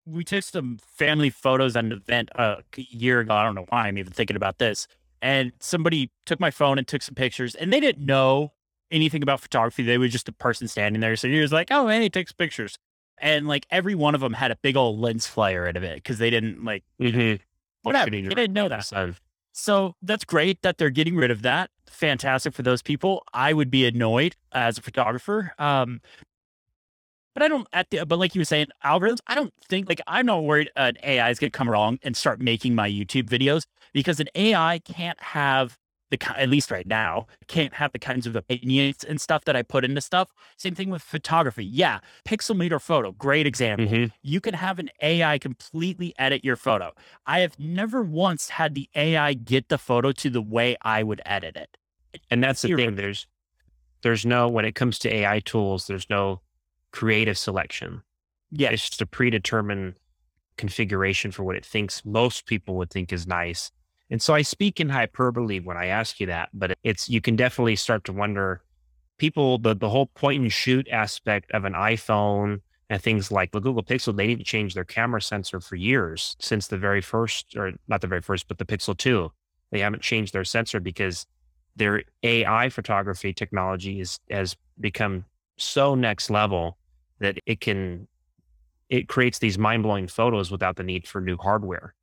we 0.08 0.24
took 0.24 0.43
some 0.43 0.80
family 0.86 1.30
photos 1.30 1.76
at 1.76 1.84
an 1.84 1.91
event 1.91 2.30
a 2.36 2.63
year 2.76 3.20
ago. 3.20 3.34
I 3.34 3.43
don't 3.43 3.56
know 3.56 3.65
why 3.70 3.88
I'm 3.88 3.98
even 3.98 4.13
thinking 4.13 4.36
about 4.36 4.58
this, 4.58 4.88
and 5.22 5.52
somebody 5.60 6.12
took 6.26 6.39
my 6.39 6.52
phone 6.52 6.78
and 6.78 6.88
took 6.88 7.02
some 7.02 7.15
pictures, 7.15 7.56
and 7.56 7.72
they 7.74 7.80
didn't 7.80 8.06
know 8.06 8.54
anything 8.89 9.22
about 9.22 9.41
photography. 9.41 9.84
They 9.84 9.98
were 9.98 10.08
just 10.08 10.30
a 10.30 10.32
person 10.32 10.67
standing 10.67 11.02
there. 11.02 11.15
So 11.17 11.28
he 11.28 11.39
was 11.41 11.52
like, 11.52 11.67
"Oh, 11.72 11.88
man, 11.88 12.02
he 12.02 12.10
takes 12.10 12.32
pictures," 12.32 12.78
and 13.17 13.48
like 13.48 13.65
every 13.70 13.96
one 13.96 14.15
of 14.15 14.22
them 14.22 14.34
had 14.34 14.52
a 14.52 14.56
big 14.56 14.78
old 14.78 15.00
lens 15.00 15.28
flare 15.28 15.67
out 15.67 15.76
of 15.76 15.84
it 15.84 15.96
because 15.96 16.17
they 16.20 16.30
didn't 16.30 16.63
like 16.63 16.84
Mm-hmm. 17.02 17.41
whatever. 17.84 18.10
They 18.10 18.22
didn't 18.22 18.54
know 18.54 18.70
that. 18.70 18.86
So 19.54 19.96
that's 20.04 20.24
great 20.24 20.62
that 20.62 20.78
they're 20.78 20.91
getting 20.91 21.15
rid 21.15 21.32
of 21.32 21.41
that. 21.41 21.72
Fantastic 21.88 22.54
for 22.54 22.62
those 22.62 22.84
people. 22.84 23.24
I 23.34 23.54
would 23.54 23.72
be 23.72 23.86
annoyed 23.88 24.36
as 24.52 24.78
a 24.78 24.82
photographer. 24.84 25.54
Um, 25.58 26.00
but 27.38 27.45
I 27.45 27.50
don't 27.50 27.67
at 27.71 27.91
the 27.91 28.04
but 28.04 28.17
like 28.17 28.34
you 28.34 28.41
were 28.41 28.45
saying, 28.45 28.67
algorithms, 28.84 29.19
I 29.28 29.36
don't 29.36 29.54
think 29.69 29.88
like 29.88 30.02
I'm 30.08 30.26
not 30.26 30.43
worried 30.43 30.71
an 30.76 30.97
AI 31.04 31.30
is 31.30 31.38
gonna 31.38 31.52
come 31.52 31.67
along 31.67 32.00
and 32.02 32.17
start 32.17 32.41
making 32.41 32.73
my 32.73 32.89
YouTube 32.89 33.30
videos 33.30 33.67
because 33.93 34.19
an 34.19 34.28
AI 34.34 34.80
can't 34.80 35.21
have 35.21 35.78
the 36.10 36.17
at 36.36 36.50
least 36.50 36.71
right 36.71 36.88
now, 36.88 37.28
can't 37.47 37.76
have 37.76 37.91
the 37.91 38.00
kinds 38.00 38.26
of 38.26 38.36
opinions 38.36 39.04
and 39.04 39.21
stuff 39.21 39.45
that 39.45 39.56
I 39.56 39.62
put 39.62 39.86
into 39.86 40.02
stuff. 40.02 40.32
Same 40.58 40.73
thing 40.73 40.89
with 40.89 41.04
photography. 41.04 41.63
Yeah, 41.63 42.00
Pixelmator 42.28 42.82
Photo, 42.82 43.12
great 43.12 43.45
example 43.45 43.86
Mhm. 43.86 44.12
you 44.23 44.41
can 44.41 44.56
have 44.56 44.80
an 44.80 44.89
AI 45.04 45.38
completely 45.38 46.15
edit 46.17 46.43
your 46.43 46.56
photo. 46.56 46.91
I 47.28 47.41
have 47.41 47.60
never 47.60 48.02
once 48.02 48.50
had 48.50 48.73
the 48.73 48.89
AI 48.95 49.36
get 49.36 49.69
the 49.69 49.78
photo 49.78 50.12
to 50.12 50.32
the 50.32 50.41
way 50.41 50.76
I 50.82 51.04
would 51.04 51.21
edit 51.23 51.56
it. 51.56 51.78
And 52.32 52.43
that's 52.43 52.63
the 52.63 52.76
thing. 52.76 52.95
There's 52.95 53.28
there's 54.02 54.26
no 54.26 54.47
when 54.47 54.65
it 54.65 54.73
comes 54.73 54.97
to 55.00 55.13
AI 55.13 55.39
tools, 55.39 55.86
there's 55.86 56.10
no 56.10 56.41
creative 56.97 57.38
selection. 57.38 58.01
Yeah, 58.49 58.71
It's 58.71 58.89
just 58.89 59.01
a 59.03 59.05
predetermined 59.05 59.99
configuration 60.57 61.31
for 61.31 61.43
what 61.43 61.55
it 61.55 61.63
thinks 61.63 62.03
most 62.03 62.47
people 62.47 62.75
would 62.77 62.89
think 62.89 63.13
is 63.13 63.27
nice. 63.27 63.71
And 64.10 64.19
so 64.19 64.33
I 64.33 64.41
speak 64.41 64.79
in 64.79 64.89
hyperbole 64.89 65.60
when 65.60 65.77
I 65.77 65.86
ask 65.88 66.19
you 66.19 66.25
that, 66.25 66.49
but 66.53 66.75
it's 66.83 67.07
you 67.07 67.21
can 67.21 67.36
definitely 67.36 67.75
start 67.75 68.03
to 68.05 68.13
wonder 68.13 68.63
people 69.19 69.60
the 69.60 69.75
the 69.75 69.89
whole 69.89 70.07
point 70.07 70.41
and 70.41 70.51
shoot 70.51 70.88
aspect 70.89 71.51
of 71.51 71.65
an 71.65 71.73
iPhone 71.73 72.62
and 72.89 72.99
things 72.99 73.31
like 73.31 73.51
the 73.51 73.60
Google 73.60 73.83
Pixel, 73.83 74.15
they 74.15 74.25
didn't 74.25 74.45
change 74.45 74.73
their 74.73 74.86
camera 74.86 75.21
sensor 75.21 75.60
for 75.60 75.75
years 75.75 76.36
since 76.39 76.67
the 76.67 76.79
very 76.79 77.01
first, 77.01 77.55
or 77.55 77.73
not 77.88 78.01
the 78.01 78.07
very 78.07 78.21
first, 78.21 78.47
but 78.47 78.57
the 78.57 78.65
Pixel 78.65 78.97
2. 78.97 79.29
They 79.71 79.81
haven't 79.81 80.01
changed 80.01 80.33
their 80.33 80.45
sensor 80.45 80.79
because 80.79 81.27
their 81.75 82.03
AI 82.23 82.69
photography 82.69 83.33
technology 83.33 83.99
is 83.99 84.19
has 84.31 84.55
become 84.79 85.25
so 85.57 85.93
next 85.93 86.31
level 86.31 86.77
that 87.19 87.38
it 87.45 87.62
can 87.62 88.08
it 88.89 89.08
creates 89.10 89.39
these 89.39 89.58
mind-blowing 89.58 90.08
photos 90.08 90.49
without 90.51 90.77
the 90.77 90.84
need 90.84 91.08
for 91.08 91.21
new 91.21 91.38
hardware. 91.38 91.93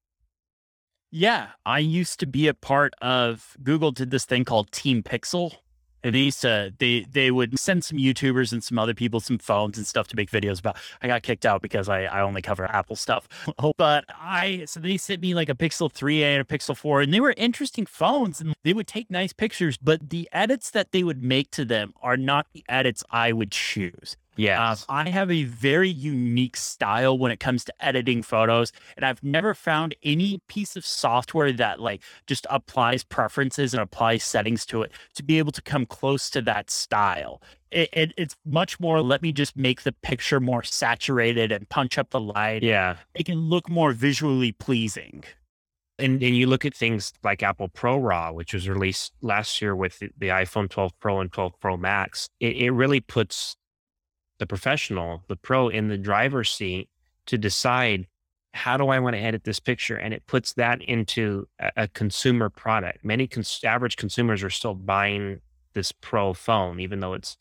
yeah. 1.11 1.51
I 1.65 1.79
used 1.79 2.19
to 2.21 2.27
be 2.27 2.49
a 2.49 2.55
part 2.55 2.93
of 3.01 3.57
Google 3.63 3.93
did 3.93 4.11
this 4.11 4.25
thing 4.25 4.45
called 4.45 4.73
Team 4.73 5.03
Pixel. 5.03 5.55
And 6.03 6.15
they 6.15 6.19
used 6.19 6.43
to 6.43 6.75
they 6.79 7.07
they 7.11 7.31
would 7.31 7.59
send 7.59 7.83
some 7.85 7.97
YouTubers 7.99 8.53
and 8.53 8.63
some 8.63 8.79
other 8.79 8.93
people 8.93 9.21
some 9.21 9.39
phones 9.39 9.79
and 9.79 9.87
stuff 9.87 10.07
to 10.09 10.17
make 10.17 10.31
videos 10.31 10.59
about. 10.59 10.77
I 11.01 11.07
got 11.07 11.23
kicked 11.23 11.47
out 11.47 11.63
because 11.63 11.89
I, 11.89 12.03
I 12.05 12.21
only 12.21 12.43
cover 12.43 12.67
Apple 12.67 12.97
stuff. 12.97 13.27
but 13.79 14.05
I 14.11 14.65
so 14.67 14.81
they 14.81 14.99
sent 14.99 15.23
me 15.23 15.35
like 15.35 15.49
a 15.49 15.55
Pixel 15.55 15.91
3A 15.91 16.23
and 16.23 16.43
a 16.43 16.45
Pixel 16.45 16.77
4, 16.77 17.01
and 17.03 17.15
they 17.15 17.21
were 17.21 17.33
interesting 17.39 17.87
phones 17.87 18.41
and 18.41 18.55
they 18.65 18.75
would 18.75 18.87
take 18.87 19.11
nice 19.11 19.33
pictures, 19.33 19.79
but 19.79 20.11
the 20.11 20.29
edits 20.33 20.71
that 20.71 20.93
they 20.93 21.03
would 21.05 21.23
make 21.23 21.51
to 21.53 21.65
them 21.65 21.95
are 22.03 22.19
not 22.19 22.49
the 22.53 22.65
edits 22.69 23.03
I 23.11 23.33
would 23.33 23.51
choose. 23.53 24.17
Yeah. 24.37 24.71
Uh, 24.71 24.77
I 24.89 25.09
have 25.11 25.31
a 25.31 25.45
very 25.45 25.89
unique 25.89 26.57
style 26.57 27.17
when 27.17 27.31
it 27.31 27.41
comes 27.41 27.65
to 27.65 27.75
editing 27.85 28.23
photos, 28.23 28.73
and 28.97 29.05
I've 29.05 29.23
never 29.23 29.55
found 29.55 29.95
any 30.03 30.41
piece 30.49 30.77
of 30.77 30.85
software 30.85 31.53
that 31.53 31.81
like 31.81 32.03
just 32.27 32.47
applies 32.51 33.05
preferences 33.05 33.75
and 33.75 33.83
applies 33.83 34.25
settings 34.25 34.67
to 34.67 34.83
it 34.83 34.93
to 35.15 35.23
be 35.23 35.39
able 35.39 35.53
to 35.53 35.63
come 35.63 35.87
close 35.87 36.31
to 36.31 36.43
that 36.43 36.71
style. 36.71 37.41
It, 37.71 37.89
it, 37.93 38.13
it's 38.17 38.37
much 38.45 38.79
more. 38.79 39.01
Let 39.03 39.23
me 39.23 39.33
just 39.33 39.57
make 39.57 39.83
the 39.83 39.93
picture 39.93 40.41
more 40.41 40.63
saturated 40.63 41.51
and 41.51 41.69
punch 41.69 41.99
up 41.99 42.11
the 42.11 42.21
light. 42.21 42.63
yeah. 42.63 42.97
It 43.15 43.27
can 43.27 43.39
look 43.49 43.69
more 43.69 43.93
visually 43.93 44.53
pleasing. 44.53 45.25
And 45.97 46.21
and 46.23 46.37
you 46.37 46.49
look 46.49 46.65
at 46.65 46.75
things 46.75 47.13
like 47.23 47.43
Apple 47.45 47.69
Pro 47.69 47.99
Raw, 47.99 48.33
which 48.33 48.53
was 48.53 48.69
released 48.69 49.13
last 49.23 49.63
year 49.63 49.77
with 49.77 50.01
the, 50.01 50.11
the 50.19 50.29
iPhone 50.29 50.69
12 50.69 50.93
Pro 50.99 51.21
and 51.21 51.33
12 51.33 51.53
Pro 51.61 51.77
Max. 51.77 52.29
It, 52.41 52.57
it 52.57 52.71
really 52.73 53.01
puts 53.01 53.57
the 54.39 54.47
professional, 54.47 55.23
the 55.29 55.37
pro, 55.37 55.69
in 55.69 55.89
the 55.89 55.99
driver's 55.99 56.51
seat 56.51 56.89
to 57.27 57.39
decide 57.39 58.07
how 58.53 58.77
do 58.77 58.89
I 58.89 58.99
want 59.01 59.17
to 59.17 59.21
edit 59.23 59.45
this 59.45 59.59
picture, 59.61 59.97
and 59.97 60.15
it 60.15 60.27
puts 60.27 60.53
that 60.55 60.81
into 60.83 61.49
a, 61.59 61.71
a 61.77 61.89
consumer 61.89 62.49
product. 62.51 63.05
Many 63.05 63.27
cons- 63.27 63.61
average 63.65 63.97
consumers 63.97 64.43
are 64.45 64.51
still 64.51 64.75
buying 64.75 65.41
this 65.75 65.91
Pro 65.93 66.35
phone, 66.35 66.79
even 66.81 67.01
though 67.01 67.15
it's 67.15 67.37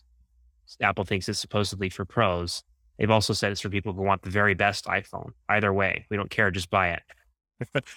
Apple 0.81 1.03
thinks 1.03 1.29
it's 1.29 1.39
supposedly 1.39 1.89
for 1.89 2.05
pros. 2.05 2.63
They've 2.97 3.11
also 3.11 3.33
said 3.33 3.51
it's 3.51 3.61
for 3.61 3.69
people 3.69 3.93
who 3.93 4.01
want 4.01 4.21
the 4.23 4.29
very 4.29 4.53
best 4.53 4.85
iPhone. 4.85 5.31
Either 5.49 5.73
way, 5.73 6.05
we 6.09 6.17
don't 6.17 6.29
care, 6.29 6.51
just 6.51 6.69
buy 6.69 6.89
it 6.89 7.03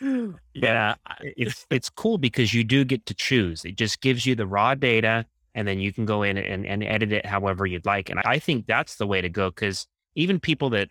Yeah, 0.54 0.94
I- 1.06 1.32
it's 1.36 1.66
it's 1.70 1.90
cool 1.90 2.18
because 2.18 2.52
you 2.54 2.64
do 2.64 2.84
get 2.84 3.06
to 3.06 3.14
choose. 3.14 3.64
It 3.64 3.76
just 3.76 4.00
gives 4.00 4.26
you 4.26 4.34
the 4.34 4.46
raw 4.46 4.74
data, 4.74 5.26
and 5.56 5.66
then 5.66 5.80
you 5.80 5.90
can 5.92 6.04
go 6.04 6.22
in 6.22 6.36
and, 6.36 6.66
and 6.66 6.84
edit 6.84 7.12
it 7.12 7.24
however 7.26 7.64
you'd 7.66 7.86
like. 7.86 8.10
And 8.10 8.20
I 8.26 8.38
think 8.38 8.66
that's 8.66 8.96
the 8.96 9.06
way 9.06 9.22
to 9.22 9.28
go 9.30 9.50
because 9.50 9.86
even 10.14 10.38
people 10.38 10.70
that 10.70 10.88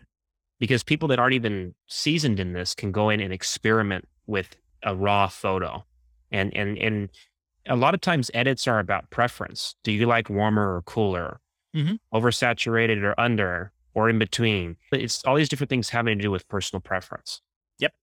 because 0.58 0.82
people 0.82 1.06
that 1.08 1.18
aren't 1.18 1.34
even 1.34 1.74
seasoned 1.86 2.40
in 2.40 2.52
this 2.52 2.74
can 2.74 2.90
go 2.90 3.08
in 3.08 3.20
and 3.20 3.32
experiment 3.32 4.06
with 4.26 4.56
a 4.82 4.94
raw 4.94 5.28
photo, 5.28 5.84
and 6.32 6.54
and 6.54 6.76
and 6.78 7.08
a 7.66 7.76
lot 7.76 7.94
of 7.94 8.00
times 8.00 8.30
edits 8.34 8.66
are 8.66 8.80
about 8.80 9.08
preference. 9.10 9.76
Do 9.84 9.92
you 9.92 10.06
like 10.06 10.28
warmer 10.28 10.76
or 10.76 10.82
cooler, 10.82 11.40
Mhm. 11.74 11.98
oversaturated 12.12 13.02
or 13.02 13.18
under, 13.20 13.72
or 13.94 14.08
in 14.08 14.18
between? 14.18 14.76
It's 14.92 15.24
all 15.24 15.36
these 15.36 15.48
different 15.48 15.70
things 15.70 15.90
having 15.90 16.18
to 16.18 16.22
do 16.22 16.30
with 16.30 16.48
personal 16.48 16.80
preference. 16.80 17.40
Yep. 17.78 17.94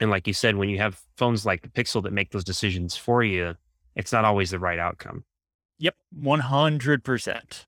And 0.00 0.10
like 0.10 0.26
you 0.26 0.32
said, 0.34 0.56
when 0.56 0.68
you 0.68 0.78
have 0.78 1.00
phones 1.16 1.44
like 1.46 1.62
the 1.62 1.68
Pixel 1.68 2.02
that 2.04 2.12
make 2.12 2.30
those 2.30 2.44
decisions 2.44 2.96
for 2.96 3.22
you, 3.22 3.56
it's 3.96 4.12
not 4.12 4.24
always 4.24 4.50
the 4.50 4.58
right 4.58 4.78
outcome. 4.78 5.24
Yep, 5.80 5.96
one 6.10 6.40
hundred 6.40 7.02
percent. 7.02 7.66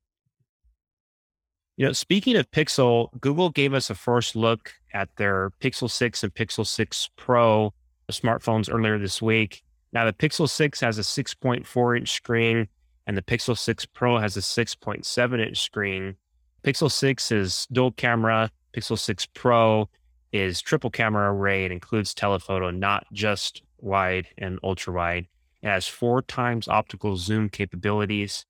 You 1.77 1.87
know, 1.87 1.93
speaking 1.93 2.37
of 2.37 2.51
Pixel, 2.51 3.09
Google 3.21 3.51
gave 3.51 3.73
us 3.73 3.91
a 3.91 3.95
first 3.95 4.37
look 4.37 4.75
at 4.93 5.09
their 5.17 5.51
Pixel 5.61 5.91
6 5.91 6.23
and 6.23 6.35
Pixel 6.35 6.67
6 6.67 7.11
Pro 7.17 7.67
uh, 7.67 8.13
smartphones 8.13 8.73
earlier 8.73 8.99
this 8.99 9.23
week. 9.23 9.63
Now, 9.91 10.05
the 10.05 10.13
Pixel 10.13 10.49
6 10.49 10.81
has 10.81 10.99
a 10.99 11.03
6.4 11.03 11.99
inch 11.99 12.13
screen, 12.13 12.69
and 13.07 13.17
the 13.17 13.23
Pixel 13.23 13.57
6 13.57 13.87
Pro 13.87 14.19
has 14.19 14.37
a 14.37 14.41
6.7 14.41 15.47
inch 15.47 15.61
screen. 15.61 16.17
Pixel 16.63 16.91
6 16.91 17.33
is 17.33 17.67
dual 17.73 17.93
camera, 17.93 18.51
Pixel 18.77 18.99
6 18.99 19.27
Pro 19.35 19.89
is 20.33 20.61
triple 20.61 20.91
camera 20.91 21.33
array. 21.33 21.65
It 21.65 21.73
includes 21.73 22.15
telephoto, 22.15 22.71
not 22.71 23.07
just 23.13 23.63
wide 23.79 24.29
and 24.39 24.59
ultra 24.63 24.93
wide. 24.93 25.27
It 25.63 25.69
has 25.69 25.87
four 25.87 26.23
times 26.23 26.69
optical 26.69 27.17
zoom 27.17 27.49
capabilities. 27.49 28.45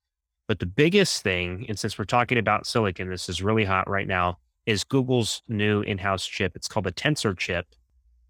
But 0.47 0.59
the 0.59 0.65
biggest 0.65 1.23
thing, 1.23 1.65
and 1.69 1.79
since 1.79 1.97
we're 1.97 2.05
talking 2.05 2.37
about 2.37 2.65
silicon, 2.65 3.09
this 3.09 3.29
is 3.29 3.41
really 3.41 3.65
hot 3.65 3.89
right 3.89 4.07
now, 4.07 4.39
is 4.65 4.83
Google's 4.83 5.41
new 5.47 5.81
in 5.81 5.97
house 5.99 6.25
chip. 6.25 6.55
It's 6.55 6.67
called 6.67 6.85
the 6.85 6.91
Tensor 6.91 7.37
chip. 7.37 7.67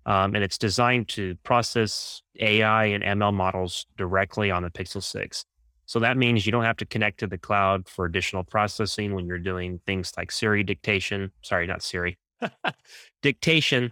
Um, 0.06 0.36
and 0.36 0.44
it's 0.44 0.58
designed 0.58 1.08
to 1.10 1.36
process 1.44 2.22
AI 2.40 2.86
and 2.86 3.04
ML 3.04 3.34
models 3.34 3.86
directly 3.98 4.52
on 4.52 4.62
the 4.64 4.70
Pixel 4.70 5.02
6. 5.02 5.46
So 5.86 6.00
that 6.00 6.18
means 6.18 6.46
you 6.46 6.52
don't 6.52 6.64
have 6.64 6.78
to 6.78 6.86
connect 6.86 7.20
to 7.20 7.28
the 7.28 7.38
cloud 7.38 7.88
for 7.88 8.06
additional 8.06 8.44
processing 8.44 9.14
when 9.14 9.26
you're 9.26 9.38
doing 9.38 9.80
things 9.86 10.12
like 10.18 10.32
Siri 10.32 10.64
dictation. 10.64 11.32
Sorry, 11.42 11.68
not 11.68 11.84
Siri. 11.84 12.18
dictation. 13.22 13.92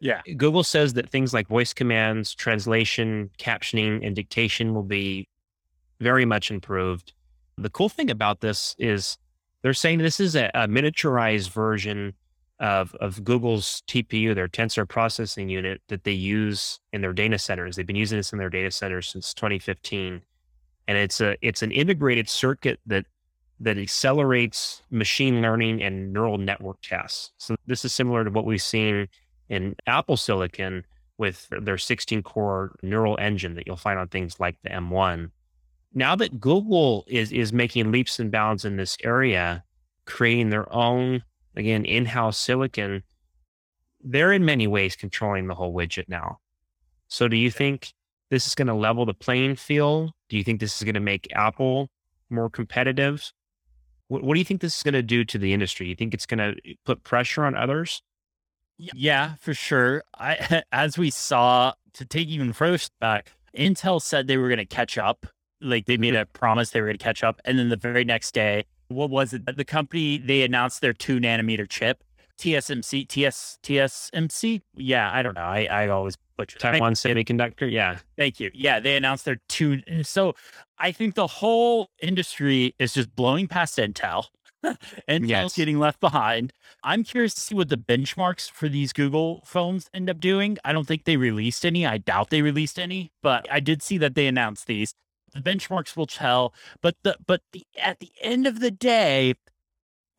Yeah. 0.00 0.22
Google 0.36 0.62
says 0.62 0.94
that 0.94 1.10
things 1.10 1.34
like 1.34 1.48
voice 1.48 1.72
commands, 1.74 2.34
translation, 2.34 3.30
captioning, 3.38 4.06
and 4.06 4.14
dictation 4.14 4.74
will 4.74 4.84
be 4.84 5.28
very 6.00 6.24
much 6.24 6.50
improved. 6.50 7.12
The 7.56 7.70
cool 7.70 7.88
thing 7.88 8.10
about 8.10 8.40
this 8.40 8.76
is 8.78 9.18
they're 9.62 9.74
saying 9.74 9.98
this 9.98 10.20
is 10.20 10.36
a, 10.36 10.50
a 10.54 10.68
miniaturized 10.68 11.50
version 11.50 12.14
of, 12.60 12.94
of 12.96 13.24
Google's 13.24 13.82
TPU, 13.88 14.34
their 14.34 14.48
tensor 14.48 14.88
processing 14.88 15.48
unit 15.48 15.80
that 15.88 16.04
they 16.04 16.12
use 16.12 16.80
in 16.92 17.00
their 17.00 17.12
data 17.12 17.38
centers. 17.38 17.76
They've 17.76 17.86
been 17.86 17.96
using 17.96 18.18
this 18.18 18.32
in 18.32 18.38
their 18.38 18.50
data 18.50 18.70
centers 18.70 19.08
since 19.08 19.34
2015. 19.34 20.22
And 20.86 20.96
it's 20.96 21.20
a 21.20 21.36
it's 21.42 21.62
an 21.62 21.70
integrated 21.70 22.30
circuit 22.30 22.80
that 22.86 23.04
that 23.60 23.76
accelerates 23.76 24.82
machine 24.90 25.42
learning 25.42 25.82
and 25.82 26.12
neural 26.12 26.38
network 26.38 26.80
tasks. 26.80 27.32
So 27.36 27.56
this 27.66 27.84
is 27.84 27.92
similar 27.92 28.24
to 28.24 28.30
what 28.30 28.46
we've 28.46 28.62
seen 28.62 29.08
in 29.48 29.74
Apple 29.86 30.16
Silicon 30.16 30.84
with 31.18 31.48
their 31.50 31.78
16 31.78 32.22
core 32.22 32.76
neural 32.82 33.18
engine 33.20 33.54
that 33.54 33.66
you'll 33.66 33.76
find 33.76 33.98
on 33.98 34.08
things 34.08 34.38
like 34.38 34.56
the 34.62 34.70
M1. 34.70 35.30
Now 35.94 36.14
that 36.16 36.38
Google 36.38 37.04
is 37.08 37.32
is 37.32 37.52
making 37.52 37.90
leaps 37.90 38.18
and 38.20 38.30
bounds 38.30 38.64
in 38.64 38.76
this 38.76 38.96
area, 39.02 39.64
creating 40.04 40.50
their 40.50 40.72
own 40.72 41.22
again 41.56 41.84
in-house 41.84 42.38
silicon, 42.38 43.02
they're 44.02 44.32
in 44.32 44.44
many 44.44 44.66
ways 44.66 44.96
controlling 44.96 45.48
the 45.48 45.54
whole 45.54 45.74
widget 45.74 46.08
now. 46.08 46.38
So 47.08 47.26
do 47.26 47.36
you 47.36 47.50
think 47.50 47.92
this 48.30 48.46
is 48.46 48.54
going 48.54 48.68
to 48.68 48.74
level 48.74 49.06
the 49.06 49.14
playing 49.14 49.56
field? 49.56 50.12
Do 50.28 50.36
you 50.36 50.44
think 50.44 50.60
this 50.60 50.76
is 50.76 50.84
going 50.84 50.94
to 50.94 51.00
make 51.00 51.28
Apple 51.34 51.90
more 52.30 52.50
competitive? 52.50 53.32
What, 54.08 54.22
what 54.22 54.34
do 54.34 54.40
you 54.40 54.44
think 54.44 54.60
this 54.60 54.76
is 54.76 54.82
going 54.82 54.94
to 54.94 55.02
do 55.02 55.24
to 55.24 55.38
the 55.38 55.52
industry? 55.52 55.88
You 55.88 55.94
think 55.94 56.14
it's 56.14 56.26
going 56.26 56.38
to 56.38 56.54
put 56.84 57.02
pressure 57.02 57.44
on 57.44 57.56
others? 57.56 58.02
Yeah, 58.78 59.34
for 59.40 59.54
sure. 59.54 60.04
I, 60.18 60.62
as 60.72 60.96
we 60.96 61.10
saw, 61.10 61.72
to 61.94 62.04
take 62.04 62.28
even 62.28 62.52
further 62.52 62.78
back, 63.00 63.32
Intel 63.56 64.00
said 64.00 64.26
they 64.26 64.36
were 64.36 64.48
going 64.48 64.58
to 64.58 64.66
catch 64.66 64.96
up. 64.96 65.26
Like 65.60 65.86
they 65.86 65.96
made 65.96 66.14
mm-hmm. 66.14 66.22
a 66.22 66.26
promise 66.26 66.70
they 66.70 66.80
were 66.80 66.86
going 66.86 66.98
to 66.98 67.04
catch 67.04 67.24
up. 67.24 67.40
And 67.44 67.58
then 67.58 67.68
the 67.68 67.76
very 67.76 68.04
next 68.04 68.32
day, 68.32 68.64
what 68.88 69.10
was 69.10 69.32
it? 69.32 69.44
The 69.56 69.64
company, 69.64 70.18
they 70.18 70.42
announced 70.42 70.80
their 70.80 70.92
two 70.92 71.18
nanometer 71.18 71.68
chip, 71.68 72.02
TSMC, 72.38 73.08
TS, 73.08 73.58
TSMC. 73.62 74.62
Yeah, 74.76 75.10
I 75.12 75.22
don't 75.22 75.34
know. 75.34 75.42
I, 75.42 75.66
I 75.70 75.88
always 75.88 76.16
butcher 76.36 76.58
Taiwan 76.58 76.94
Semiconductor. 76.94 77.70
Yeah. 77.70 77.98
Thank 78.16 78.40
you. 78.40 78.50
Yeah, 78.54 78.80
they 78.80 78.96
announced 78.96 79.24
their 79.24 79.40
two. 79.48 79.82
So 80.02 80.34
I 80.78 80.92
think 80.92 81.16
the 81.16 81.26
whole 81.26 81.90
industry 82.00 82.74
is 82.78 82.94
just 82.94 83.14
blowing 83.14 83.48
past 83.48 83.76
Intel. 83.76 84.26
Intel's 85.08 85.28
yes. 85.28 85.56
getting 85.56 85.78
left 85.78 86.00
behind. 86.00 86.52
I'm 86.82 87.04
curious 87.04 87.34
to 87.34 87.40
see 87.40 87.54
what 87.54 87.68
the 87.68 87.76
benchmarks 87.76 88.50
for 88.50 88.68
these 88.68 88.92
Google 88.92 89.42
phones 89.44 89.88
end 89.94 90.10
up 90.10 90.20
doing. 90.20 90.58
I 90.64 90.72
don't 90.72 90.86
think 90.86 91.04
they 91.04 91.16
released 91.16 91.64
any. 91.64 91.86
I 91.86 91.98
doubt 91.98 92.30
they 92.30 92.42
released 92.42 92.78
any, 92.78 93.12
but 93.22 93.46
I 93.50 93.60
did 93.60 93.82
see 93.82 93.98
that 93.98 94.14
they 94.14 94.26
announced 94.26 94.66
these. 94.66 94.94
The 95.34 95.40
benchmarks 95.40 95.96
will 95.96 96.06
tell, 96.06 96.54
but 96.80 96.96
the 97.02 97.16
but 97.26 97.42
the 97.52 97.64
at 97.80 98.00
the 98.00 98.10
end 98.20 98.46
of 98.46 98.60
the 98.60 98.70
day, 98.70 99.34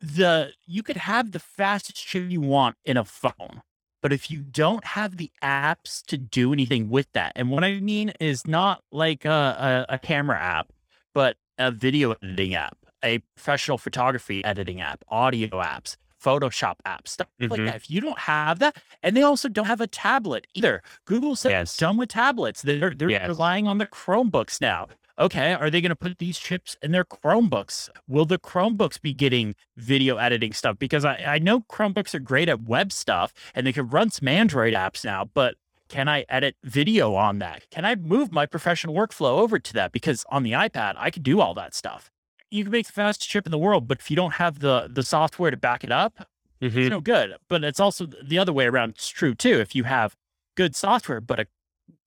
the 0.00 0.52
you 0.66 0.82
could 0.82 0.96
have 0.96 1.32
the 1.32 1.40
fastest 1.40 2.06
chip 2.06 2.30
you 2.30 2.40
want 2.40 2.76
in 2.84 2.96
a 2.96 3.04
phone. 3.04 3.62
But 4.02 4.12
if 4.12 4.30
you 4.30 4.40
don't 4.40 4.84
have 4.84 5.18
the 5.18 5.30
apps 5.42 6.02
to 6.06 6.16
do 6.16 6.52
anything 6.52 6.88
with 6.88 7.12
that, 7.12 7.32
and 7.36 7.50
what 7.50 7.64
I 7.64 7.80
mean 7.80 8.12
is 8.18 8.46
not 8.46 8.82
like 8.90 9.24
a, 9.26 9.86
a, 9.88 9.94
a 9.94 9.98
camera 9.98 10.38
app, 10.38 10.72
but 11.12 11.36
a 11.58 11.70
video 11.70 12.12
editing 12.12 12.54
app, 12.54 12.78
a 13.04 13.18
professional 13.36 13.78
photography 13.78 14.44
editing 14.44 14.80
app, 14.80 15.04
audio 15.08 15.48
apps, 15.48 15.96
Photoshop 16.22 16.74
apps, 16.84 17.08
stuff 17.08 17.28
mm-hmm. 17.40 17.50
like 17.50 17.64
that. 17.64 17.76
If 17.76 17.90
you 17.90 18.00
don't 18.00 18.18
have 18.20 18.58
that, 18.58 18.76
and 19.02 19.16
they 19.16 19.22
also 19.22 19.48
don't 19.48 19.66
have 19.66 19.80
a 19.80 19.86
tablet 19.86 20.46
either. 20.54 20.82
Google 21.06 21.34
said 21.34 21.50
yes. 21.50 21.76
done 21.76 21.96
with 21.96 22.10
tablets. 22.10 22.62
They're 22.62 22.94
they're 22.94 23.10
yes. 23.10 23.28
relying 23.28 23.66
on 23.66 23.78
the 23.78 23.86
Chromebooks 23.86 24.60
now 24.60 24.88
okay, 25.20 25.52
are 25.52 25.70
they 25.70 25.80
going 25.82 25.90
to 25.90 25.96
put 25.96 26.18
these 26.18 26.38
chips 26.38 26.76
in 26.82 26.92
their 26.92 27.04
Chromebooks? 27.04 27.90
Will 28.08 28.24
the 28.24 28.38
Chromebooks 28.38 29.00
be 29.00 29.12
getting 29.12 29.54
video 29.76 30.16
editing 30.16 30.52
stuff? 30.52 30.78
Because 30.78 31.04
I, 31.04 31.16
I 31.26 31.38
know 31.38 31.60
Chromebooks 31.60 32.14
are 32.14 32.20
great 32.20 32.48
at 32.48 32.62
web 32.62 32.90
stuff 32.90 33.32
and 33.54 33.66
they 33.66 33.72
can 33.72 33.88
run 33.88 34.10
some 34.10 34.26
Android 34.26 34.72
apps 34.72 35.04
now, 35.04 35.28
but 35.32 35.56
can 35.88 36.08
I 36.08 36.24
edit 36.28 36.56
video 36.64 37.14
on 37.14 37.38
that? 37.40 37.68
Can 37.70 37.84
I 37.84 37.96
move 37.96 38.32
my 38.32 38.46
professional 38.46 38.94
workflow 38.94 39.38
over 39.38 39.58
to 39.58 39.72
that? 39.74 39.92
Because 39.92 40.24
on 40.30 40.42
the 40.42 40.52
iPad, 40.52 40.94
I 40.96 41.10
could 41.10 41.22
do 41.22 41.40
all 41.40 41.52
that 41.54 41.74
stuff. 41.74 42.10
You 42.50 42.64
can 42.64 42.72
make 42.72 42.86
the 42.86 42.92
fastest 42.92 43.28
chip 43.28 43.46
in 43.46 43.52
the 43.52 43.58
world, 43.58 43.86
but 43.86 43.98
if 44.00 44.10
you 44.10 44.16
don't 44.16 44.34
have 44.34 44.58
the 44.58 44.88
the 44.92 45.02
software 45.02 45.50
to 45.50 45.56
back 45.56 45.84
it 45.84 45.92
up, 45.92 46.26
mm-hmm. 46.60 46.78
it's 46.78 46.90
no 46.90 47.00
good. 47.00 47.34
But 47.48 47.64
it's 47.64 47.80
also 47.80 48.06
the 48.06 48.38
other 48.38 48.52
way 48.52 48.66
around. 48.66 48.90
It's 48.90 49.08
true 49.08 49.34
too. 49.34 49.60
If 49.60 49.74
you 49.74 49.84
have 49.84 50.16
good 50.56 50.74
software 50.74 51.20
but 51.20 51.40
a 51.40 51.46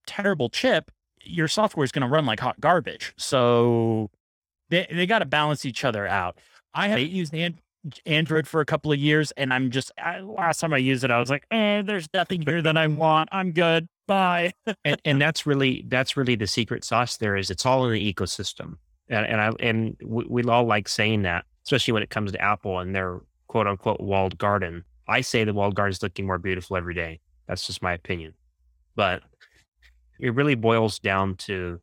terrible 0.05 0.49
chip, 0.49 0.91
your 1.21 1.47
software 1.47 1.83
is 1.83 1.91
going 1.91 2.01
to 2.01 2.07
run 2.07 2.25
like 2.25 2.39
hot 2.39 2.59
garbage. 2.59 3.13
So 3.17 4.09
they, 4.69 4.87
they 4.91 5.05
got 5.05 5.19
to 5.19 5.25
balance 5.25 5.65
each 5.65 5.85
other 5.85 6.07
out. 6.07 6.37
I 6.73 6.87
have 6.87 6.99
used 6.99 7.33
an, 7.33 7.59
Android 8.05 8.47
for 8.47 8.61
a 8.61 8.65
couple 8.65 8.91
of 8.91 8.99
years, 8.99 9.31
and 9.31 9.53
I'm 9.53 9.69
just 9.69 9.91
I, 9.97 10.21
last 10.21 10.59
time 10.59 10.73
I 10.73 10.77
used 10.77 11.03
it, 11.03 11.11
I 11.11 11.19
was 11.19 11.29
like, 11.29 11.45
eh, 11.51 11.81
there's 11.81 12.07
nothing 12.13 12.41
here 12.41 12.61
that 12.61 12.77
I 12.77 12.87
want. 12.87 13.29
I'm 13.31 13.51
good. 13.51 13.87
Bye. 14.07 14.53
and, 14.85 14.99
and 15.03 15.21
that's 15.21 15.45
really 15.45 15.83
that's 15.87 16.15
really 16.15 16.35
the 16.35 16.47
secret 16.47 16.83
sauce. 16.83 17.17
There 17.17 17.35
is 17.35 17.51
it's 17.51 17.65
all 17.65 17.85
in 17.85 17.93
the 17.93 18.13
ecosystem, 18.13 18.77
and 19.09 19.25
and 19.25 19.41
I 19.41 19.51
and 19.59 19.95
we, 20.03 20.25
we 20.27 20.43
all 20.43 20.65
like 20.65 20.87
saying 20.87 21.23
that, 21.23 21.45
especially 21.65 21.93
when 21.93 22.03
it 22.03 22.09
comes 22.09 22.31
to 22.31 22.41
Apple 22.41 22.79
and 22.79 22.95
their 22.95 23.21
quote 23.47 23.67
unquote 23.67 24.01
walled 24.01 24.37
garden. 24.37 24.83
I 25.07 25.21
say 25.21 25.43
the 25.43 25.53
walled 25.53 25.75
garden 25.75 25.91
is 25.91 26.01
looking 26.01 26.25
more 26.25 26.37
beautiful 26.37 26.77
every 26.77 26.93
day. 26.93 27.19
That's 27.47 27.67
just 27.67 27.81
my 27.81 27.93
opinion, 27.93 28.33
but 28.95 29.21
it 30.19 30.33
really 30.33 30.55
boils 30.55 30.99
down 30.99 31.35
to 31.35 31.81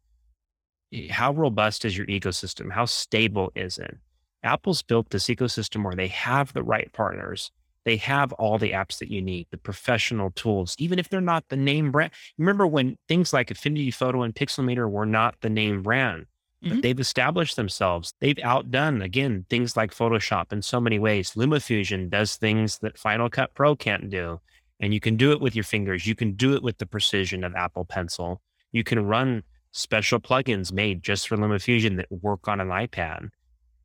eh, 0.92 1.12
how 1.12 1.32
robust 1.32 1.84
is 1.84 1.96
your 1.96 2.06
ecosystem? 2.06 2.72
How 2.72 2.86
stable 2.86 3.52
is 3.54 3.78
it? 3.78 3.96
Apple's 4.42 4.82
built 4.82 5.10
this 5.10 5.26
ecosystem 5.26 5.84
where 5.84 5.94
they 5.94 6.08
have 6.08 6.52
the 6.52 6.62
right 6.62 6.90
partners. 6.92 7.50
They 7.84 7.96
have 7.96 8.32
all 8.34 8.58
the 8.58 8.72
apps 8.72 8.98
that 8.98 9.10
you 9.10 9.22
need, 9.22 9.48
the 9.50 9.56
professional 9.56 10.30
tools, 10.32 10.74
even 10.78 10.98
if 10.98 11.08
they're 11.08 11.20
not 11.20 11.44
the 11.48 11.56
name 11.56 11.90
brand. 11.90 12.12
Remember 12.38 12.66
when 12.66 12.96
things 13.08 13.32
like 13.32 13.50
Affinity 13.50 13.90
Photo 13.90 14.22
and 14.22 14.34
Pixelmator 14.34 14.90
were 14.90 15.06
not 15.06 15.34
the 15.40 15.50
name 15.50 15.82
brand, 15.82 16.26
mm-hmm. 16.62 16.74
but 16.74 16.82
they've 16.82 17.00
established 17.00 17.56
themselves. 17.56 18.14
They've 18.20 18.38
outdone, 18.42 19.02
again, 19.02 19.46
things 19.48 19.76
like 19.76 19.94
Photoshop 19.94 20.52
in 20.52 20.62
so 20.62 20.80
many 20.80 20.98
ways. 20.98 21.32
LumaFusion 21.32 22.10
does 22.10 22.36
things 22.36 22.78
that 22.78 22.98
Final 22.98 23.30
Cut 23.30 23.54
Pro 23.54 23.76
can't 23.76 24.10
do. 24.10 24.40
And 24.80 24.94
you 24.94 25.00
can 25.00 25.16
do 25.16 25.32
it 25.32 25.40
with 25.40 25.54
your 25.54 25.64
fingers. 25.64 26.06
You 26.06 26.14
can 26.14 26.32
do 26.32 26.54
it 26.54 26.62
with 26.62 26.78
the 26.78 26.86
precision 26.86 27.44
of 27.44 27.54
Apple 27.54 27.84
Pencil. 27.84 28.40
You 28.72 28.82
can 28.82 29.04
run 29.04 29.42
special 29.72 30.18
plugins 30.18 30.72
made 30.72 31.02
just 31.02 31.28
for 31.28 31.36
LumaFusion 31.36 31.96
that 31.96 32.10
work 32.10 32.48
on 32.48 32.60
an 32.60 32.68
iPad. 32.68 33.28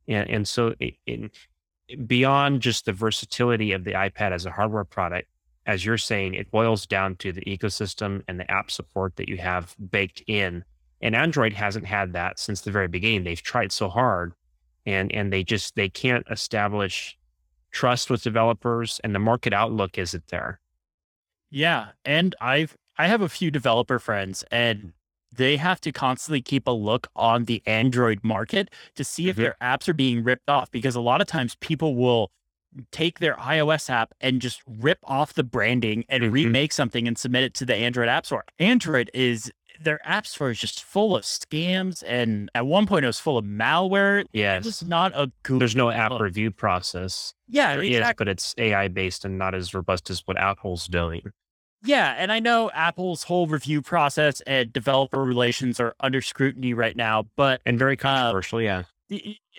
And, 0.08 0.30
and 0.30 0.48
so, 0.48 0.74
it, 0.80 0.94
it, 1.06 1.30
beyond 2.06 2.62
just 2.62 2.86
the 2.86 2.92
versatility 2.92 3.72
of 3.72 3.84
the 3.84 3.92
iPad 3.92 4.32
as 4.32 4.46
a 4.46 4.50
hardware 4.50 4.84
product, 4.84 5.28
as 5.66 5.84
you're 5.84 5.98
saying, 5.98 6.34
it 6.34 6.50
boils 6.50 6.86
down 6.86 7.16
to 7.16 7.32
the 7.32 7.42
ecosystem 7.42 8.22
and 8.28 8.38
the 8.38 8.50
app 8.50 8.70
support 8.70 9.16
that 9.16 9.28
you 9.28 9.36
have 9.36 9.74
baked 9.90 10.22
in. 10.26 10.64
And 11.00 11.14
Android 11.14 11.52
hasn't 11.52 11.86
had 11.86 12.12
that 12.14 12.38
since 12.38 12.62
the 12.62 12.70
very 12.70 12.88
beginning. 12.88 13.24
They've 13.24 13.42
tried 13.42 13.72
so 13.72 13.88
hard 13.88 14.32
and 14.86 15.12
and 15.12 15.32
they 15.32 15.42
just 15.42 15.74
they 15.74 15.88
can't 15.88 16.24
establish 16.30 17.18
trust 17.72 18.08
with 18.08 18.22
developers 18.22 19.00
and 19.04 19.14
the 19.14 19.18
market 19.18 19.52
outlook 19.52 19.98
isn't 19.98 20.28
there. 20.28 20.60
Yeah, 21.50 21.88
and 22.04 22.34
I've 22.40 22.76
I 22.96 23.08
have 23.08 23.20
a 23.20 23.28
few 23.28 23.50
developer 23.50 23.98
friends 23.98 24.44
and 24.50 24.92
they 25.34 25.56
have 25.56 25.80
to 25.82 25.92
constantly 25.92 26.40
keep 26.40 26.66
a 26.66 26.70
look 26.70 27.08
on 27.14 27.44
the 27.44 27.62
Android 27.66 28.20
market 28.22 28.70
to 28.94 29.04
see 29.04 29.28
if 29.28 29.34
mm-hmm. 29.34 29.42
their 29.42 29.56
apps 29.60 29.88
are 29.88 29.94
being 29.94 30.24
ripped 30.24 30.48
off 30.48 30.70
because 30.70 30.94
a 30.94 31.00
lot 31.00 31.20
of 31.20 31.26
times 31.26 31.56
people 31.56 31.94
will 31.94 32.30
take 32.90 33.18
their 33.18 33.34
iOS 33.34 33.88
app 33.90 34.12
and 34.20 34.40
just 34.40 34.62
rip 34.66 34.98
off 35.04 35.34
the 35.34 35.44
branding 35.44 36.04
and 36.08 36.22
mm-hmm. 36.22 36.32
remake 36.32 36.72
something 36.72 37.06
and 37.06 37.18
submit 37.18 37.44
it 37.44 37.54
to 37.54 37.64
the 37.64 37.74
Android 37.74 38.08
App 38.08 38.26
Store. 38.26 38.44
Android 38.58 39.10
is 39.14 39.50
their 39.80 40.00
app 40.04 40.26
store 40.26 40.50
is 40.50 40.58
just 40.58 40.82
full 40.82 41.16
of 41.16 41.22
scams 41.24 42.02
and 42.06 42.50
at 42.54 42.66
one 42.66 42.86
point 42.86 43.04
it 43.04 43.08
was 43.08 43.18
full 43.18 43.38
of 43.38 43.44
malware. 43.44 44.24
Yeah. 44.32 44.58
It's 44.58 44.84
not 44.84 45.12
a 45.14 45.30
good 45.42 45.60
There's 45.60 45.76
no 45.76 45.90
app 45.90 46.12
review 46.20 46.50
process. 46.50 47.34
Yeah, 47.48 47.72
exactly. 47.72 47.92
Yes, 47.92 48.14
but 48.18 48.28
it's 48.28 48.54
AI 48.58 48.88
based 48.88 49.24
and 49.24 49.38
not 49.38 49.54
as 49.54 49.74
robust 49.74 50.10
as 50.10 50.22
what 50.26 50.36
Apple's 50.36 50.86
doing. 50.86 51.22
Yeah, 51.84 52.14
and 52.18 52.32
I 52.32 52.40
know 52.40 52.70
Apple's 52.72 53.22
whole 53.24 53.46
review 53.46 53.82
process 53.82 54.40
and 54.42 54.72
developer 54.72 55.22
relations 55.22 55.78
are 55.78 55.94
under 56.00 56.20
scrutiny 56.20 56.74
right 56.74 56.96
now, 56.96 57.26
but 57.36 57.60
and 57.64 57.78
very 57.78 57.94
uh, 57.94 58.02
controversial. 58.02 58.58
Uh, 58.58 58.62
yeah, 58.62 58.82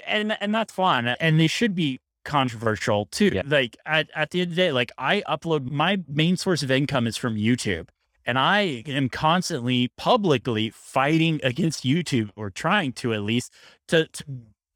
and 0.05 0.37
and 0.41 0.53
that's 0.53 0.73
fine, 0.73 1.07
and 1.07 1.39
they 1.39 1.47
should 1.47 1.73
be 1.73 1.99
controversial 2.27 3.05
too. 3.05 3.31
Yeah. 3.33 3.43
Like 3.45 3.77
at, 3.85 4.09
at 4.13 4.31
the 4.31 4.41
end 4.41 4.51
of 4.51 4.55
the 4.55 4.61
day, 4.61 4.71
like 4.71 4.91
I 4.97 5.23
upload 5.27 5.71
my 5.71 5.99
main 6.07 6.37
source 6.37 6.61
of 6.61 6.69
income 6.69 7.07
is 7.07 7.17
from 7.17 7.35
YouTube. 7.35 7.87
And 8.27 8.37
I 8.37 8.83
am 8.85 9.07
constantly 9.07 9.89
publicly 9.97 10.69
fighting 10.69 11.39
against 11.43 11.85
YouTube 11.85 12.29
or 12.35 12.49
trying 12.49 12.91
to 12.93 13.13
at 13.13 13.21
least 13.21 13.53
to, 13.87 14.07
to 14.07 14.23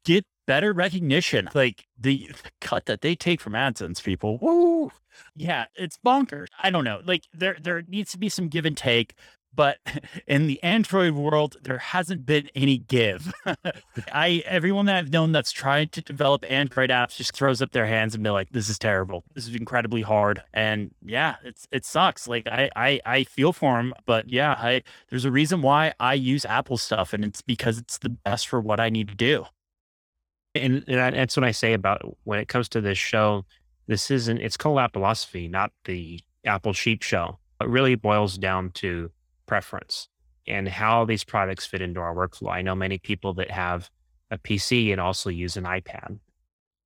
get 0.06 0.24
better 0.46 0.72
recognition. 0.72 1.50
Like 1.54 1.86
the, 1.98 2.30
the 2.42 2.50
cut 2.62 2.86
that 2.86 3.02
they 3.02 3.14
take 3.14 3.40
from 3.42 3.52
AdSense 3.52 4.02
people. 4.02 4.38
Woo. 4.38 4.90
Yeah, 5.36 5.66
it's 5.74 5.98
bonkers. 6.04 6.46
I 6.62 6.70
don't 6.70 6.84
know. 6.84 7.02
Like 7.04 7.24
there 7.34 7.58
there 7.60 7.82
needs 7.86 8.12
to 8.12 8.18
be 8.18 8.30
some 8.30 8.48
give 8.48 8.64
and 8.64 8.76
take, 8.76 9.14
but 9.54 9.78
in 10.26 10.46
the 10.46 10.62
Android 10.62 11.14
world, 11.14 11.56
there 11.62 11.78
hasn't 11.78 12.26
been 12.26 12.48
any 12.54 12.78
give. 12.78 13.32
I 14.12 14.42
everyone 14.46 14.86
that 14.86 14.96
I've 14.96 15.12
known 15.12 15.32
that's 15.32 15.52
tried 15.52 15.92
to 15.92 16.00
develop 16.00 16.44
Android 16.50 16.90
apps 16.90 17.16
just 17.16 17.34
throws 17.34 17.62
up 17.62 17.72
their 17.72 17.86
hands 17.86 18.14
and 18.14 18.24
be 18.24 18.30
like, 18.30 18.50
"This 18.50 18.68
is 18.68 18.78
terrible. 18.78 19.24
This 19.34 19.46
is 19.46 19.54
incredibly 19.54 20.02
hard." 20.02 20.42
And 20.52 20.92
yeah, 21.04 21.36
it's 21.44 21.66
it 21.70 21.84
sucks. 21.84 22.26
Like 22.28 22.46
I 22.46 22.70
I, 22.76 23.00
I 23.04 23.24
feel 23.24 23.52
for 23.52 23.76
them, 23.76 23.94
but 24.06 24.28
yeah, 24.28 24.52
I 24.52 24.82
there's 25.10 25.24
a 25.24 25.30
reason 25.30 25.62
why 25.62 25.94
I 26.00 26.14
use 26.14 26.44
Apple 26.44 26.78
stuff, 26.78 27.12
and 27.12 27.24
it's 27.24 27.42
because 27.42 27.78
it's 27.78 27.98
the 27.98 28.10
best 28.10 28.48
for 28.48 28.60
what 28.60 28.80
I 28.80 28.88
need 28.88 29.08
to 29.08 29.14
do. 29.14 29.44
And, 30.54 30.84
and 30.86 31.16
that's 31.16 31.36
what 31.36 31.44
I 31.44 31.50
say 31.52 31.72
about 31.72 32.02
when 32.24 32.38
it 32.38 32.48
comes 32.48 32.68
to 32.70 32.80
this 32.80 32.98
show. 32.98 33.44
This 33.86 34.10
isn't. 34.10 34.38
It's 34.38 34.56
called 34.56 34.92
philosophy 34.92 35.48
not 35.48 35.72
the 35.84 36.20
Apple 36.44 36.72
Sheep 36.72 37.02
Show. 37.02 37.38
It 37.60 37.68
really 37.68 37.94
boils 37.94 38.38
down 38.38 38.70
to 38.74 39.10
preference 39.52 40.08
and 40.48 40.66
how 40.66 41.04
these 41.04 41.24
products 41.24 41.66
fit 41.66 41.82
into 41.82 42.00
our 42.00 42.14
workflow. 42.14 42.50
I 42.50 42.62
know 42.62 42.74
many 42.74 42.96
people 42.96 43.34
that 43.34 43.50
have 43.50 43.90
a 44.30 44.38
PC 44.38 44.92
and 44.92 44.98
also 44.98 45.28
use 45.28 45.58
an 45.58 45.64
iPad. 45.64 46.20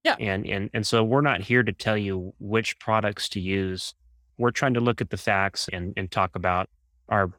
Yeah. 0.02 0.16
And 0.18 0.44
and 0.44 0.68
and 0.74 0.84
so 0.84 1.04
we're 1.04 1.20
not 1.20 1.42
here 1.42 1.62
to 1.62 1.72
tell 1.72 1.96
you 1.96 2.34
which 2.40 2.76
products 2.80 3.28
to 3.30 3.40
use. 3.40 3.94
We're 4.36 4.50
trying 4.50 4.74
to 4.74 4.80
look 4.80 5.00
at 5.00 5.10
the 5.10 5.16
facts 5.16 5.68
and 5.72 5.94
and 5.96 6.10
talk 6.10 6.34
about 6.34 6.68
our 7.08 7.30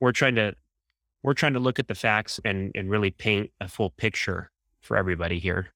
we're 0.00 0.12
trying 0.12 0.36
to 0.36 0.54
we're 1.22 1.34
trying 1.34 1.52
to 1.52 1.60
look 1.60 1.78
at 1.78 1.86
the 1.86 1.94
facts 1.94 2.40
and 2.42 2.72
and 2.74 2.88
really 2.88 3.10
paint 3.10 3.50
a 3.60 3.68
full 3.68 3.90
picture 3.90 4.50
for 4.80 4.96
everybody 4.96 5.38
here. 5.38 5.74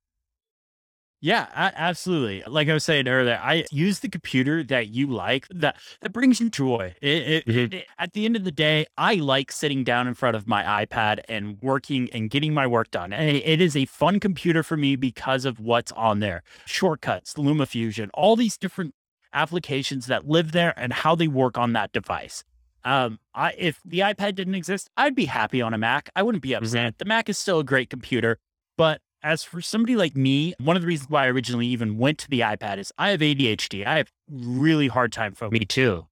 Yeah, 1.22 1.48
absolutely. 1.54 2.42
Like 2.46 2.68
I 2.68 2.72
was 2.72 2.84
saying 2.84 3.06
earlier, 3.06 3.38
I 3.42 3.64
use 3.70 4.00
the 4.00 4.08
computer 4.08 4.62
that 4.64 4.88
you 4.88 5.06
like 5.06 5.46
that 5.50 5.76
that 6.00 6.12
brings 6.14 6.40
you 6.40 6.48
joy. 6.48 6.94
It, 7.02 7.28
it, 7.28 7.46
Mhm. 7.46 7.74
it- 7.74 7.86
at 7.98 8.14
the 8.14 8.24
end 8.24 8.36
of 8.36 8.44
the 8.44 8.50
day, 8.50 8.86
I 8.96 9.14
like 9.16 9.52
sitting 9.52 9.84
down 9.84 10.08
in 10.08 10.14
front 10.14 10.34
of 10.34 10.48
my 10.48 10.62
iPad 10.86 11.20
and 11.28 11.58
working 11.60 12.08
and 12.14 12.30
getting 12.30 12.54
my 12.54 12.66
work 12.66 12.90
done. 12.90 13.12
And 13.12 13.36
it- 13.36 13.46
it 13.46 13.60
is 13.60 13.76
a 13.76 13.84
fun 13.84 14.18
computer 14.18 14.62
for 14.62 14.78
me 14.78 14.96
because 14.96 15.44
of 15.44 15.60
what's 15.60 15.92
on 15.92 16.20
there. 16.20 16.42
Shortcuts, 16.64 17.34
LumaFusion, 17.34 18.08
all 18.14 18.34
these 18.34 18.56
different 18.56 18.94
applications 19.34 20.06
that 20.06 20.26
live 20.26 20.52
there 20.52 20.72
and 20.78 20.92
how 20.92 21.14
they 21.14 21.28
work 21.28 21.58
on 21.58 21.74
that 21.74 21.92
device. 21.92 22.44
Um, 22.82 23.18
I 23.34 23.52
if 23.58 23.78
the 23.84 23.98
iPad 23.98 24.36
didn't 24.36 24.54
exist, 24.54 24.88
I'd 24.96 25.14
be 25.14 25.26
happy 25.26 25.60
on 25.60 25.74
a 25.74 25.78
Mac. 25.78 26.08
I 26.16 26.22
wouldn't 26.22 26.42
be 26.42 26.54
upset. 26.54 26.96
The 26.96 27.04
Mac 27.04 27.28
is 27.28 27.38
still 27.38 27.58
a 27.60 27.64
great 27.64 27.90
computer, 27.90 28.38
but 28.78 29.02
as 29.22 29.44
for 29.44 29.60
somebody 29.60 29.96
like 29.96 30.16
me, 30.16 30.54
one 30.58 30.76
of 30.76 30.82
the 30.82 30.88
reasons 30.88 31.10
why 31.10 31.24
I 31.24 31.28
originally 31.28 31.66
even 31.66 31.98
went 31.98 32.18
to 32.18 32.28
the 32.28 32.40
iPad 32.40 32.78
is 32.78 32.92
I 32.98 33.10
have 33.10 33.20
ADHD. 33.20 33.86
I 33.86 33.98
have 33.98 34.12
really 34.30 34.88
hard 34.88 35.12
time 35.12 35.34
focusing. 35.34 35.60
Me 35.60 35.64
too. 35.64 36.06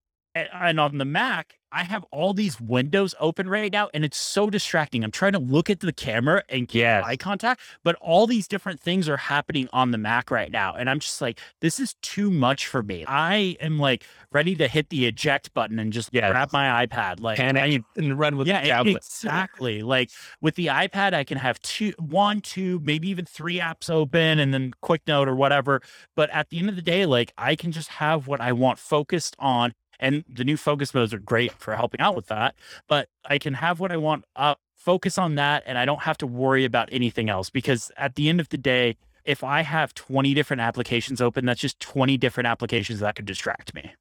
And, 0.52 0.78
on 0.78 0.98
the 0.98 1.04
Mac, 1.04 1.54
I 1.70 1.82
have 1.84 2.04
all 2.10 2.32
these 2.32 2.58
windows 2.60 3.14
open 3.20 3.46
right 3.48 3.70
now, 3.70 3.90
and 3.92 4.02
it's 4.04 4.16
so 4.16 4.48
distracting. 4.48 5.04
I'm 5.04 5.10
trying 5.10 5.32
to 5.32 5.38
look 5.38 5.68
at 5.68 5.80
the 5.80 5.92
camera 5.92 6.42
and 6.48 6.66
keep 6.66 6.80
Yes. 6.80 7.04
eye 7.04 7.16
contact, 7.16 7.60
but 7.84 7.94
all 7.96 8.26
these 8.26 8.48
different 8.48 8.80
things 8.80 9.06
are 9.08 9.18
happening 9.18 9.68
on 9.72 9.90
the 9.90 9.98
Mac 9.98 10.30
right 10.30 10.50
now. 10.50 10.72
And 10.74 10.88
I'm 10.88 10.98
just 10.98 11.20
like, 11.20 11.38
this 11.60 11.78
is 11.78 11.94
too 12.00 12.30
much 12.30 12.66
for 12.66 12.82
me. 12.82 13.04
I 13.06 13.56
am 13.60 13.78
like 13.78 14.04
ready 14.32 14.54
to 14.56 14.66
hit 14.66 14.88
the 14.88 15.04
eject 15.06 15.52
button 15.52 15.78
and 15.78 15.92
just 15.92 16.08
Yes. 16.12 16.30
grab 16.30 16.52
my 16.54 16.86
iPad. 16.86 17.20
Like, 17.20 17.36
Panic 17.36 17.82
and 17.96 18.18
run 18.18 18.36
with 18.38 18.46
yeah, 18.48 18.62
the 18.62 18.68
tablet. 18.68 18.96
exactly. 18.96 19.82
Like 19.82 20.10
with 20.40 20.54
the 20.54 20.66
iPad, 20.68 21.12
I 21.12 21.24
can 21.24 21.36
have 21.38 21.60
two, 21.60 21.92
one, 21.98 22.40
two, 22.40 22.80
maybe 22.82 23.10
even 23.10 23.26
three 23.26 23.58
apps 23.58 23.90
open 23.90 24.38
and 24.38 24.54
then 24.54 24.72
quick 24.80 25.02
note 25.06 25.28
or 25.28 25.34
whatever. 25.34 25.82
But 26.16 26.30
at 26.30 26.48
the 26.48 26.58
end 26.58 26.70
of 26.70 26.76
the 26.76 26.82
day, 26.82 27.04
like 27.04 27.32
I 27.36 27.56
can 27.56 27.72
just 27.72 27.88
have 27.90 28.26
what 28.26 28.40
I 28.40 28.52
want 28.52 28.78
focused 28.78 29.36
on. 29.38 29.74
And 30.00 30.24
the 30.28 30.44
new 30.44 30.56
focus 30.56 30.94
modes 30.94 31.12
are 31.12 31.18
great 31.18 31.52
for 31.52 31.74
helping 31.74 32.00
out 32.00 32.14
with 32.14 32.26
that. 32.26 32.54
But 32.86 33.08
I 33.24 33.38
can 33.38 33.54
have 33.54 33.80
what 33.80 33.92
I 33.92 33.96
want 33.96 34.24
uh, 34.36 34.54
focus 34.76 35.18
on 35.18 35.34
that. 35.34 35.62
And 35.66 35.76
I 35.76 35.84
don't 35.84 36.02
have 36.02 36.18
to 36.18 36.26
worry 36.26 36.64
about 36.64 36.88
anything 36.92 37.28
else 37.28 37.50
because 37.50 37.90
at 37.96 38.14
the 38.14 38.28
end 38.28 38.40
of 38.40 38.48
the 38.48 38.58
day, 38.58 38.96
if 39.24 39.44
I 39.44 39.62
have 39.62 39.94
20 39.94 40.32
different 40.34 40.62
applications 40.62 41.20
open, 41.20 41.44
that's 41.44 41.60
just 41.60 41.80
20 41.80 42.16
different 42.16 42.46
applications 42.46 43.00
that 43.00 43.16
could 43.16 43.26
distract 43.26 43.74
me. 43.74 43.92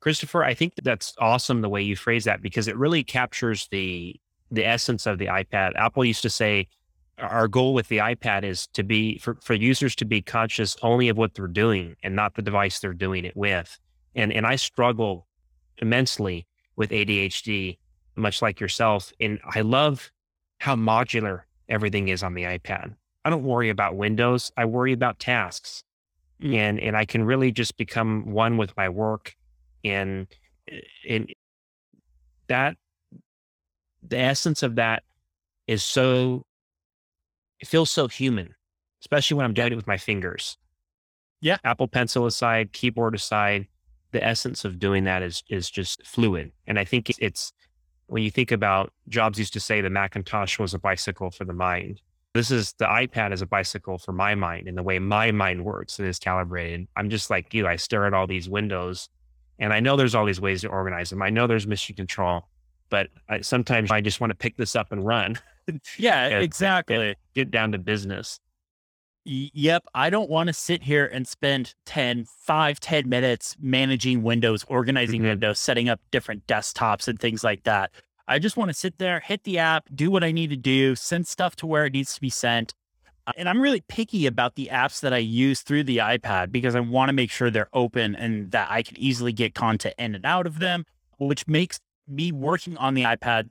Christopher, 0.00 0.44
I 0.44 0.54
think 0.54 0.74
that's 0.82 1.14
awesome 1.18 1.60
the 1.60 1.68
way 1.68 1.82
you 1.82 1.96
phrase 1.96 2.24
that 2.24 2.42
because 2.42 2.68
it 2.68 2.76
really 2.76 3.04
captures 3.04 3.68
the 3.70 4.16
the 4.50 4.64
essence 4.64 5.06
of 5.06 5.18
the 5.18 5.26
iPad. 5.26 5.74
Apple 5.74 6.04
used 6.04 6.22
to 6.22 6.30
say 6.30 6.68
our 7.18 7.48
goal 7.48 7.74
with 7.74 7.88
the 7.88 7.98
iPad 7.98 8.44
is 8.44 8.66
to 8.68 8.82
be 8.82 9.18
for, 9.18 9.36
for 9.42 9.54
users 9.54 9.96
to 9.96 10.04
be 10.04 10.22
conscious 10.22 10.76
only 10.82 11.08
of 11.08 11.16
what 11.16 11.34
they're 11.34 11.46
doing 11.46 11.96
and 12.02 12.14
not 12.14 12.34
the 12.34 12.42
device 12.42 12.78
they're 12.78 12.92
doing 12.92 13.24
it 13.24 13.36
with. 13.36 13.78
And 14.16 14.32
and 14.32 14.44
I 14.46 14.56
struggle 14.56 15.28
immensely 15.78 16.46
with 16.74 16.90
ADHD, 16.90 17.78
much 18.16 18.42
like 18.42 18.58
yourself. 18.58 19.12
And 19.20 19.38
I 19.54 19.60
love 19.60 20.10
how 20.58 20.74
modular 20.74 21.42
everything 21.68 22.08
is 22.08 22.22
on 22.22 22.34
the 22.34 22.42
iPad. 22.42 22.96
I 23.24 23.30
don't 23.30 23.44
worry 23.44 23.68
about 23.70 23.96
windows. 23.96 24.50
I 24.56 24.64
worry 24.64 24.92
about 24.92 25.18
tasks. 25.20 25.84
Mm. 26.42 26.54
And 26.54 26.80
and 26.80 26.96
I 26.96 27.04
can 27.04 27.24
really 27.24 27.52
just 27.52 27.76
become 27.76 28.32
one 28.32 28.56
with 28.56 28.76
my 28.76 28.88
work 28.88 29.36
and 29.84 30.26
and 31.08 31.32
that 32.48 32.76
the 34.02 34.18
essence 34.18 34.62
of 34.62 34.76
that 34.76 35.02
is 35.66 35.82
so 35.82 36.44
it 37.60 37.68
feels 37.68 37.90
so 37.90 38.08
human 38.08 38.54
especially 39.00 39.36
when 39.36 39.44
i'm 39.46 39.54
doing 39.54 39.72
it 39.72 39.76
with 39.76 39.86
my 39.86 39.96
fingers 39.96 40.58
Yeah. 41.40 41.58
apple 41.64 41.88
pencil 41.88 42.26
aside 42.26 42.72
keyboard 42.72 43.14
aside 43.14 43.66
the 44.12 44.24
essence 44.24 44.64
of 44.64 44.78
doing 44.78 45.04
that 45.04 45.22
is 45.22 45.42
is 45.48 45.70
just 45.70 46.06
fluid 46.06 46.52
and 46.66 46.78
i 46.78 46.84
think 46.84 47.10
it's 47.18 47.52
when 48.06 48.22
you 48.22 48.30
think 48.30 48.52
about 48.52 48.92
jobs 49.08 49.38
used 49.38 49.52
to 49.52 49.60
say 49.60 49.80
the 49.80 49.90
macintosh 49.90 50.58
was 50.58 50.74
a 50.74 50.78
bicycle 50.78 51.30
for 51.30 51.44
the 51.44 51.52
mind 51.52 52.00
this 52.34 52.50
is 52.50 52.74
the 52.78 52.86
ipad 52.86 53.32
is 53.32 53.42
a 53.42 53.46
bicycle 53.46 53.98
for 53.98 54.12
my 54.12 54.34
mind 54.34 54.68
and 54.68 54.76
the 54.76 54.82
way 54.82 54.98
my 54.98 55.30
mind 55.32 55.64
works 55.64 55.98
and 55.98 56.08
is 56.08 56.18
calibrated 56.18 56.86
i'm 56.96 57.10
just 57.10 57.30
like 57.30 57.52
you 57.52 57.66
i 57.66 57.76
stare 57.76 58.06
at 58.06 58.14
all 58.14 58.26
these 58.26 58.48
windows 58.48 59.08
and 59.58 59.72
I 59.72 59.80
know 59.80 59.96
there's 59.96 60.14
all 60.14 60.26
these 60.26 60.40
ways 60.40 60.60
to 60.62 60.68
organize 60.68 61.10
them. 61.10 61.22
I 61.22 61.30
know 61.30 61.46
there's 61.46 61.66
mission 61.66 61.96
control, 61.96 62.42
but 62.90 63.08
I, 63.28 63.40
sometimes 63.40 63.90
I 63.90 64.00
just 64.00 64.20
want 64.20 64.30
to 64.30 64.36
pick 64.36 64.56
this 64.56 64.76
up 64.76 64.92
and 64.92 65.04
run, 65.04 65.38
Yeah, 65.98 66.28
Yeah, 66.28 66.38
exactly. 66.40 67.16
get 67.34 67.50
down 67.50 67.72
to 67.72 67.78
business. 67.78 68.38
Yep. 69.28 69.86
I 69.92 70.08
don't 70.08 70.30
want 70.30 70.46
to 70.46 70.52
sit 70.52 70.84
here 70.84 71.04
and 71.04 71.26
spend 71.26 71.74
10, 71.84 72.26
5, 72.26 72.78
10 72.78 73.08
minutes 73.08 73.56
managing 73.60 74.22
windows, 74.22 74.64
organizing 74.68 75.22
Mhm. 75.22 75.30
windows, 75.30 75.58
setting 75.58 75.88
up 75.88 76.00
different 76.12 76.46
desktops 76.46 77.08
and 77.08 77.18
things 77.18 77.42
like 77.42 77.64
that. 77.64 77.90
I 78.28 78.38
just 78.38 78.56
want 78.56 78.68
to 78.68 78.74
sit 78.74 78.98
there, 78.98 79.18
hit 79.20 79.42
the 79.42 79.58
app, 79.58 79.88
do 79.92 80.10
what 80.12 80.22
I 80.22 80.30
need 80.30 80.50
to 80.50 80.56
do, 80.56 80.94
send 80.94 81.26
stuff 81.26 81.56
to 81.56 81.66
where 81.66 81.86
it 81.86 81.92
needs 81.92 82.14
to 82.14 82.20
be 82.20 82.30
sent. 82.30 82.72
Uh, 83.26 83.32
And 83.36 83.48
I'm 83.48 83.60
really 83.60 83.82
picky 83.88 84.26
about 84.26 84.54
the 84.54 84.68
apps 84.72 85.00
that 85.00 85.12
I 85.12 85.18
use 85.18 85.62
through 85.62 85.84
the 85.84 85.98
iPad 85.98 86.52
because 86.52 86.76
I 86.76 86.80
want 86.80 87.08
to 87.08 87.12
make 87.12 87.30
sure 87.32 87.50
they're 87.50 87.68
open 87.72 88.14
and 88.14 88.52
that 88.52 88.70
I 88.70 88.82
can 88.84 88.96
easily 88.98 89.32
get 89.32 89.54
content 89.54 89.96
in 89.98 90.14
and 90.14 90.24
out 90.24 90.46
of 90.46 90.60
them, 90.60 90.86
which 91.18 91.48
makes 91.48 91.80
me 92.06 92.30
working 92.30 92.76
on 92.76 92.94
the 92.94 93.02
iPad 93.02 93.50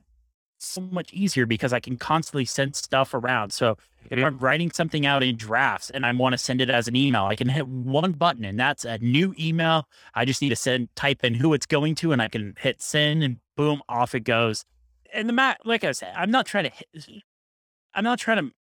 so 0.58 0.80
much 0.80 1.12
easier 1.12 1.46
because 1.46 1.72
I 1.72 1.80
can 1.80 1.96
constantly 1.96 2.44
send 2.44 2.76
stuff 2.76 3.14
around. 3.14 3.50
So 3.52 3.76
if 4.10 4.24
I'm 4.24 4.38
writing 4.38 4.70
something 4.70 5.04
out 5.04 5.22
in 5.22 5.36
drafts 5.36 5.90
and 5.90 6.06
I 6.06 6.12
want 6.12 6.32
to 6.32 6.38
send 6.38 6.60
it 6.60 6.70
as 6.70 6.88
an 6.88 6.96
email, 6.96 7.24
I 7.24 7.36
can 7.36 7.48
hit 7.48 7.66
one 7.66 8.12
button 8.12 8.44
and 8.44 8.58
that's 8.58 8.84
a 8.84 8.98
new 8.98 9.34
email. 9.38 9.88
I 10.14 10.24
just 10.24 10.40
need 10.40 10.50
to 10.50 10.56
send, 10.56 10.94
type 10.96 11.24
in 11.24 11.34
who 11.34 11.52
it's 11.54 11.66
going 11.66 11.94
to, 11.96 12.12
and 12.12 12.22
I 12.22 12.28
can 12.28 12.54
hit 12.58 12.80
send 12.80 13.22
and 13.22 13.38
boom, 13.56 13.82
off 13.88 14.14
it 14.14 14.20
goes. 14.20 14.64
And 15.12 15.28
the 15.28 15.32
Mac, 15.32 15.58
like 15.64 15.84
I 15.84 15.92
said, 15.92 16.12
I'm 16.16 16.30
not 16.30 16.46
trying 16.46 16.64
to 16.64 16.70
hit, 16.70 17.22
I'm 17.94 18.04
not 18.04 18.18
trying 18.18 18.38
to 18.38 18.52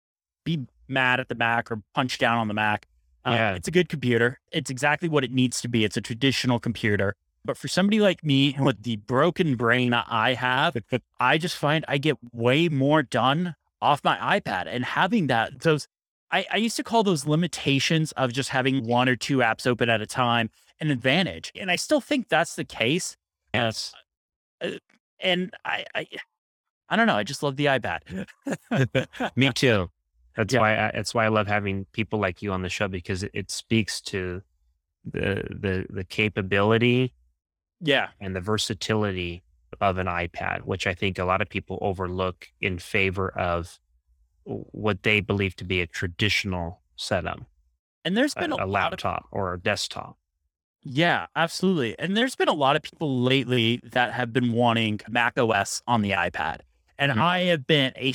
be 0.43 0.65
mad 0.87 1.19
at 1.19 1.29
the 1.29 1.35
Mac 1.35 1.71
or 1.71 1.81
punch 1.93 2.17
down 2.17 2.37
on 2.37 2.47
the 2.47 2.53
Mac. 2.53 2.87
Uh, 3.25 3.31
Yeah. 3.31 3.55
It's 3.55 3.67
a 3.67 3.71
good 3.71 3.89
computer. 3.89 4.39
It's 4.51 4.69
exactly 4.69 5.09
what 5.09 5.23
it 5.23 5.31
needs 5.31 5.61
to 5.61 5.67
be. 5.67 5.83
It's 5.83 5.97
a 5.97 6.01
traditional 6.01 6.59
computer. 6.59 7.15
But 7.45 7.57
for 7.57 7.67
somebody 7.67 7.99
like 7.99 8.23
me 8.23 8.55
with 8.59 8.83
the 8.83 8.95
broken 8.97 9.55
brain 9.55 9.91
that 9.91 10.05
I 10.09 10.33
have, 10.33 10.75
I 11.19 11.37
just 11.37 11.55
find 11.57 11.85
I 11.87 11.97
get 11.97 12.17
way 12.33 12.69
more 12.69 13.03
done 13.03 13.55
off 13.81 14.03
my 14.03 14.17
iPad 14.39 14.65
and 14.67 14.83
having 14.83 15.27
that 15.27 15.59
those 15.61 15.87
I, 16.31 16.45
I 16.51 16.57
used 16.57 16.75
to 16.77 16.83
call 16.83 17.03
those 17.03 17.27
limitations 17.27 18.11
of 18.13 18.33
just 18.33 18.49
having 18.49 18.83
one 18.87 19.07
or 19.07 19.15
two 19.15 19.37
apps 19.37 19.67
open 19.67 19.89
at 19.89 20.01
a 20.01 20.07
time 20.07 20.49
an 20.81 20.89
advantage. 20.91 21.51
And 21.55 21.69
I 21.71 21.75
still 21.75 22.01
think 22.01 22.27
that's 22.29 22.55
the 22.55 22.65
case. 22.65 23.15
Yes. 23.53 23.93
Uh, 24.59 24.71
and 25.19 25.53
I 25.63 25.85
I, 25.93 26.07
I 26.89 26.95
don't 26.95 27.07
know. 27.07 27.15
I 27.15 27.23
just 27.23 27.43
love 27.43 27.55
the 27.57 27.65
iPad. 27.65 28.25
Me 29.35 29.49
too. 29.53 29.89
That's 30.35 30.53
Yeah. 30.53 30.59
why 30.59 30.73
I, 30.87 30.91
that's 30.93 31.13
why 31.13 31.25
I 31.25 31.29
love 31.29 31.47
having 31.47 31.85
people 31.93 32.19
like 32.19 32.41
you 32.41 32.51
on 32.51 32.61
the 32.63 32.69
show 32.69 32.87
because 32.87 33.23
it, 33.23 33.31
it 33.33 33.51
speaks 33.51 34.01
to 34.01 34.41
the 35.05 35.43
the 35.49 35.85
the 35.89 36.03
capability 36.03 37.13
yeah. 37.81 38.09
and 38.19 38.35
the 38.35 38.41
versatility 38.41 39.43
of 39.81 39.97
an 39.97 40.07
iPad, 40.07 40.61
which 40.61 40.87
I 40.87 40.93
think 40.93 41.19
a 41.19 41.25
lot 41.25 41.41
of 41.41 41.49
people 41.49 41.77
overlook 41.81 42.47
in 42.61 42.79
favor 42.79 43.29
of 43.29 43.79
what 44.45 45.03
they 45.03 45.19
believe 45.21 45.55
to 45.57 45.63
be 45.65 45.81
a 45.81 45.87
traditional 45.87 46.81
setup, 46.95 47.41
And 48.05 48.15
there's 48.15 48.35
been 48.35 48.51
a, 48.51 48.57
a 48.57 48.63
of 48.63 48.69
laptop 48.69 49.27
or 49.31 49.53
a 49.53 49.59
desktop. 49.59 50.17
Yeah, 50.83 51.27
absolutely. 51.35 51.97
And 51.97 52.15
there's 52.15 52.35
been 52.35 52.47
a 52.47 52.53
lot 52.53 52.75
of 52.75 52.83
people 52.83 53.21
lately 53.21 53.79
that 53.83 54.13
have 54.13 54.31
been 54.31 54.51
wanting 54.53 54.99
Mac 55.09 55.37
OS 55.37 55.81
on 55.87 56.01
the 56.01 56.11
iPad. 56.11 56.59
And 56.97 57.11
Mhm. 57.11 57.17
I 57.19 57.39
have 57.41 57.65
been 57.65 57.91
a 57.95 58.13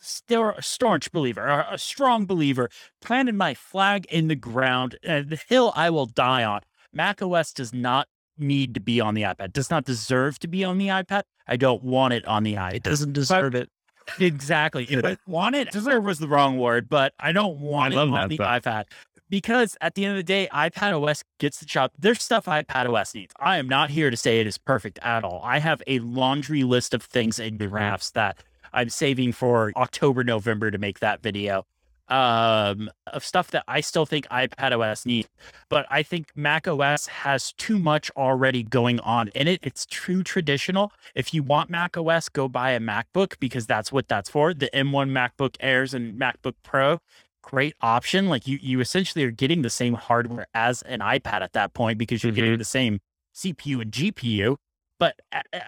still 0.00 0.50
a 0.50 0.62
staunch 0.62 1.12
believer, 1.12 1.46
a 1.46 1.74
a 1.74 1.78
strong 1.78 2.24
believer, 2.26 2.70
planted 3.00 3.34
my 3.34 3.54
flag 3.54 4.06
in 4.06 4.28
the 4.28 4.36
ground, 4.36 4.98
and 5.02 5.28
the 5.28 5.36
hill 5.48 5.72
I 5.76 5.90
will 5.90 6.06
die 6.06 6.44
on. 6.44 6.62
Mac 6.92 7.20
OS 7.22 7.52
does 7.52 7.72
not 7.74 8.08
need 8.38 8.74
to 8.74 8.80
be 8.80 9.00
on 9.00 9.14
the 9.14 9.22
iPad, 9.22 9.52
does 9.52 9.70
not 9.70 9.84
deserve 9.84 10.38
to 10.40 10.48
be 10.48 10.64
on 10.64 10.78
the 10.78 10.88
iPad. 10.88 11.22
I 11.46 11.56
don't 11.56 11.82
want 11.82 12.14
it 12.14 12.24
on 12.26 12.42
the 12.42 12.54
iPad. 12.54 12.74
It 12.74 12.82
doesn't 12.82 13.12
deserve 13.12 13.54
it. 13.54 13.70
Exactly. 14.18 14.84
If 14.84 15.04
I 15.04 15.16
want 15.26 15.54
it, 15.54 15.70
deserve 15.70 16.04
was 16.04 16.18
the 16.18 16.28
wrong 16.28 16.58
word, 16.58 16.88
but 16.88 17.12
I 17.20 17.32
don't 17.32 17.60
want 17.60 17.94
I 17.94 17.96
it 17.96 18.00
on 18.00 18.10
that, 18.12 18.28
the 18.30 18.36
though. 18.38 18.44
iPad 18.44 18.84
because 19.30 19.76
at 19.80 19.94
the 19.94 20.04
end 20.04 20.12
of 20.12 20.16
the 20.18 20.22
day, 20.22 20.48
iPad 20.52 21.00
OS 21.00 21.22
gets 21.38 21.58
the 21.58 21.66
job. 21.66 21.90
There's 21.98 22.22
stuff 22.22 22.46
iPad 22.46 22.92
OS 22.92 23.14
needs. 23.14 23.34
I 23.38 23.58
am 23.58 23.68
not 23.68 23.90
here 23.90 24.10
to 24.10 24.16
say 24.16 24.40
it 24.40 24.46
is 24.46 24.58
perfect 24.58 24.98
at 25.02 25.24
all. 25.24 25.40
I 25.44 25.58
have 25.58 25.82
a 25.86 25.98
laundry 26.00 26.62
list 26.62 26.94
of 26.94 27.02
things 27.02 27.38
in 27.38 27.56
drafts 27.56 28.10
that 28.12 28.42
I'm 28.72 28.88
saving 28.88 29.32
for 29.32 29.72
October, 29.76 30.24
November 30.24 30.70
to 30.70 30.78
make 30.78 31.00
that 31.00 31.22
video. 31.22 31.64
Um, 32.08 32.90
of 33.08 33.24
stuff 33.24 33.50
that 33.50 33.64
I 33.68 33.80
still 33.80 34.06
think 34.06 34.26
iPad 34.28 34.78
OS 34.78 35.06
needs. 35.06 35.28
But 35.68 35.86
I 35.90 36.02
think 36.02 36.30
Mac 36.34 36.66
OS 36.66 37.06
has 37.06 37.52
too 37.52 37.78
much 37.78 38.10
already 38.16 38.62
going 38.62 39.00
on 39.00 39.28
in 39.28 39.48
it. 39.48 39.60
It's 39.62 39.86
too 39.86 40.22
traditional. 40.22 40.92
If 41.14 41.34
you 41.34 41.42
want 41.42 41.70
Mac 41.70 41.96
OS, 41.96 42.28
go 42.28 42.48
buy 42.48 42.70
a 42.70 42.80
MacBook 42.80 43.38
because 43.40 43.66
that's 43.66 43.92
what 43.92 44.08
that's 44.08 44.30
for. 44.30 44.54
The 44.54 44.70
M1 44.72 45.10
MacBook 45.10 45.56
Airs 45.60 45.94
and 45.94 46.18
MacBook 46.18 46.54
Pro, 46.62 47.00
great 47.42 47.74
option. 47.80 48.28
Like 48.28 48.46
you, 48.46 48.58
you 48.60 48.80
essentially 48.80 49.24
are 49.24 49.30
getting 49.30 49.62
the 49.62 49.70
same 49.70 49.94
hardware 49.94 50.46
as 50.54 50.82
an 50.82 51.00
iPad 51.00 51.42
at 51.42 51.52
that 51.52 51.74
point 51.74 51.98
because 51.98 52.22
you're 52.22 52.32
mm-hmm. 52.32 52.42
getting 52.42 52.58
the 52.58 52.64
same 52.64 53.00
CPU 53.34 53.82
and 53.82 53.92
GPU. 53.92 54.56
But 54.98 55.20
uh, 55.32 55.42
uh, 55.52 55.60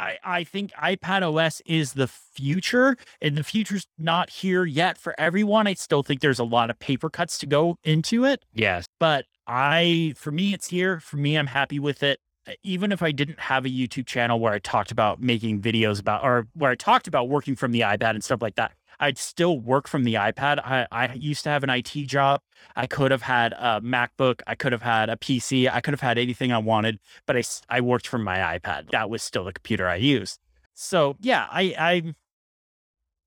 I, 0.00 0.18
I 0.24 0.44
think 0.44 0.72
iPad 0.72 1.22
OS 1.22 1.60
is 1.66 1.92
the 1.92 2.06
future, 2.06 2.96
and 3.20 3.36
the 3.36 3.44
future's 3.44 3.86
not 3.98 4.30
here 4.30 4.64
yet 4.64 4.96
for 4.96 5.14
everyone. 5.18 5.66
I 5.66 5.74
still 5.74 6.02
think 6.02 6.20
there's 6.20 6.38
a 6.38 6.44
lot 6.44 6.70
of 6.70 6.78
paper 6.78 7.10
cuts 7.10 7.36
to 7.38 7.46
go 7.46 7.76
into 7.84 8.24
it. 8.24 8.42
Yes. 8.54 8.86
But 8.98 9.26
I, 9.46 10.14
for 10.16 10.30
me, 10.30 10.54
it's 10.54 10.68
here. 10.68 11.00
For 11.00 11.18
me, 11.18 11.36
I'm 11.36 11.48
happy 11.48 11.78
with 11.78 12.02
it. 12.02 12.18
Even 12.64 12.90
if 12.92 13.02
I 13.02 13.12
didn't 13.12 13.38
have 13.38 13.66
a 13.66 13.68
YouTube 13.68 14.06
channel 14.06 14.40
where 14.40 14.54
I 14.54 14.58
talked 14.58 14.90
about 14.90 15.20
making 15.20 15.60
videos 15.60 16.00
about, 16.00 16.24
or 16.24 16.46
where 16.54 16.70
I 16.70 16.74
talked 16.74 17.06
about 17.06 17.28
working 17.28 17.54
from 17.54 17.70
the 17.72 17.80
iPad 17.80 18.10
and 18.10 18.24
stuff 18.24 18.40
like 18.40 18.54
that, 18.54 18.72
I'd 19.00 19.18
still 19.18 19.58
work 19.58 19.88
from 19.88 20.04
the 20.04 20.14
iPad. 20.14 20.58
I, 20.58 20.86
I 20.92 21.14
used 21.14 21.42
to 21.44 21.50
have 21.50 21.64
an 21.64 21.70
IT 21.70 21.90
job. 22.06 22.42
I 22.76 22.86
could 22.86 23.10
have 23.10 23.22
had 23.22 23.54
a 23.54 23.80
MacBook. 23.80 24.42
I 24.46 24.54
could 24.54 24.72
have 24.72 24.82
had 24.82 25.08
a 25.08 25.16
PC. 25.16 25.68
I 25.72 25.80
could 25.80 25.92
have 25.92 26.02
had 26.02 26.18
anything 26.18 26.52
I 26.52 26.58
wanted, 26.58 27.00
but 27.26 27.36
I, 27.36 27.42
I 27.68 27.80
worked 27.80 28.06
from 28.06 28.22
my 28.22 28.36
iPad. 28.36 28.90
That 28.90 29.08
was 29.08 29.22
still 29.22 29.44
the 29.44 29.52
computer 29.52 29.88
I 29.88 29.96
used. 29.96 30.38
So 30.74 31.16
yeah, 31.20 31.46
I, 31.50 32.14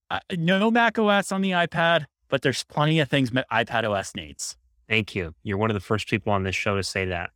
I, 0.10 0.20
I 0.30 0.36
no 0.36 0.70
Mac 0.70 1.00
OS 1.00 1.32
on 1.32 1.42
the 1.42 1.52
iPad, 1.52 2.06
but 2.30 2.44
there's 2.44 2.64
plenty 2.64 3.00
of 3.00 3.10
things 3.10 3.32
iPad 3.32 3.90
OS 3.90 4.16
needs. 4.16 4.56
Thank 4.88 5.16
you. 5.16 5.34
You're 5.42 5.58
one 5.58 5.72
of 5.72 5.76
the 5.76 5.80
first 5.80 6.08
people 6.08 6.32
on 6.34 6.44
this 6.44 6.56
show 6.56 6.76
to 6.76 6.84
say 6.84 7.06
that. 7.06 7.32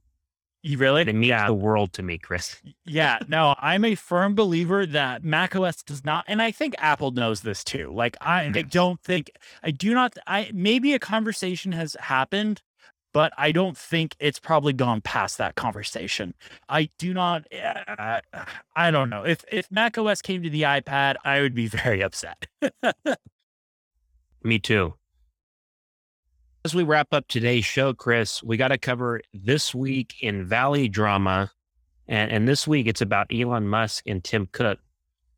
You 0.64 0.78
really? 0.78 1.04
It 1.04 1.14
means 1.14 1.28
yeah. 1.28 1.48
the 1.48 1.54
world 1.54 1.94
to 1.94 2.04
me, 2.04 2.18
Chris. 2.18 2.62
yeah, 2.86 3.20
no, 3.28 3.56
I'm 3.60 3.86
a 3.86 3.96
firm 3.96 4.36
believer 4.36 4.86
that 4.86 5.24
macOS 5.24 5.84
does 5.84 6.04
not, 6.04 6.26
and 6.28 6.42
I 6.42 6.52
think 6.52 6.76
Apple 6.80 7.12
knows 7.12 7.42
this 7.42 7.64
too. 7.64 7.92
Like, 7.94 8.18
I, 8.22 8.52
I 8.54 8.64
don't 8.64 9.00
think, 9.02 9.32
I 9.64 9.72
do 9.72 9.94
not, 9.94 10.18
I 10.26 10.52
maybe 10.54 10.94
a 10.94 11.00
conversation 11.00 11.72
has 11.74 11.96
happened, 12.00 12.62
but 13.14 13.34
I 13.38 13.52
don't 13.52 13.78
think 13.78 14.16
it's 14.20 14.40
probably 14.40 14.74
gone 14.74 15.02
past 15.02 15.38
that 15.38 15.56
conversation. 15.56 16.34
I 16.70 16.90
do 16.98 17.14
not, 17.14 17.46
uh, 17.54 18.20
I 18.76 18.92
don't 18.92 19.10
know. 19.10 19.24
If 19.24 19.44
if 19.52 19.72
macOS 19.72 20.22
came 20.22 20.44
to 20.44 20.50
the 20.50 20.64
iPad, 20.64 21.16
I 21.24 21.42
would 21.42 21.56
be 21.56 21.68
very 21.84 22.02
upset. 22.02 22.48
me 24.44 24.60
too. 24.60 24.96
As 26.68 26.76
we 26.76 26.84
wrap 26.84 27.14
up 27.14 27.26
today's 27.30 27.64
show, 27.64 27.94
Chris, 27.94 28.44
we 28.44 28.58
got 28.58 28.68
to 28.68 28.78
cover 28.78 29.22
this 29.34 29.74
week 29.74 30.16
in 30.20 30.44
Valley 30.44 30.90
drama. 30.90 31.50
And, 32.10 32.30
and 32.30 32.46
this 32.46 32.68
week 32.68 32.88
it's 32.88 33.02
about 33.02 33.28
Elon 33.34 33.70
Musk 33.70 34.04
and 34.06 34.22
Tim 34.22 34.50
Cook. 34.52 34.78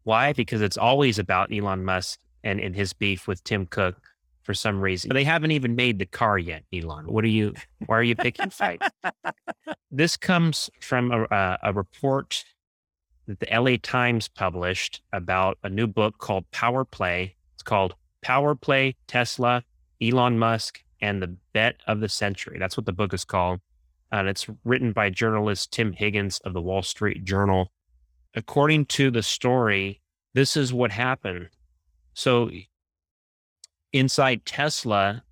Why? 0.06 0.34
Because 0.34 0.64
it's 0.64 0.76
always 0.76 1.20
about 1.20 1.54
Elon 1.54 1.86
Musk 1.86 2.20
and, 2.44 2.60
and 2.60 2.76
his 2.76 2.94
beef 2.94 3.28
with 3.28 3.44
Tim 3.44 3.68
Cook 3.68 4.02
for 4.42 4.56
some 4.56 4.82
reason. 4.82 5.08
But 5.08 5.14
they 5.14 5.24
haven't 5.24 5.52
even 5.52 5.76
made 5.76 6.00
the 6.00 6.08
car 6.08 6.40
yet, 6.40 6.64
Elon. 6.74 7.06
What 7.06 7.24
are 7.24 7.28
you, 7.28 7.54
why 7.86 8.00
are 8.00 8.04
you 8.04 8.16
picking 8.16 8.50
fights? 8.50 8.90
this 9.92 10.18
comes 10.18 10.68
from 10.82 11.12
a, 11.12 11.26
a, 11.26 11.60
a 11.62 11.74
report 11.74 12.44
that 13.28 13.40
the 13.40 13.48
LA 13.56 13.78
Times 13.84 14.28
published 14.28 15.04
about 15.14 15.60
a 15.64 15.70
new 15.70 15.86
book 15.86 16.18
called 16.18 16.50
Power 16.50 16.86
Play. 16.86 17.36
It's 17.54 17.62
called 17.62 17.94
Power 18.24 18.56
Play 18.56 18.96
Tesla, 19.06 19.64
Elon 20.02 20.40
Musk, 20.40 20.82
and 21.02 21.22
the 21.22 21.36
Bet 21.54 21.78
of 21.88 22.00
the 22.00 22.10
Century. 22.10 22.58
That's 22.60 22.78
what 22.78 22.86
the 22.86 22.94
book 22.94 23.14
is 23.14 23.26
called. 23.26 23.60
And 24.12 24.28
it's 24.28 24.48
written 24.64 24.92
by 24.92 25.10
journalist 25.10 25.72
Tim 25.72 25.94
Higgins 25.94 26.40
of 26.40 26.54
the 26.54 26.62
Wall 26.62 26.82
Street 26.82 27.24
Journal. 27.24 27.72
According 28.36 28.86
to 28.88 29.12
the 29.12 29.24
story, 29.24 30.02
this 30.34 30.58
is 30.58 30.74
what 30.74 30.92
happened. 30.92 31.50
So, 32.14 32.50
inside 33.94 34.46
Tesla, 34.46 35.24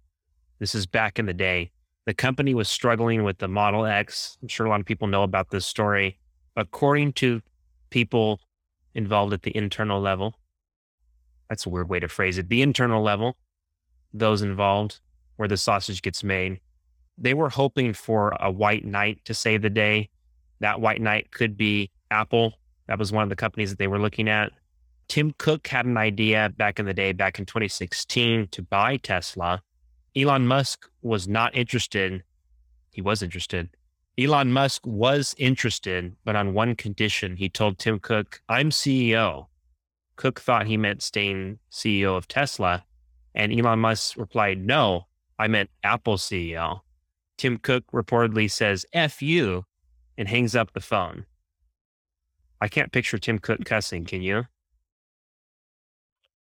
this 0.59 0.73
is 0.73 0.85
back 0.85 1.19
in 1.19 1.25
the 1.25 1.33
day, 1.33 1.71
the 2.05 2.13
company 2.13 2.53
was 2.53 2.69
struggling 2.69 3.23
with 3.23 3.37
the 3.39 3.47
Model 3.47 3.85
X. 3.85 4.37
I'm 4.41 4.47
sure 4.47 4.65
a 4.65 4.69
lot 4.69 4.79
of 4.79 4.85
people 4.85 5.07
know 5.07 5.23
about 5.23 5.49
this 5.49 5.65
story. 5.65 6.17
According 6.55 7.13
to 7.13 7.41
people 7.89 8.39
involved 8.95 9.33
at 9.33 9.41
the 9.41 9.55
internal 9.55 9.99
level, 9.99 10.39
that's 11.49 11.65
a 11.65 11.69
weird 11.69 11.89
way 11.89 11.99
to 11.99 12.07
phrase 12.07 12.37
it, 12.37 12.49
the 12.49 12.61
internal 12.61 13.03
level, 13.03 13.37
those 14.13 14.41
involved, 14.41 14.99
where 15.37 15.47
the 15.47 15.57
sausage 15.57 16.01
gets 16.01 16.23
made. 16.23 16.59
They 17.17 17.33
were 17.33 17.49
hoping 17.49 17.93
for 17.93 18.35
a 18.39 18.51
white 18.51 18.85
knight 18.85 19.25
to 19.25 19.33
save 19.33 19.61
the 19.61 19.69
day. 19.69 20.09
That 20.59 20.81
white 20.81 21.01
knight 21.01 21.31
could 21.31 21.57
be 21.57 21.89
Apple. 22.11 22.53
That 22.87 22.99
was 22.99 23.11
one 23.11 23.23
of 23.23 23.29
the 23.29 23.35
companies 23.35 23.69
that 23.69 23.79
they 23.79 23.87
were 23.87 23.99
looking 23.99 24.29
at. 24.29 24.51
Tim 25.07 25.33
Cook 25.37 25.67
had 25.67 25.85
an 25.85 25.97
idea 25.97 26.51
back 26.57 26.79
in 26.79 26.85
the 26.85 26.93
day, 26.93 27.13
back 27.13 27.39
in 27.39 27.45
2016, 27.45 28.49
to 28.49 28.61
buy 28.61 28.97
Tesla. 28.97 29.61
Elon 30.15 30.47
Musk 30.47 30.89
was 31.01 31.27
not 31.27 31.55
interested. 31.55 32.23
He 32.91 33.01
was 33.01 33.21
interested. 33.21 33.69
Elon 34.19 34.51
Musk 34.51 34.85
was 34.85 35.35
interested, 35.37 36.15
but 36.25 36.35
on 36.35 36.53
one 36.53 36.75
condition. 36.75 37.37
He 37.37 37.49
told 37.49 37.77
Tim 37.77 37.99
Cook, 37.99 38.41
I'm 38.49 38.71
CEO. 38.71 39.47
Cook 40.15 40.41
thought 40.41 40.65
he 40.67 40.75
meant 40.75 41.03
staying 41.03 41.59
CEO 41.71 42.17
of 42.17 42.27
Tesla. 42.27 42.83
And 43.35 43.53
Elon 43.53 43.79
Musk 43.79 44.17
replied, 44.17 44.65
No, 44.65 45.06
I 45.39 45.47
meant 45.47 45.69
Apple 45.83 46.17
CEO. 46.17 46.81
Tim 47.37 47.57
Cook 47.57 47.83
reportedly 47.93 48.49
says, 48.49 48.85
F 48.93 49.21
you, 49.21 49.65
and 50.17 50.27
hangs 50.27 50.55
up 50.55 50.73
the 50.73 50.81
phone. 50.81 51.25
I 52.59 52.67
can't 52.67 52.91
picture 52.91 53.19
Tim 53.19 53.39
Cook 53.39 53.63
cussing. 53.65 54.05
Can 54.05 54.21
you? 54.21 54.45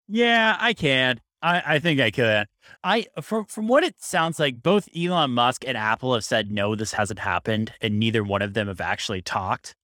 Yeah, 0.07 0.57
I 0.59 0.73
can. 0.73 1.21
I, 1.41 1.63
I 1.65 1.79
think 1.79 1.99
I 1.99 2.11
could. 2.11 2.47
I 2.83 3.07
from 3.21 3.45
from 3.45 3.67
what 3.67 3.83
it 3.83 3.95
sounds 3.99 4.39
like, 4.39 4.61
both 4.61 4.89
Elon 4.95 5.31
Musk 5.31 5.63
and 5.65 5.77
Apple 5.77 6.13
have 6.13 6.23
said 6.23 6.51
no, 6.51 6.75
this 6.75 6.93
hasn't 6.93 7.19
happened, 7.19 7.73
and 7.81 7.99
neither 7.99 8.23
one 8.23 8.41
of 8.41 8.53
them 8.53 8.67
have 8.67 8.81
actually 8.81 9.21
talked. 9.21 9.75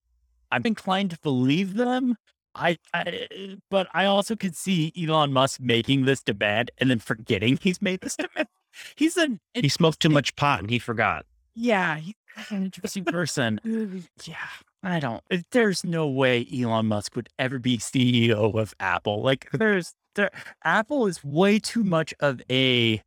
I'm 0.52 0.66
inclined 0.66 1.12
to 1.12 1.20
believe 1.20 1.76
them. 1.76 2.16
I, 2.54 2.78
I 2.94 3.28
but 3.70 3.88
I 3.94 4.06
also 4.06 4.36
could 4.36 4.56
see 4.56 4.92
Elon 4.98 5.32
Musk 5.32 5.60
making 5.62 6.06
this 6.06 6.22
demand 6.22 6.72
and 6.78 6.90
then 6.90 7.00
forgetting 7.00 7.58
he's 7.62 7.82
made 7.82 8.02
this 8.02 8.16
demand 8.16 8.48
he's 8.96 9.18
an 9.18 9.40
he 9.54 9.70
smoked 9.70 10.00
too 10.00 10.10
much 10.10 10.36
pot 10.36 10.60
and 10.62 10.70
he 10.70 10.80
forgot. 10.80 11.26
Yeah, 11.56 11.98
he's 11.98 12.16
an 12.50 12.66
interesting 12.66 13.06
person. 13.06 13.60
yeah, 14.24 14.36
I 14.84 15.00
don't. 15.00 15.24
Eh, 15.32 15.42
there's 15.52 15.84
no 15.84 16.08
way 16.08 16.48
Elon 16.54 16.86
Musk 16.86 17.16
would 17.16 17.30
ever 17.40 17.60
be 17.60 17.78
CEO 17.78 18.56
of 18.60 18.74
Apple. 18.80 19.22
Like, 19.22 19.50
there's 19.52 19.96
there. 20.16 20.32
Apple 20.64 21.08
is 21.08 21.24
way 21.24 21.60
too 21.60 21.84
much 21.84 22.14
of 22.20 22.42
a. 22.50 23.02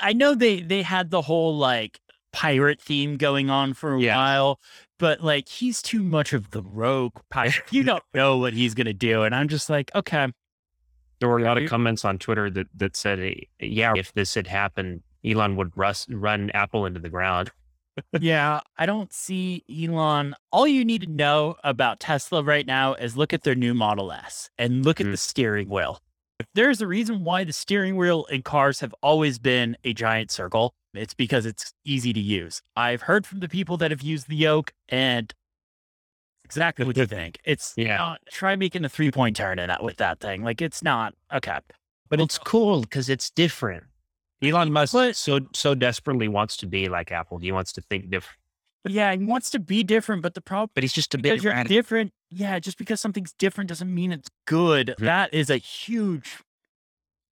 I 0.00 0.12
know 0.12 0.34
they 0.34 0.60
they 0.60 0.82
had 0.82 1.10
the 1.10 1.22
whole 1.22 1.56
like 1.56 2.00
pirate 2.32 2.80
theme 2.80 3.16
going 3.16 3.48
on 3.50 3.72
for 3.72 3.94
a 3.94 4.00
yeah. 4.00 4.16
while, 4.16 4.60
but 4.98 5.22
like 5.22 5.48
he's 5.48 5.80
too 5.80 6.02
much 6.02 6.32
of 6.32 6.50
the 6.50 6.62
rogue 6.62 7.14
pirate. 7.30 7.62
you 7.70 7.82
don't 7.84 8.04
know 8.14 8.38
what 8.38 8.52
he's 8.52 8.74
gonna 8.74 8.92
do, 8.92 9.22
and 9.22 9.34
I'm 9.34 9.48
just 9.48 9.70
like, 9.70 9.90
okay, 9.94 10.32
there 11.20 11.28
were 11.28 11.38
a 11.38 11.42
lot 11.42 11.58
of 11.58 11.68
comments 11.68 12.04
on 12.04 12.18
Twitter 12.18 12.50
that 12.50 12.66
that 12.74 12.96
said, 12.96 13.34
"Yeah, 13.60 13.94
if 13.96 14.12
this 14.12 14.34
had 14.34 14.46
happened, 14.46 15.02
Elon 15.24 15.56
would 15.56 15.76
rust, 15.76 16.08
run 16.10 16.50
Apple 16.50 16.86
into 16.86 17.00
the 17.00 17.08
ground." 17.08 17.50
yeah, 18.20 18.60
I 18.76 18.86
don't 18.86 19.12
see 19.12 19.64
Elon. 19.70 20.34
All 20.52 20.66
you 20.66 20.84
need 20.84 21.02
to 21.02 21.10
know 21.10 21.56
about 21.64 22.00
Tesla 22.00 22.42
right 22.42 22.66
now 22.66 22.94
is 22.94 23.16
look 23.16 23.32
at 23.32 23.42
their 23.42 23.54
new 23.54 23.74
Model 23.74 24.12
S 24.12 24.50
and 24.58 24.84
look 24.84 25.00
at 25.00 25.06
mm. 25.06 25.12
the 25.12 25.16
steering 25.16 25.68
wheel. 25.68 26.00
If 26.38 26.46
there's 26.54 26.82
a 26.82 26.86
reason 26.86 27.24
why 27.24 27.44
the 27.44 27.52
steering 27.52 27.96
wheel 27.96 28.26
in 28.26 28.42
cars 28.42 28.80
have 28.80 28.94
always 29.02 29.38
been 29.38 29.76
a 29.84 29.94
giant 29.94 30.30
circle, 30.30 30.74
it's 30.92 31.14
because 31.14 31.46
it's 31.46 31.72
easy 31.84 32.12
to 32.12 32.20
use. 32.20 32.62
I've 32.76 33.02
heard 33.02 33.26
from 33.26 33.40
the 33.40 33.48
people 33.48 33.78
that 33.78 33.90
have 33.90 34.02
used 34.02 34.28
the 34.28 34.36
yoke, 34.36 34.72
and 34.88 35.32
exactly 36.46 36.84
what 36.84 36.96
you 36.96 37.06
think. 37.18 37.38
It's 37.44 37.74
yeah. 37.76 37.96
Not, 37.96 38.20
try 38.30 38.56
making 38.56 38.84
a 38.84 38.88
three 38.88 39.10
point 39.10 39.36
turn 39.36 39.58
in 39.58 39.68
that 39.68 39.82
with 39.82 39.96
that 39.98 40.20
thing. 40.20 40.42
Like 40.42 40.62
it's 40.62 40.82
not 40.82 41.14
okay, 41.32 41.58
but 42.08 42.20
it's 42.20 42.38
cool 42.38 42.80
because 42.82 43.08
it's 43.08 43.30
different. 43.30 43.84
Elon 44.42 44.72
Musk 44.72 44.92
but, 44.92 45.16
so 45.16 45.40
so 45.54 45.74
desperately 45.74 46.28
wants 46.28 46.56
to 46.58 46.66
be 46.66 46.88
like 46.88 47.10
Apple. 47.10 47.38
He 47.38 47.52
wants 47.52 47.72
to 47.74 47.80
think 47.80 48.10
different. 48.10 48.38
Yeah, 48.88 49.12
he 49.14 49.24
wants 49.24 49.50
to 49.50 49.58
be 49.58 49.82
different, 49.82 50.22
but 50.22 50.34
the 50.34 50.40
problem, 50.40 50.70
but 50.74 50.84
he's 50.84 50.92
just 50.92 51.14
a 51.14 51.18
bit 51.18 51.42
you're 51.42 51.64
different. 51.64 52.12
Yeah, 52.30 52.58
just 52.58 52.78
because 52.78 53.00
something's 53.00 53.32
different 53.32 53.68
doesn't 53.68 53.92
mean 53.92 54.12
it's 54.12 54.28
good. 54.46 54.88
Mm-hmm. 54.88 55.04
That 55.04 55.34
is 55.34 55.50
a 55.50 55.56
huge. 55.56 56.38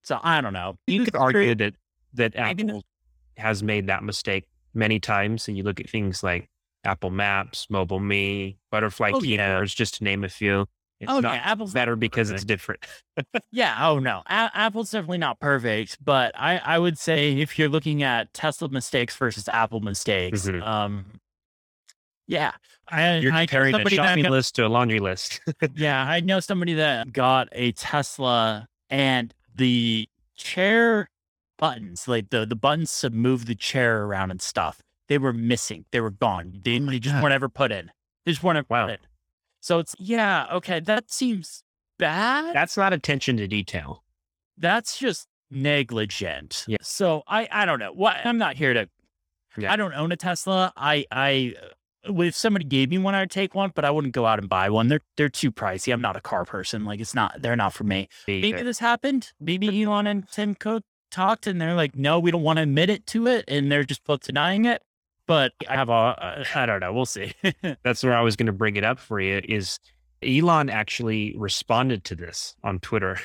So 0.02 0.18
I 0.22 0.40
don't 0.40 0.52
know. 0.52 0.78
You 0.86 1.04
could 1.04 1.16
argue 1.16 1.54
that 1.56 1.74
that 2.14 2.34
Apple 2.36 2.82
has 3.36 3.62
made 3.62 3.86
that 3.86 4.02
mistake 4.02 4.44
many 4.72 4.98
times, 4.98 5.46
and 5.46 5.56
you 5.56 5.62
look 5.62 5.80
at 5.80 5.88
things 5.88 6.22
like 6.22 6.48
Apple 6.84 7.10
Maps, 7.10 7.66
MobileMe, 7.70 8.56
Butterfly 8.70 9.12
oh, 9.14 9.20
keyboards, 9.20 9.72
yeah. 9.72 9.76
just 9.76 9.94
to 9.96 10.04
name 10.04 10.24
a 10.24 10.28
few. 10.28 10.66
It's 11.00 11.10
oh, 11.10 11.20
not 11.20 11.34
yeah, 11.34 11.40
Apple's 11.44 11.72
better 11.72 11.96
because 11.96 12.28
perfect. 12.28 12.42
it's 12.42 12.44
different. 12.46 12.86
Yeah. 13.52 13.76
Oh 13.88 13.98
no, 13.98 14.22
A- 14.26 14.50
Apple's 14.54 14.90
definitely 14.90 15.18
not 15.18 15.38
perfect, 15.40 15.98
but 16.04 16.32
I 16.38 16.58
I 16.58 16.78
would 16.78 16.98
say 16.98 17.32
if 17.38 17.58
you're 17.58 17.68
looking 17.68 18.02
at 18.02 18.32
Tesla 18.34 18.68
mistakes 18.68 19.16
versus 19.16 19.48
Apple 19.48 19.80
mistakes, 19.80 20.46
Mhm. 20.46 20.62
um, 20.66 21.04
yeah, 22.26 22.52
I 22.88 23.18
You're 23.18 23.32
I 23.32 23.44
comparing 23.46 23.74
a 23.74 23.90
shopping 23.90 24.22
got- 24.24 24.32
list 24.32 24.54
to 24.56 24.66
a 24.66 24.68
laundry 24.68 24.98
list. 25.00 25.40
yeah, 25.74 26.04
I 26.08 26.20
know 26.20 26.40
somebody 26.40 26.74
that 26.74 27.12
got 27.12 27.48
a 27.52 27.72
Tesla 27.72 28.66
and 28.88 29.34
the 29.54 30.08
chair 30.36 31.08
buttons, 31.58 32.08
like 32.08 32.30
the 32.30 32.46
the 32.46 32.56
buttons 32.56 32.98
to 33.00 33.10
move 33.10 33.46
the 33.46 33.54
chair 33.54 34.04
around 34.04 34.30
and 34.30 34.40
stuff, 34.40 34.80
they 35.08 35.18
were 35.18 35.32
missing. 35.32 35.84
They 35.92 36.00
were 36.00 36.10
gone. 36.10 36.60
They, 36.64 36.78
they 36.78 36.98
just 36.98 37.14
God. 37.14 37.22
weren't 37.22 37.34
ever 37.34 37.48
put 37.48 37.72
in. 37.72 37.90
They 38.24 38.32
just 38.32 38.42
weren't 38.42 38.58
ever 38.58 38.66
Wow. 38.70 38.86
put 38.86 38.92
in. 38.94 38.98
So 39.60 39.78
it's 39.78 39.94
yeah, 39.98 40.46
okay, 40.52 40.80
that 40.80 41.10
seems 41.10 41.62
bad. 41.98 42.54
That's 42.54 42.76
not 42.76 42.92
attention 42.92 43.36
to 43.38 43.46
detail. 43.48 44.02
that's 44.58 44.98
just 44.98 45.26
negligent. 45.50 46.64
Yeah. 46.66 46.76
So 46.82 47.22
I 47.26 47.48
I 47.50 47.64
don't 47.64 47.78
know. 47.78 47.92
What 47.92 48.16
I'm 48.24 48.38
not 48.38 48.56
here 48.56 48.74
to. 48.74 48.88
Yeah. 49.56 49.72
I 49.72 49.76
don't 49.76 49.94
own 49.94 50.10
a 50.12 50.16
Tesla. 50.16 50.72
I 50.76 51.04
I 51.10 51.54
uh, 52.08 52.12
if 52.22 52.34
somebody 52.36 52.64
gave 52.64 52.90
me 52.90 52.98
one, 52.98 53.14
I'd 53.14 53.30
take 53.30 53.54
one, 53.54 53.72
but 53.74 53.84
I 53.84 53.90
wouldn't 53.90 54.12
go 54.14 54.26
out 54.26 54.38
and 54.38 54.48
buy 54.48 54.68
one. 54.70 54.88
They're 54.88 55.00
they're 55.16 55.28
too 55.28 55.50
pricey. 55.52 55.92
I'm 55.92 56.00
not 56.00 56.16
a 56.16 56.20
car 56.20 56.44
person. 56.44 56.84
Like 56.84 57.00
it's 57.00 57.14
not. 57.14 57.40
They're 57.40 57.56
not 57.56 57.72
for 57.72 57.84
me. 57.84 58.08
Maybe 58.28 58.62
this 58.62 58.78
happened. 58.78 59.32
Maybe 59.40 59.82
Elon 59.82 60.06
and 60.06 60.28
Tim 60.30 60.54
Cook 60.54 60.82
talked, 61.10 61.46
and 61.46 61.60
they're 61.60 61.74
like, 61.74 61.94
no, 61.96 62.18
we 62.18 62.30
don't 62.30 62.42
want 62.42 62.56
to 62.58 62.62
admit 62.64 62.90
it 62.90 63.06
to 63.08 63.26
it, 63.28 63.44
and 63.48 63.70
they're 63.70 63.84
just 63.84 64.04
both 64.04 64.20
denying 64.22 64.64
it. 64.64 64.82
But 65.26 65.52
I 65.68 65.74
have 65.74 65.88
a. 65.88 66.44
Uh, 66.54 66.66
don't 66.66 66.80
know. 66.80 66.92
We'll 66.92 67.06
see. 67.06 67.32
That's 67.82 68.02
where 68.02 68.14
I 68.14 68.20
was 68.20 68.36
going 68.36 68.46
to 68.46 68.52
bring 68.52 68.76
it 68.76 68.84
up 68.84 68.98
for 68.98 69.20
you. 69.20 69.40
Is 69.44 69.78
Elon 70.22 70.68
actually 70.68 71.34
responded 71.36 72.04
to 72.04 72.14
this 72.14 72.56
on 72.62 72.78
Twitter? 72.80 73.18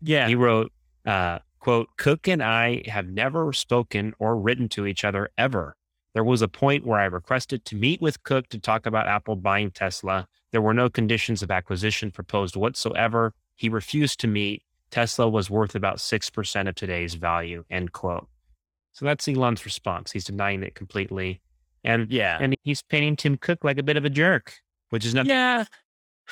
yeah. 0.00 0.28
He 0.28 0.34
wrote, 0.34 0.72
uh, 1.04 1.40
"quote 1.58 1.88
Cook 1.96 2.28
and 2.28 2.42
I 2.42 2.82
have 2.86 3.08
never 3.08 3.52
spoken 3.52 4.14
or 4.18 4.36
written 4.36 4.68
to 4.70 4.86
each 4.86 5.04
other 5.04 5.30
ever. 5.36 5.76
There 6.12 6.24
was 6.24 6.42
a 6.42 6.48
point 6.48 6.86
where 6.86 7.00
I 7.00 7.06
requested 7.06 7.64
to 7.64 7.76
meet 7.76 8.00
with 8.00 8.22
Cook 8.22 8.48
to 8.50 8.58
talk 8.60 8.86
about 8.86 9.08
Apple 9.08 9.34
buying 9.34 9.72
Tesla. 9.72 10.28
There 10.52 10.62
were 10.62 10.74
no 10.74 10.88
conditions 10.88 11.42
of 11.42 11.50
acquisition 11.50 12.12
proposed 12.12 12.54
whatsoever. 12.54 13.34
He 13.56 13.68
refused 13.68 14.20
to 14.20 14.28
meet. 14.28 14.62
Tesla 14.90 15.28
was 15.28 15.50
worth 15.50 15.74
about 15.74 16.00
six 16.00 16.30
percent 16.30 16.68
of 16.68 16.76
today's 16.76 17.14
value." 17.14 17.64
End 17.70 17.92
quote. 17.92 18.28
So 18.94 19.04
that's 19.04 19.28
Elon's 19.28 19.64
response. 19.64 20.12
He's 20.12 20.24
denying 20.24 20.62
it 20.62 20.74
completely, 20.74 21.40
and 21.82 22.10
yeah. 22.10 22.38
and 22.40 22.56
he's 22.62 22.80
painting 22.82 23.16
Tim 23.16 23.36
Cook 23.36 23.64
like 23.64 23.78
a 23.78 23.82
bit 23.82 23.96
of 23.96 24.04
a 24.04 24.10
jerk, 24.10 24.54
which 24.90 25.04
is 25.04 25.14
nothing. 25.14 25.30
Yeah. 25.30 25.64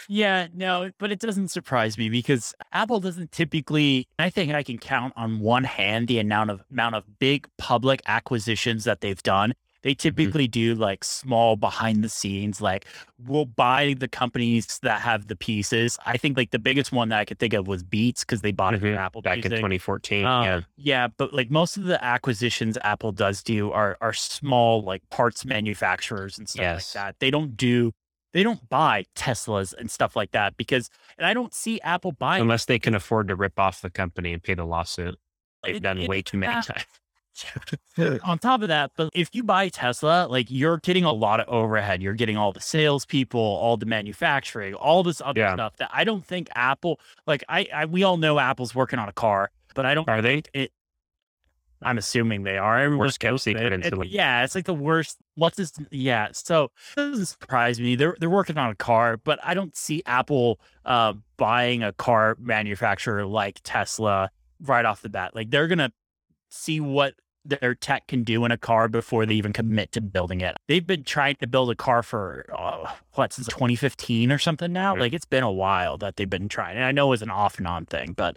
Yeah, 0.09 0.47
no, 0.55 0.91
but 0.99 1.13
it 1.13 1.21
doesn't 1.21 1.49
surprise 1.49 1.99
me 1.99 2.09
because 2.09 2.55
Apple 2.73 2.99
doesn't 2.99 3.31
typically 3.31 4.09
I 4.19 4.31
think 4.31 4.55
I 4.55 4.63
can 4.63 4.79
count 4.79 5.13
on 5.17 5.41
one 5.41 5.65
hand 5.65 6.09
the 6.09 6.19
amount 6.19 6.51
of 6.51 6.63
amount 6.71 6.95
of 6.95 7.05
big 7.19 7.47
public 7.59 8.01
acquisitions 8.07 8.85
that 8.85 9.03
they've 9.03 9.23
done. 9.23 9.53
They 9.83 9.95
typically 9.95 10.47
do 10.47 10.75
like 10.75 11.03
small 11.03 11.57
behind 11.57 12.05
the 12.05 12.09
scenes, 12.09 12.61
like 12.61 12.87
we'll 13.27 13.47
buy 13.47 13.95
the 13.99 14.07
companies 14.09 14.79
that 14.83 15.01
have 15.01 15.27
the 15.27 15.35
pieces. 15.37 15.99
I 16.07 16.17
think 16.17 16.37
like 16.37 16.51
the 16.53 16.59
biggest 16.59 16.93
one 16.93 17.09
that 17.09 17.19
I 17.19 17.25
could 17.25 17.39
think 17.41 17.53
of 17.53 17.67
was 17.67 17.83
Beats 17.83 18.23
because 18.25 18.43
they 18.43 18.53
bought 18.53 18.75
it 18.75 18.79
Mhm. 18.81 18.93
from 18.93 18.99
Apple 18.99 19.23
back 19.23 19.45
in 19.45 19.51
2014. 19.51 20.25
Um, 20.25 20.45
yeah, 20.45 20.61
Yeah, 20.77 21.09
but 21.09 21.33
like 21.35 21.51
most 21.51 21.77
of 21.77 21.85
the 21.85 22.03
acquisitions 22.05 22.79
Apple 22.83 23.11
does 23.13 23.43
do 23.43 23.73
are 23.73 23.97
are 24.01 24.13
small 24.13 24.83
like 24.83 25.03
parts 25.11 25.45
manufacturers 25.45 26.39
and 26.39 26.49
stuff 26.49 26.63
Yes. 26.63 26.95
like 26.95 27.05
that. 27.05 27.19
They 27.19 27.31
don't 27.31 27.57
do 27.57 27.93
they 28.33 28.43
don't 28.43 28.67
buy 28.71 29.05
Teslas 29.15 29.75
and 29.75 29.91
stuff 29.91 30.17
like 30.17 30.31
that 30.31 30.57
because 30.57 30.89
and 31.19 31.27
I 31.27 31.35
don't 31.35 31.53
see 31.53 31.81
Apple 31.83 32.13
buying 32.13 32.41
unless 32.43 32.65
they 32.67 32.79
can 32.79 32.95
afford 32.95 33.29
to 33.29 33.37
rip 33.37 33.59
off 33.59 33.81
the 33.83 33.91
company 33.91 34.33
and 34.33 34.43
pay 34.43 34.55
the 34.55 34.65
lawsuit. 34.65 35.19
They've 35.65 35.77
It- 35.77 35.83
done 35.83 35.99
it- 35.99 36.09
way 36.09 36.23
too 36.23 36.39
many 36.39 36.53
times. 36.63 36.85
on 38.25 38.39
top 38.39 38.63
of 38.63 38.69
that, 38.69 38.93
but 38.97 39.11
if 39.15 39.29
you 39.35 39.43
buy 39.43 39.69
Tesla, 39.69 40.27
like 40.29 40.47
you're 40.51 40.79
getting 40.79 41.05
a 41.05 41.13
lot 41.13 41.41
of 41.41 41.49
overhead. 41.49 42.03
You're 42.03 42.15
getting 42.15 42.37
all 42.37 42.53
the 42.53 42.61
salespeople, 42.61 43.41
all 43.41 43.77
the 43.77 43.87
manufacturing, 43.87 44.75
all 44.75 45.03
this 45.03 45.21
other 45.25 45.41
Yeah. 45.41 45.55
stuff 45.55 45.77
that 45.79 45.91
I 45.93 46.05
don't 46.05 46.25
think 46.25 46.49
Apple 46.55 47.01
like 47.27 47.43
I, 47.49 47.69
I 47.75 47.85
we 47.87 48.03
all 48.03 48.17
know 48.17 48.39
Apple's 48.39 48.75
working 48.75 48.99
on 48.99 49.09
a 49.09 49.13
car, 49.13 49.51
but 49.75 49.87
I 49.87 49.95
don't 49.95 50.09
Are 50.09 50.21
they? 50.23 50.43
It, 50.53 50.73
I'm 51.85 51.99
assuming 51.99 52.45
they 52.45 52.59
are. 52.59 52.79
Everyone's 52.79 53.19
Worst 53.21 53.43
secret 53.45 53.73
It- 53.73 53.93
it- 53.93 54.07
yeah, 54.09 54.45
it's 54.45 54.55
like 54.55 54.67
the 54.67 54.75
worst. 54.75 55.19
What's 55.35 55.57
this? 55.57 55.73
Yeah, 55.91 56.29
so 56.33 56.65
it 56.97 56.97
doesn't 57.11 57.27
surprise 57.27 57.81
me. 57.81 57.97
They're 57.97 58.17
they're 58.21 58.31
working 58.31 58.59
on 58.59 58.71
a 58.71 58.75
car, 58.77 59.17
but 59.17 59.39
I 59.43 59.55
don't 59.55 59.75
see 59.77 60.03
Apple 60.07 60.61
uh, 60.85 61.15
buying 61.39 61.83
a 61.83 61.93
car 61.93 62.37
manufacturer 62.39 63.25
like 63.27 63.61
Tesla 63.65 64.31
right 64.61 64.85
off 64.85 65.03
the 65.03 65.09
bat. 65.09 65.35
Like 65.35 65.51
they're 65.51 65.67
gonna 65.69 65.93
see 66.51 66.79
what 66.81 67.15
their 67.45 67.75
tech 67.75 68.07
can 68.07 68.23
do 68.23 68.45
in 68.45 68.53
a 68.53 68.57
car 68.57 68.89
before 68.89 69.27
they 69.27 69.35
even 69.35 69.53
commit 69.53 69.93
to 69.93 70.01
building 70.01 70.41
it. 70.41 70.57
They've 70.69 70.87
been 70.87 71.05
trying 71.05 71.37
to 71.37 71.47
build 71.47 71.71
a 71.71 71.75
car 71.75 72.03
for 72.03 72.47
uh, 72.57 72.93
what 73.15 73.33
since 73.33 73.49
2015 73.49 74.31
or 74.31 74.39
something 74.39 74.73
now. 74.73 74.97
Like 74.97 75.13
it's 75.13 75.25
been 75.25 75.43
a 75.43 75.53
while 75.53 75.99
that 75.99 76.17
they've 76.17 76.29
been 76.31 76.49
trying. 76.49 76.77
And 76.77 76.85
I 76.85 76.93
know 76.93 77.13
it's 77.13 77.23
an 77.23 77.31
off 77.31 77.59
and 77.59 77.67
on 77.67 77.87
thing, 77.87 78.13
but 78.13 78.37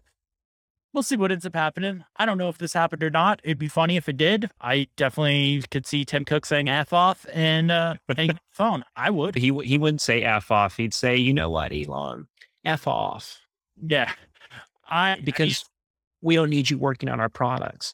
we'll 0.94 1.04
see 1.04 1.18
what 1.18 1.32
ends 1.32 1.46
up 1.46 1.56
happening. 1.56 2.04
I 2.16 2.26
don't 2.26 2.38
know 2.38 2.50
if 2.50 2.58
this 2.58 2.74
happened 2.74 3.04
or 3.04 3.10
not. 3.10 3.42
It'd 3.44 3.60
be 3.60 3.68
funny 3.68 3.98
if 3.98 4.10
it 4.10 4.18
did. 4.18 4.50
I 4.60 4.88
definitely 4.96 5.64
could 5.70 5.86
see 5.86 6.06
Tim 6.06 6.26
Cook 6.26 6.46
saying 6.46 6.70
"f 6.70 6.94
off" 6.94 7.26
and 7.32 7.70
uh, 7.70 7.96
hang 8.16 8.32
up 8.32 8.38
the 8.38 8.42
phone. 8.52 8.84
I 8.96 9.12
would. 9.12 9.36
He 9.36 9.52
he 9.64 9.78
wouldn't 9.78 10.02
say 10.02 10.24
f 10.24 10.50
off. 10.50 10.78
He'd 10.78 10.94
say, 10.94 11.16
you 11.18 11.34
know 11.34 11.50
what, 11.50 11.72
Elon, 11.72 12.28
f 12.64 12.88
off, 12.88 13.40
Yeah, 13.86 14.12
I 14.90 15.20
because 15.24 15.66
we 16.22 16.36
don't 16.36 16.50
need 16.50 16.70
you 16.70 16.80
working 16.80 17.10
on 17.10 17.20
our 17.20 17.30
products. 17.30 17.94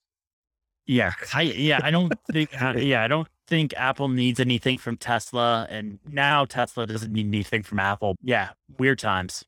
Yeah, 0.91 1.13
I 1.33 1.43
yeah, 1.43 1.79
I 1.81 1.89
don't 1.89 2.13
think 2.31 2.51
yeah, 2.75 3.03
I 3.03 3.07
don't 3.07 3.27
think 3.47 3.73
Apple 3.77 4.09
needs 4.09 4.41
anything 4.41 4.77
from 4.77 4.97
Tesla, 4.97 5.65
and 5.69 5.99
now 6.05 6.43
Tesla 6.43 6.85
doesn't 6.85 7.13
need 7.13 7.27
anything 7.27 7.63
from 7.63 7.79
Apple. 7.79 8.15
Yeah, 8.21 8.49
weird 8.77 8.99
times. 8.99 9.45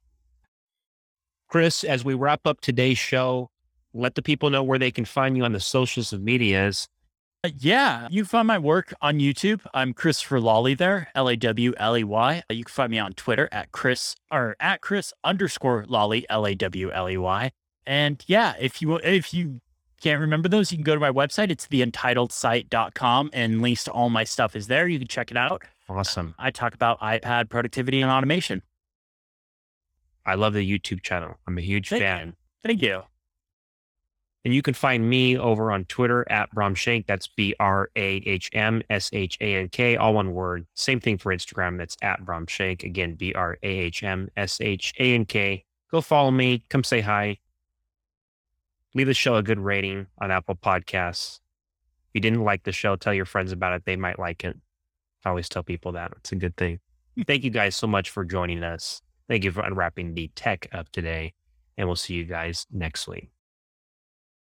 Chris, 1.49 1.83
as 1.83 2.05
we 2.05 2.13
wrap 2.13 2.47
up 2.47 2.61
today's 2.61 2.97
show, 2.97 3.49
let 3.93 4.15
the 4.15 4.21
people 4.21 4.49
know 4.49 4.63
where 4.63 4.79
they 4.79 4.89
can 4.89 5.03
find 5.03 5.35
you 5.35 5.43
on 5.43 5.51
the 5.51 5.59
socials 5.59 6.13
and 6.13 6.23
medias. 6.23 6.87
Uh, 7.43 7.49
yeah, 7.59 8.07
you 8.09 8.21
can 8.21 8.29
find 8.29 8.47
my 8.47 8.57
work 8.57 8.93
on 9.01 9.19
YouTube. 9.19 9.59
I'm 9.73 9.93
Christopher 9.93 10.39
Lawley 10.39 10.75
there, 10.75 11.09
L 11.13 11.27
A 11.27 11.35
W 11.35 11.73
L 11.75 11.97
E 11.97 12.05
Y. 12.05 12.43
Uh, 12.49 12.53
You 12.53 12.63
can 12.63 12.71
find 12.71 12.89
me 12.89 12.99
on 12.99 13.11
Twitter 13.11 13.49
at 13.51 13.73
Chris 13.73 14.15
or 14.31 14.55
at 14.61 14.79
Chris 14.79 15.11
underscore 15.25 15.83
Lawley, 15.89 16.25
L 16.29 16.47
A 16.47 16.55
W 16.55 16.89
L 16.89 17.09
E 17.09 17.17
Y. 17.17 17.51
And 17.85 18.23
yeah, 18.27 18.53
if 18.61 18.81
you 18.81 18.95
if 18.95 19.33
you 19.33 19.59
can't 20.04 20.20
remember 20.20 20.49
those, 20.49 20.72
you 20.72 20.78
can 20.78 20.84
go 20.84 20.93
to 20.93 20.99
my 20.99 21.10
website. 21.12 21.49
It's 21.49 21.66
theuntitledsite.com 21.68 23.30
and 23.32 23.62
links 23.62 23.86
to 23.86 23.91
all 23.91 24.10
my 24.10 24.26
stuff 24.26 24.56
is 24.56 24.68
there. 24.68 24.88
You 24.88 24.99
can 24.99 25.08
check 25.08 25.32
it 25.32 25.38
out. 25.38 25.64
Awesome. 25.88 26.36
I 26.38 26.51
talk 26.51 26.74
about 26.74 26.99
iPad 26.99 27.49
productivity 27.49 28.01
and 28.01 28.12
automation. 28.12 28.62
I 30.26 30.36
love 30.36 30.54
the 30.54 30.80
YouTube 30.80 31.01
channel. 31.04 31.36
I'm 31.47 31.58
a 31.58 31.62
huge 31.62 31.89
Thank 31.89 32.01
you. 32.01 32.06
fan. 32.06 32.36
Thank 32.64 32.82
you. 32.82 33.04
And 34.45 34.54
you 34.54 34.62
can 34.62 34.74
find 34.74 35.10
me 35.10 35.38
over 35.38 35.72
on 35.72 35.86
Twitter 35.86 36.30
at 36.30 36.54
Brahmshank. 36.54 37.06
That's 37.08 37.30
B 37.30 37.56
R 37.62 37.89
A 37.95 38.16
H 38.26 38.49
M 38.51 38.82
S 38.89 39.10
H 39.14 39.38
A 39.39 39.56
N 39.56 39.70
K, 39.70 39.95
all 39.95 40.14
one 40.14 40.34
word. 40.34 40.66
Same 40.76 40.99
thing 40.99 41.18
for 41.18 41.34
Instagram. 41.34 41.78
That's 41.78 41.95
at 42.01 42.26
Brahmshank. 42.26 42.84
Again, 42.84 43.16
B 43.16 43.34
R 43.34 43.58
A 43.64 43.68
H 43.68 44.04
M 44.04 44.30
S 44.36 44.60
H 44.60 44.93
A 44.99 45.14
N 45.16 45.24
K. 45.24 45.64
Go 45.91 46.01
follow 46.01 46.32
me. 46.32 46.62
Come 46.70 46.84
say 46.84 46.99
hi. 46.99 47.38
Leave 48.95 49.07
the 49.07 49.13
show 49.13 49.35
a 49.35 49.43
good 49.43 49.59
rating 49.59 50.07
on 50.19 50.31
Apple 50.31 50.55
Podcasts. 50.55 51.39
If 52.09 52.15
you 52.15 52.21
didn't 52.21 52.43
like 52.43 52.63
the 52.63 52.71
show, 52.71 52.95
tell 52.95 53.13
your 53.13 53.25
friends 53.25 53.51
about 53.51 53.73
it. 53.73 53.85
They 53.85 53.95
might 53.95 54.19
like 54.19 54.43
it. 54.43 54.55
I 55.25 55.29
always 55.29 55.49
tell 55.49 55.63
people 55.63 55.93
that. 55.93 56.11
It's 56.17 56.31
a 56.31 56.35
good 56.35 56.55
thing. 56.57 56.79
Hmm. 57.15 57.23
Thank 57.23 57.43
you 57.43 57.49
guys 57.49 57.75
so 57.75 57.87
much 57.87 58.09
for 58.09 58.23
joining 58.23 58.63
us. 58.63 59.01
Thank 59.27 59.43
you 59.43 59.51
for 59.51 59.61
unwrapping 59.61 60.13
the 60.13 60.29
tech 60.35 60.67
up 60.71 60.89
today. 60.91 61.33
And 61.77 61.87
we'll 61.87 61.95
see 61.95 62.13
you 62.13 62.25
guys 62.25 62.67
next 62.71 63.07
week. 63.07 63.31